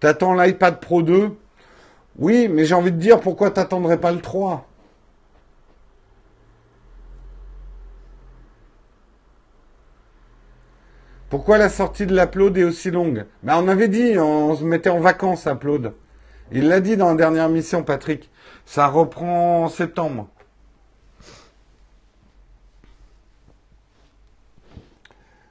T'attends 0.00 0.34
l'iPad 0.34 0.80
Pro 0.80 1.02
2 1.02 1.30
Oui, 2.18 2.48
mais 2.48 2.64
j'ai 2.64 2.74
envie 2.74 2.90
de 2.90 2.96
dire 2.96 3.20
pourquoi 3.20 3.52
t'attendrais 3.52 4.00
pas 4.00 4.10
le 4.10 4.20
3 4.20 4.66
Pourquoi 11.28 11.56
la 11.56 11.68
sortie 11.68 12.06
de 12.06 12.16
l'Upload 12.16 12.58
est 12.58 12.64
aussi 12.64 12.90
longue? 12.90 13.26
Ben, 13.44 13.62
On 13.62 13.68
avait 13.68 13.86
dit, 13.86 14.18
on 14.18 14.56
se 14.56 14.64
mettait 14.64 14.90
en 14.90 14.98
vacances 14.98 15.46
Upload. 15.46 15.94
Il 16.50 16.66
l'a 16.66 16.80
dit 16.80 16.96
dans 16.96 17.10
la 17.10 17.14
dernière 17.14 17.48
mission, 17.48 17.84
Patrick. 17.84 18.28
Ça 18.64 18.88
reprend 18.88 19.66
en 19.66 19.68
septembre. 19.68 20.28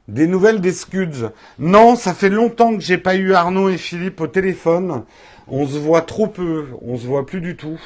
Des 0.07 0.27
nouvelles 0.27 0.61
des 0.61 0.71
Scuds. 0.71 1.31
Non, 1.57 1.95
ça 1.95 2.13
fait 2.13 2.29
longtemps 2.29 2.75
que 2.75 2.81
j'ai 2.81 2.99
pas 2.99 3.15
eu 3.15 3.33
Arnaud 3.33 3.69
et 3.69 3.77
Philippe 3.77 4.21
au 4.21 4.27
téléphone. 4.27 5.03
On 5.47 5.65
se 5.65 5.77
voit 5.77 6.01
trop 6.01 6.27
peu, 6.27 6.67
on 6.81 6.97
se 6.97 7.07
voit 7.07 7.25
plus 7.25 7.41
du 7.41 7.55
tout. 7.55 7.79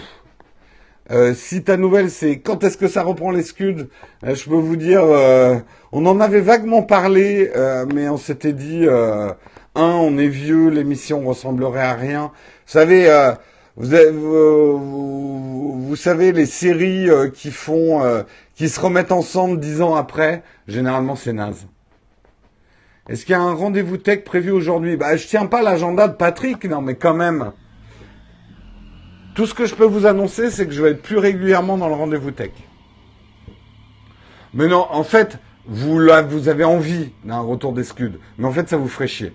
Euh, 1.11 1.33
si 1.33 1.63
ta 1.63 1.75
nouvelle 1.75 2.11
c'est 2.11 2.37
quand 2.37 2.63
est-ce 2.63 2.77
que 2.77 2.87
ça 2.87 3.01
reprend 3.01 3.31
les 3.31 3.41
Scuds, 3.41 3.87
euh, 4.23 4.35
je 4.35 4.47
peux 4.47 4.55
vous 4.55 4.75
dire, 4.75 5.01
euh, 5.03 5.55
on 5.91 6.05
en 6.05 6.19
avait 6.19 6.41
vaguement 6.41 6.83
parlé, 6.83 7.51
mais 7.93 8.09
on 8.09 8.17
s'était 8.17 8.53
dit, 8.53 8.85
un, 8.87 9.35
on 9.75 10.17
est 10.17 10.27
vieux, 10.27 10.69
l'émission 10.69 11.25
ressemblerait 11.25 11.81
à 11.81 11.93
rien. 11.93 12.31
Vous 12.67 12.73
savez, 12.73 13.33
savez 15.95 16.31
les 16.31 16.45
séries 16.45 17.09
qui 17.33 17.51
font, 17.51 18.23
qui 18.55 18.69
se 18.69 18.79
remettent 18.79 19.11
ensemble 19.11 19.59
dix 19.59 19.81
ans 19.81 19.95
après, 19.95 20.43
généralement 20.67 21.15
c'est 21.15 21.33
naze. 21.33 21.65
Est-ce 23.09 23.25
qu'il 23.25 23.33
y 23.33 23.35
a 23.35 23.41
un 23.41 23.55
rendez-vous 23.55 23.97
tech 23.97 24.23
prévu 24.23 24.51
aujourd'hui? 24.51 24.95
Bah, 24.95 25.17
je 25.17 25.25
tiens 25.25 25.47
pas 25.47 25.63
l'agenda 25.63 26.07
de 26.07 26.13
Patrick, 26.13 26.63
non, 26.65 26.81
mais 26.81 26.93
quand 26.93 27.15
même. 27.15 27.53
Tout 29.33 29.47
ce 29.47 29.55
que 29.55 29.65
je 29.65 29.73
peux 29.73 29.85
vous 29.85 30.05
annoncer, 30.05 30.51
c'est 30.51 30.67
que 30.67 30.71
je 30.71 30.83
vais 30.83 30.91
être 30.91 31.01
plus 31.01 31.17
régulièrement 31.17 31.75
dans 31.75 31.87
le 31.87 31.95
rendez-vous 31.95 32.29
tech. 32.29 32.51
Mais 34.53 34.67
non, 34.67 34.85
en 34.91 35.03
fait, 35.03 35.39
vous, 35.65 36.07
avez 36.47 36.63
envie 36.63 37.09
d'un 37.23 37.39
retour 37.39 37.73
des 37.73 37.83
mais 38.37 38.45
en 38.45 38.51
fait, 38.51 38.69
ça 38.69 38.77
vous 38.77 38.87
ferait 38.87 39.07
chier. 39.07 39.33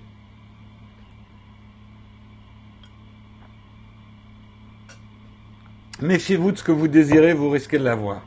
Méfiez-vous 6.01 6.53
de 6.53 6.59
ce 6.59 6.63
que 6.63 6.73
vous 6.73 6.87
désirez, 6.87 7.35
vous 7.35 7.51
risquez 7.51 7.79
de 7.79 7.85
l'avoir 7.85 8.23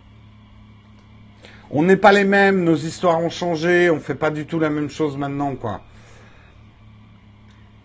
on 1.71 1.83
n'est 1.83 1.97
pas 1.97 2.11
les 2.11 2.23
mêmes, 2.23 2.63
nos 2.63 2.75
histoires 2.75 3.19
ont 3.19 3.29
changé, 3.29 3.89
on 3.89 3.99
fait 3.99 4.15
pas 4.15 4.29
du 4.29 4.45
tout 4.45 4.59
la 4.59 4.69
même 4.69 4.89
chose 4.89 5.17
maintenant, 5.17 5.55
quoi. 5.55 5.81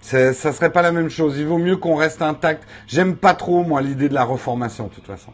Ça 0.02 0.32
serait 0.34 0.72
pas 0.72 0.82
la 0.82 0.92
même 0.92 1.08
chose. 1.08 1.38
Il 1.38 1.46
vaut 1.46 1.58
mieux 1.58 1.76
qu'on 1.76 1.94
reste 1.94 2.22
intact. 2.22 2.64
J'aime 2.88 3.16
pas 3.16 3.34
trop, 3.34 3.62
moi, 3.62 3.80
l'idée 3.80 4.08
de 4.08 4.14
la 4.14 4.24
reformation, 4.24 4.88
de 4.88 4.90
toute 4.90 5.06
façon. 5.06 5.32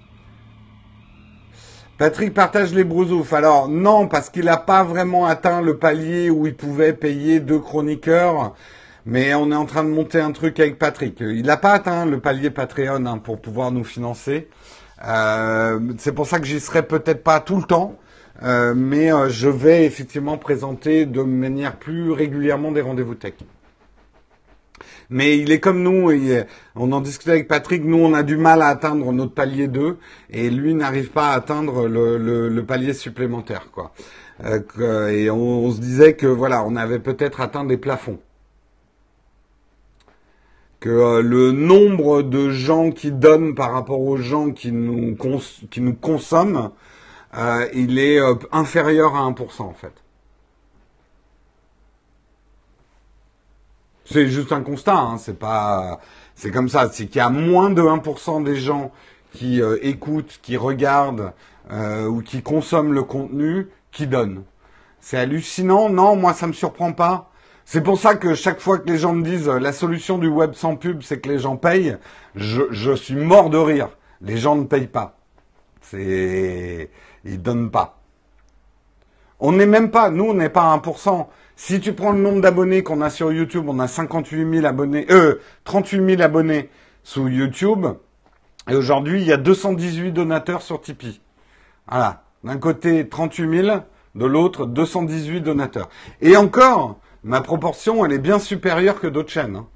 Patrick 1.96 2.32
partage 2.32 2.72
les 2.74 2.84
brousoufs. 2.84 3.32
Alors, 3.32 3.68
non, 3.68 4.06
parce 4.06 4.30
qu'il 4.30 4.44
n'a 4.44 4.58
pas 4.58 4.84
vraiment 4.84 5.26
atteint 5.26 5.62
le 5.62 5.78
palier 5.78 6.30
où 6.30 6.46
il 6.46 6.54
pouvait 6.54 6.92
payer 6.92 7.40
deux 7.40 7.58
chroniqueurs. 7.58 8.54
Mais 9.04 9.34
on 9.34 9.50
est 9.50 9.56
en 9.56 9.64
train 9.64 9.82
de 9.82 9.88
monter 9.88 10.20
un 10.20 10.32
truc 10.32 10.60
avec 10.60 10.78
Patrick. 10.78 11.18
Il 11.20 11.46
n'a 11.46 11.56
pas 11.56 11.72
atteint 11.72 12.04
le 12.04 12.20
palier 12.20 12.50
Patreon 12.50 13.06
hein, 13.06 13.18
pour 13.18 13.40
pouvoir 13.40 13.72
nous 13.72 13.84
financer. 13.84 14.48
Euh, 15.04 15.80
c'est 15.98 16.12
pour 16.12 16.26
ça 16.26 16.38
que 16.38 16.46
j'y 16.46 16.60
serai 16.60 16.82
peut-être 16.82 17.24
pas 17.24 17.40
tout 17.40 17.56
le 17.56 17.62
temps. 17.62 17.96
Euh, 18.42 18.74
mais 18.74 19.12
euh, 19.12 19.28
je 19.28 19.48
vais 19.48 19.84
effectivement 19.84 20.38
présenter 20.38 21.06
de 21.06 21.22
manière 21.22 21.76
plus 21.76 22.12
régulièrement 22.12 22.72
des 22.72 22.80
rendez-vous 22.80 23.14
tech. 23.14 23.34
Mais 25.10 25.38
il 25.38 25.50
est 25.52 25.60
comme 25.60 25.82
nous, 25.82 26.12
on 26.76 26.92
en 26.92 27.00
discutait 27.00 27.30
avec 27.30 27.48
Patrick, 27.48 27.82
nous 27.82 27.96
on 27.96 28.12
a 28.12 28.22
du 28.22 28.36
mal 28.36 28.60
à 28.60 28.66
atteindre 28.66 29.10
notre 29.12 29.32
palier 29.32 29.66
2 29.66 29.96
et 30.30 30.50
lui 30.50 30.74
n'arrive 30.74 31.10
pas 31.10 31.30
à 31.30 31.36
atteindre 31.36 31.88
le, 31.88 32.60
palier 32.60 32.92
supplémentaire. 32.92 33.70
quoi. 33.72 33.92
Euh, 34.44 35.08
et 35.08 35.30
on, 35.30 35.70
se 35.72 35.80
disait 35.80 36.14
que 36.14 36.26
voilà, 36.26 36.64
on 36.64 36.76
avait 36.76 36.98
peut-être 36.98 37.40
atteint 37.40 37.64
des 37.64 37.76
plafonds. 37.76 38.18
Que 40.80 40.90
euh, 40.90 41.22
le 41.22 41.52
nombre 41.52 42.22
de 42.22 42.50
gens 42.50 42.92
qui 42.92 43.10
donnent 43.10 43.54
par 43.54 43.72
rapport 43.72 44.00
aux 44.00 44.16
gens 44.16 44.50
qui 44.50 44.70
nous 44.70 45.16
consomment, 46.00 46.70
euh, 47.36 47.68
il 47.74 47.98
est 47.98 48.20
inférieur 48.52 49.14
à 49.14 49.28
1% 49.30 49.62
en 49.62 49.72
fait. 49.72 49.92
C'est 54.10 54.28
juste 54.28 54.52
un 54.52 54.62
constat, 54.62 54.96
hein, 54.96 55.18
c'est 55.18 55.38
pas, 55.38 56.00
c'est 56.34 56.50
comme 56.50 56.70
ça. 56.70 56.88
C'est 56.90 57.06
qu'il 57.06 57.18
y 57.18 57.20
a 57.20 57.28
moins 57.28 57.68
de 57.68 57.82
1% 57.82 58.42
des 58.42 58.56
gens 58.56 58.90
qui 59.32 59.60
euh, 59.60 59.76
écoutent, 59.82 60.38
qui 60.42 60.56
regardent 60.56 61.32
euh, 61.70 62.06
ou 62.06 62.22
qui 62.22 62.42
consomment 62.42 62.94
le 62.94 63.02
contenu 63.02 63.68
qui 63.92 64.06
donnent. 64.06 64.44
C'est 65.00 65.18
hallucinant. 65.18 65.90
Non, 65.90 66.16
moi 66.16 66.32
ça 66.32 66.46
me 66.46 66.54
surprend 66.54 66.92
pas. 66.92 67.30
C'est 67.66 67.82
pour 67.82 68.00
ça 68.00 68.14
que 68.14 68.34
chaque 68.34 68.60
fois 68.60 68.78
que 68.78 68.88
les 68.88 68.96
gens 68.96 69.12
me 69.12 69.22
disent 69.22 69.48
euh, 69.48 69.58
la 69.58 69.72
solution 69.72 70.16
du 70.16 70.28
web 70.28 70.54
sans 70.54 70.76
pub, 70.76 71.02
c'est 71.02 71.20
que 71.20 71.28
les 71.28 71.38
gens 71.38 71.56
payent, 71.56 71.98
je, 72.34 72.62
je 72.70 72.92
suis 72.92 73.14
mort 73.14 73.50
de 73.50 73.58
rire. 73.58 73.90
Les 74.22 74.38
gens 74.38 74.56
ne 74.56 74.64
payent 74.64 74.86
pas. 74.86 75.18
C'est, 75.82 76.88
ils 77.28 77.42
donnent 77.42 77.70
pas. 77.70 78.00
On 79.40 79.52
n'est 79.52 79.66
même 79.66 79.90
pas, 79.90 80.10
nous 80.10 80.24
on 80.24 80.34
n'est 80.34 80.48
pas 80.48 80.72
à 80.72 80.76
1%. 80.76 81.26
Si 81.56 81.80
tu 81.80 81.92
prends 81.92 82.12
le 82.12 82.20
nombre 82.20 82.40
d'abonnés 82.40 82.82
qu'on 82.82 83.00
a 83.00 83.10
sur 83.10 83.32
YouTube, 83.32 83.66
on 83.68 83.78
a 83.78 83.88
58 83.88 84.54
000 84.60 84.66
abonnés, 84.66 85.06
euh, 85.10 85.40
38 85.64 86.16
000 86.16 86.22
abonnés 86.22 86.70
sous 87.02 87.28
YouTube. 87.28 87.86
Et 88.68 88.74
aujourd'hui, 88.74 89.20
il 89.20 89.26
y 89.26 89.32
a 89.32 89.36
218 89.36 90.12
donateurs 90.12 90.62
sur 90.62 90.80
Tipeee. 90.80 91.20
Voilà. 91.88 92.22
D'un 92.44 92.58
côté, 92.58 93.08
38 93.08 93.64
000, 93.64 93.78
de 94.14 94.26
l'autre, 94.26 94.66
218 94.66 95.40
donateurs. 95.40 95.88
Et 96.20 96.36
encore, 96.36 96.98
ma 97.24 97.40
proportion, 97.40 98.04
elle 98.04 98.12
est 98.12 98.18
bien 98.18 98.38
supérieure 98.38 99.00
que 99.00 99.06
d'autres 99.06 99.30
chaînes. 99.30 99.56
Hein. 99.56 99.66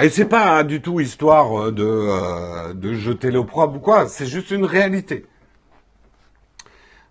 Et 0.00 0.10
c'est 0.10 0.26
pas 0.26 0.62
du 0.62 0.80
tout 0.80 1.00
histoire 1.00 1.72
de, 1.72 1.84
euh, 1.84 2.72
de 2.72 2.94
jeter 2.94 3.30
l'opprobre 3.30 3.76
ou 3.76 3.80
quoi, 3.80 4.08
c'est 4.08 4.26
juste 4.26 4.50
une 4.52 4.64
réalité. 4.64 5.26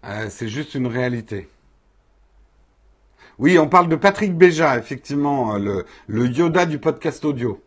Euh, 0.06 0.28
c'est 0.30 0.48
juste 0.48 0.74
une 0.76 0.88
réalité. 0.88 1.50
Oui, 3.40 3.60
on 3.60 3.68
parle 3.68 3.90
de 3.90 3.96
Patrick 3.96 4.36
Béja, 4.36 4.78
effectivement, 4.78 5.56
euh, 5.56 5.60
le, 5.60 5.86
le 6.08 6.28
Yoda 6.28 6.66
du 6.66 6.80
podcast 6.80 7.24
audio. 7.26 7.62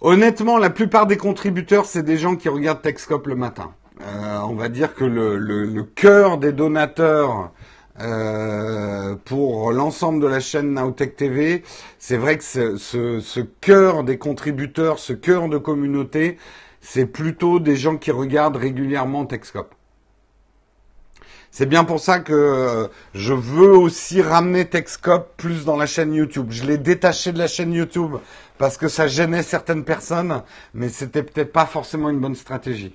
Honnêtement, 0.00 0.58
la 0.58 0.70
plupart 0.70 1.06
des 1.06 1.16
contributeurs, 1.16 1.86
c'est 1.86 2.02
des 2.02 2.18
gens 2.18 2.36
qui 2.36 2.48
regardent 2.48 2.82
Techscope 2.82 3.26
le 3.26 3.34
matin. 3.34 3.72
Euh, 4.00 4.38
on 4.42 4.54
va 4.54 4.68
dire 4.68 4.94
que 4.94 5.04
le, 5.04 5.36
le, 5.38 5.82
cœur 5.82 6.38
des 6.38 6.52
donateurs 6.52 7.52
pour 9.24 9.72
l'ensemble 9.72 10.22
de 10.22 10.26
la 10.26 10.40
chaîne 10.40 10.74
Nowtech 10.74 11.16
TV, 11.16 11.62
c'est 11.98 12.16
vrai 12.16 12.38
que 12.38 12.44
ce, 12.44 12.76
ce, 12.76 13.20
ce 13.20 13.40
cœur 13.40 14.04
des 14.04 14.18
contributeurs, 14.18 14.98
ce 14.98 15.12
cœur 15.12 15.48
de 15.48 15.58
communauté, 15.58 16.38
c'est 16.80 17.06
plutôt 17.06 17.60
des 17.60 17.76
gens 17.76 17.96
qui 17.96 18.10
regardent 18.10 18.56
régulièrement 18.56 19.26
Techscope. 19.26 19.74
C'est 21.50 21.66
bien 21.66 21.84
pour 21.84 21.98
ça 21.98 22.20
que 22.20 22.32
euh, 22.32 22.88
je 23.14 23.32
veux 23.32 23.76
aussi 23.76 24.20
ramener 24.22 24.66
Techscope 24.66 25.34
plus 25.36 25.64
dans 25.64 25.76
la 25.76 25.86
chaîne 25.86 26.12
YouTube. 26.12 26.48
Je 26.50 26.64
l'ai 26.64 26.78
détaché 26.78 27.32
de 27.32 27.38
la 27.38 27.48
chaîne 27.48 27.72
YouTube 27.72 28.16
parce 28.58 28.76
que 28.76 28.88
ça 28.88 29.06
gênait 29.08 29.42
certaines 29.42 29.84
personnes, 29.84 30.42
mais 30.74 30.88
c'était 30.88 31.22
peut-être 31.22 31.52
pas 31.52 31.66
forcément 31.66 32.10
une 32.10 32.20
bonne 32.20 32.34
stratégie. 32.34 32.94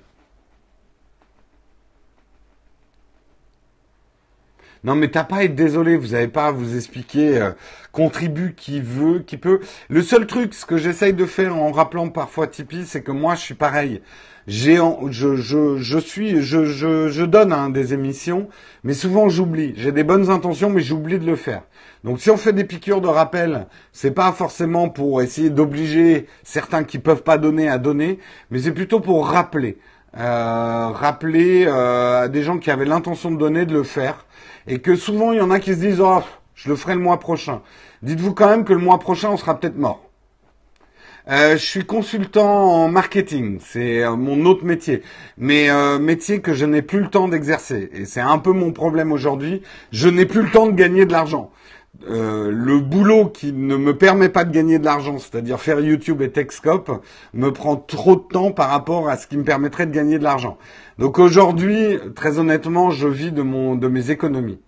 Non, 4.84 4.94
mais 4.94 5.08
t'as 5.08 5.24
pas 5.24 5.36
à 5.36 5.44
être 5.44 5.54
désolé, 5.54 5.96
vous 5.96 6.08
n'avez 6.08 6.28
pas 6.28 6.46
à 6.46 6.52
vous 6.52 6.76
expliquer. 6.76 7.38
Euh, 7.38 7.50
contribue 7.94 8.54
qui 8.54 8.80
veut, 8.80 9.20
qui 9.20 9.38
peut. 9.38 9.60
Le 9.88 10.02
seul 10.02 10.26
truc, 10.26 10.52
ce 10.52 10.66
que 10.66 10.76
j'essaye 10.76 11.14
de 11.14 11.24
faire 11.24 11.56
en 11.56 11.70
rappelant 11.70 12.08
parfois 12.08 12.48
Tipeee, 12.48 12.84
c'est 12.84 13.02
que 13.02 13.12
moi, 13.12 13.34
je 13.34 13.40
suis 13.40 13.54
pareil. 13.54 14.02
Je, 14.46 14.76
je, 15.10 15.76
je 15.78 15.98
suis, 15.98 16.42
je, 16.42 16.66
je, 16.66 17.08
je 17.08 17.24
donne 17.24 17.52
hein, 17.52 17.70
des 17.70 17.94
émissions, 17.94 18.48
mais 18.82 18.92
souvent 18.92 19.30
j'oublie. 19.30 19.72
J'ai 19.78 19.90
des 19.90 20.04
bonnes 20.04 20.28
intentions, 20.28 20.68
mais 20.68 20.82
j'oublie 20.82 21.18
de 21.18 21.24
le 21.24 21.36
faire. 21.36 21.62
Donc, 22.02 22.20
si 22.20 22.28
on 22.28 22.36
fait 22.36 22.52
des 22.52 22.64
piqûres 22.64 23.00
de 23.00 23.08
rappel, 23.08 23.68
c'est 23.92 24.10
pas 24.10 24.32
forcément 24.32 24.90
pour 24.90 25.22
essayer 25.22 25.48
d'obliger 25.48 26.26
certains 26.42 26.84
qui 26.84 26.98
peuvent 26.98 27.22
pas 27.22 27.38
donner 27.38 27.70
à 27.70 27.78
donner, 27.78 28.18
mais 28.50 28.58
c'est 28.58 28.72
plutôt 28.72 29.00
pour 29.00 29.26
rappeler. 29.26 29.78
Euh, 30.16 30.90
rappeler 30.90 31.64
euh, 31.66 32.22
à 32.22 32.28
des 32.28 32.44
gens 32.44 32.58
qui 32.58 32.70
avaient 32.70 32.84
l'intention 32.84 33.32
de 33.32 33.36
donner 33.36 33.66
de 33.66 33.72
le 33.72 33.82
faire 33.82 34.26
et 34.68 34.78
que 34.78 34.94
souvent 34.94 35.32
il 35.32 35.38
y 35.38 35.40
en 35.40 35.50
a 35.50 35.58
qui 35.58 35.74
se 35.74 35.80
disent 35.80 36.00
oh 36.00 36.22
je 36.54 36.68
le 36.68 36.76
ferai 36.76 36.94
le 36.94 37.00
mois 37.00 37.18
prochain. 37.18 37.62
Dites-vous 38.02 38.32
quand 38.32 38.48
même 38.48 38.64
que 38.64 38.72
le 38.72 38.78
mois 38.78 39.00
prochain 39.00 39.30
on 39.30 39.36
sera 39.36 39.58
peut-être 39.58 39.76
mort. 39.76 40.08
Euh, 41.28 41.56
je 41.56 41.64
suis 41.64 41.84
consultant 41.84 42.46
en 42.46 42.88
marketing, 42.88 43.58
c'est 43.60 44.08
mon 44.08 44.44
autre 44.44 44.64
métier, 44.64 45.02
mais 45.36 45.68
métier 45.98 46.40
que 46.40 46.52
je 46.52 46.64
n'ai 46.64 46.82
plus 46.82 47.00
le 47.00 47.08
temps 47.08 47.26
d'exercer. 47.26 47.90
Et 47.92 48.04
c'est 48.04 48.20
un 48.20 48.38
peu 48.38 48.52
mon 48.52 48.72
problème 48.72 49.10
aujourd'hui. 49.10 49.62
Je 49.90 50.08
n'ai 50.08 50.26
plus 50.26 50.42
le 50.42 50.50
temps 50.50 50.66
de 50.66 50.72
gagner 50.76 51.06
de 51.06 51.12
l'argent. 51.12 51.50
Le 52.08 52.80
boulot 52.80 53.26
qui 53.26 53.52
ne 53.52 53.76
me 53.76 53.96
permet 53.96 54.28
pas 54.28 54.44
de 54.44 54.52
gagner 54.52 54.78
de 54.78 54.84
l'argent, 54.84 55.18
c'est-à-dire 55.18 55.60
faire 55.60 55.80
YouTube 55.80 56.22
et 56.22 56.30
Techscope, 56.30 57.02
me 57.32 57.52
prend 57.52 57.76
trop 57.76 58.16
de 58.16 58.22
temps 58.22 58.52
par 58.52 58.70
rapport 58.70 59.08
à 59.08 59.16
ce 59.16 59.26
qui 59.26 59.36
me 59.36 59.44
permettrait 59.44 59.86
de 59.86 59.92
gagner 59.92 60.18
de 60.18 60.24
l'argent. 60.24 60.58
Donc 60.98 61.18
aujourd'hui, 61.18 61.98
très 62.14 62.38
honnêtement, 62.38 62.90
je 62.90 63.08
vis 63.08 63.32
de, 63.32 63.42
mes 63.42 64.10
économies. 64.10 64.60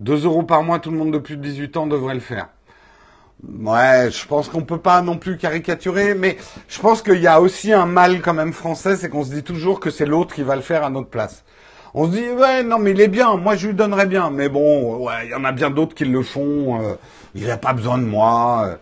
2 0.00 0.24
euros 0.24 0.42
par 0.42 0.62
mois, 0.62 0.78
tout 0.78 0.90
le 0.90 0.96
monde 0.96 1.12
de 1.12 1.18
plus 1.18 1.36
de 1.36 1.42
18 1.42 1.76
ans 1.76 1.86
devrait 1.86 2.14
le 2.14 2.20
faire. 2.20 2.48
Ouais, 3.46 4.10
je 4.10 4.26
pense 4.26 4.48
qu'on 4.48 4.62
peut 4.62 4.78
pas 4.78 5.02
non 5.02 5.18
plus 5.18 5.36
caricaturer, 5.36 6.14
mais 6.14 6.38
je 6.68 6.80
pense 6.80 7.02
qu'il 7.02 7.20
y 7.20 7.26
a 7.26 7.40
aussi 7.40 7.72
un 7.72 7.84
mal 7.84 8.22
quand 8.22 8.32
même 8.32 8.52
français, 8.52 8.96
c'est 8.96 9.08
qu'on 9.10 9.24
se 9.24 9.34
dit 9.34 9.42
toujours 9.42 9.80
que 9.80 9.90
c'est 9.90 10.06
l'autre 10.06 10.34
qui 10.34 10.42
va 10.42 10.56
le 10.56 10.62
faire 10.62 10.82
à 10.82 10.90
notre 10.90 11.08
place. 11.08 11.44
On 11.94 12.06
se 12.06 12.10
dit 12.16 12.28
ouais 12.30 12.62
non 12.64 12.78
mais 12.78 12.90
il 12.90 13.00
est 13.00 13.08
bien, 13.08 13.36
moi 13.36 13.54
je 13.56 13.68
lui 13.68 13.74
donnerais 13.74 14.06
bien, 14.06 14.30
mais 14.30 14.48
bon 14.48 15.06
ouais 15.06 15.26
il 15.26 15.30
y 15.30 15.34
en 15.34 15.44
a 15.44 15.52
bien 15.52 15.70
d'autres 15.70 15.94
qui 15.94 16.04
le 16.04 16.22
font, 16.22 16.80
euh, 16.82 16.94
il 17.34 17.46
n'a 17.46 17.56
pas 17.56 17.72
besoin 17.72 17.98
de 17.98 18.04
moi. 18.04 18.64
Euh. 18.66 18.76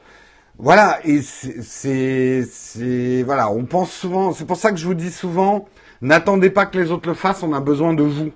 Voilà, 0.58 1.00
et 1.04 1.22
c'est, 1.22 2.44
c'est, 2.44 3.22
voilà, 3.24 3.50
on 3.50 3.64
pense 3.64 3.92
souvent, 3.92 4.32
c'est 4.32 4.46
pour 4.46 4.56
ça 4.56 4.70
que 4.70 4.76
je 4.78 4.86
vous 4.86 4.94
dis 4.94 5.10
souvent, 5.10 5.68
n'attendez 6.02 6.50
pas 6.50 6.66
que 6.66 6.78
les 6.78 6.90
autres 6.92 7.08
le 7.08 7.14
fassent, 7.14 7.42
on 7.42 7.52
a 7.52 7.60
besoin 7.60 7.94
de 7.94 8.02
vous. 8.02 8.32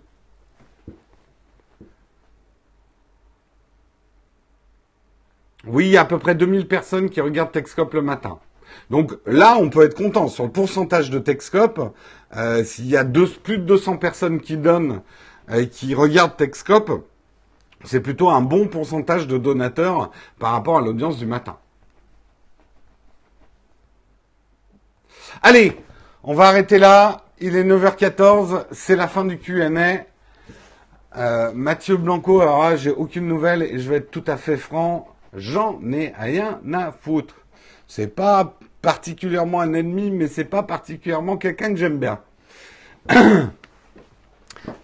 Oui, 5.66 5.86
il 5.86 5.90
y 5.93 5.97
a 5.97 6.03
à 6.03 6.05
peu 6.05 6.19
près 6.19 6.35
2000 6.35 6.66
personnes 6.69 7.11
qui 7.11 7.20
regardent 7.20 7.53
Techscope 7.53 7.94
le 7.94 8.03
matin. 8.03 8.39
Donc 8.90 9.12
là, 9.27 9.57
on 9.59 9.70
peut 9.70 9.85
être 9.85 9.97
content. 9.97 10.28
Sur 10.28 10.44
le 10.44 10.51
pourcentage 10.51 11.11
de 11.11 11.19
Techscope, 11.19 11.94
euh, 12.36 12.65
s'il 12.65 12.86
y 12.86 12.97
a 12.97 13.05
plus 13.05 13.59
de 13.59 13.65
200 13.65 13.97
personnes 13.98 14.40
qui 14.40 14.57
donnent 14.57 15.03
et 15.48 15.53
euh, 15.53 15.65
qui 15.66 15.94
regardent 15.94 16.36
Techscope, 16.36 17.07
c'est 17.85 18.01
plutôt 18.01 18.31
un 18.31 18.40
bon 18.40 18.66
pourcentage 18.69 19.27
de 19.27 19.39
donateurs 19.39 20.11
par 20.39 20.53
rapport 20.53 20.78
à 20.78 20.81
l'audience 20.81 21.19
du 21.19 21.27
matin. 21.27 21.57
Allez, 25.43 25.77
on 26.24 26.35
va 26.35 26.48
arrêter 26.48 26.78
là. 26.78 27.23
Il 27.39 27.55
est 27.55 27.65
9h14, 27.65 28.65
c'est 28.73 28.97
la 28.97 29.09
fin 29.09 29.24
du 29.24 29.39
Q&A. 29.39 30.07
Euh, 31.19 31.53
Mathieu 31.55 31.97
Blanco, 31.97 32.40
alors 32.40 32.62
là, 32.62 32.77
j'ai 32.77 32.90
aucune 32.90 33.27
nouvelle 33.27 33.62
et 33.62 33.78
je 33.78 33.89
vais 33.89 33.97
être 33.97 34.11
tout 34.11 34.24
à 34.27 34.36
fait 34.36 34.57
franc, 34.57 35.09
j'en 35.35 35.81
ai 35.93 36.12
rien 36.19 36.61
à 36.73 36.93
foutre. 36.93 37.36
C'est 37.86 38.15
pas 38.15 38.59
particulièrement 38.87 39.61
un 39.63 39.73
ennemi, 39.73 40.13
mais 40.13 40.29
c'est 40.29 40.45
pas 40.45 40.63
particulièrement 40.63 41.37
quelqu'un 41.37 41.71
que 41.71 41.77
j'aime 41.77 41.99
bien. 41.99 42.21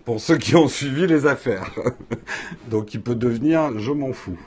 Pour 0.05 0.19
ceux 0.19 0.39
qui 0.39 0.57
ont 0.57 0.66
suivi 0.66 1.07
les 1.07 1.24
affaires. 1.24 1.70
Donc 2.69 2.95
il 2.95 3.01
peut 3.01 3.15
devenir 3.15 3.79
je 3.79 3.93
m'en 3.93 4.12
fous. 4.12 4.41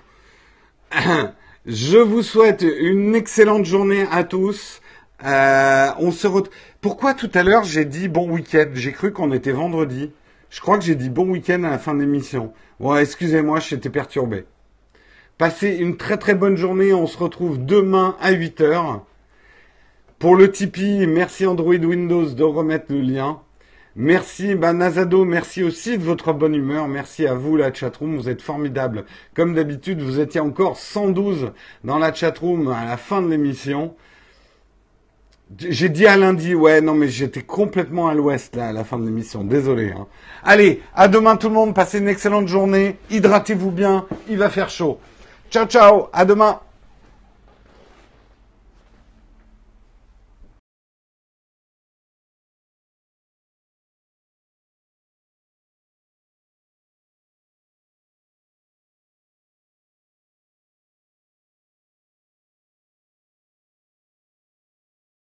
Je 1.66 1.98
vous 1.98 2.22
souhaite 2.22 2.64
une 2.64 3.16
excellente 3.16 3.64
journée 3.64 4.06
à 4.12 4.26
tous. 4.26 4.82
Euh, 5.24 5.88
on 6.00 6.12
se 6.12 6.28
Pourquoi 6.82 7.14
tout 7.14 7.32
à 7.34 7.42
l'heure 7.42 7.64
j'ai 7.64 7.86
dit 7.86 8.10
bon 8.10 8.30
week-end? 8.30 8.68
J'ai 8.74 8.92
cru 8.92 9.14
qu'on 9.14 9.32
était 9.32 9.54
vendredi. 9.54 10.12
Je 10.50 10.60
crois 10.60 10.78
que 10.78 10.84
j'ai 10.84 10.96
dit 10.96 11.10
bon 11.10 11.30
week-end 11.30 11.64
à 11.64 11.70
la 11.70 11.80
fin 11.80 11.94
de 11.94 12.02
l'émission. 12.02 12.52
Bon, 12.82 12.98
excusez-moi, 12.98 13.62
j'étais 13.62 13.90
perturbé. 13.90 14.46
Passez 15.38 15.70
une 15.70 15.96
très 15.96 16.18
très 16.18 16.36
bonne 16.36 16.58
journée. 16.58 16.92
On 16.92 17.08
se 17.08 17.18
retrouve 17.18 17.66
demain 17.66 18.18
à 18.20 18.34
8h. 18.34 19.00
Pour 20.20 20.36
le 20.36 20.50
Tipeee, 20.50 21.08
merci 21.08 21.46
Android 21.46 21.76
Windows 21.76 22.26
de 22.26 22.44
remettre 22.44 22.86
le 22.90 23.02
lien. 23.02 23.42
Merci, 23.98 24.56
bah, 24.56 24.74
Nazado, 24.74 25.24
merci 25.24 25.64
aussi 25.64 25.98
de 25.98 26.04
votre 26.04 26.34
bonne 26.34 26.56
humeur. 26.56 26.88
Merci 26.88 27.28
à 27.28 27.34
vous, 27.34 27.58
la 27.58 27.74
chatroom. 27.74 28.18
Vous 28.18 28.30
êtes 28.30 28.42
formidable. 28.42 29.06
Comme 29.34 29.54
d'habitude, 29.54 30.02
vous 30.02 30.20
étiez 30.20 30.40
encore 30.42 30.78
112 30.78 31.52
dans 31.84 31.98
la 31.98 32.14
chatroom 32.14 32.70
à 32.70 32.86
la 32.86 32.98
fin 32.98 33.22
de 33.22 33.30
l'émission. 33.30 33.96
J'ai 35.60 35.90
dit 35.90 36.08
à 36.08 36.18
lundi, 36.18 36.56
ouais, 36.56 36.82
non, 36.82 36.94
mais 36.94 37.08
j'étais 37.08 37.44
complètement 37.44 38.08
à 38.08 38.14
l'ouest, 38.14 38.56
là, 38.56 38.70
à 38.70 38.74
la 38.74 38.84
fin 38.84 38.98
de 38.98 39.06
l'émission. 39.06 39.44
Désolé. 39.44 39.92
Hein. 39.92 40.08
Allez, 40.44 40.82
à 40.96 41.08
demain 41.08 41.36
tout 41.36 41.50
le 41.50 41.56
monde. 41.56 41.76
Passez 41.76 42.00
une 42.00 42.08
excellente 42.08 42.48
journée. 42.48 42.98
Hydratez-vous 43.12 43.72
bien. 43.72 44.06
Il 44.30 44.38
va 44.38 44.50
faire 44.50 44.70
chaud. 44.70 44.98
Ciao, 45.52 45.66
ciao. 45.68 46.08
À 46.12 46.26
demain. 46.26 46.60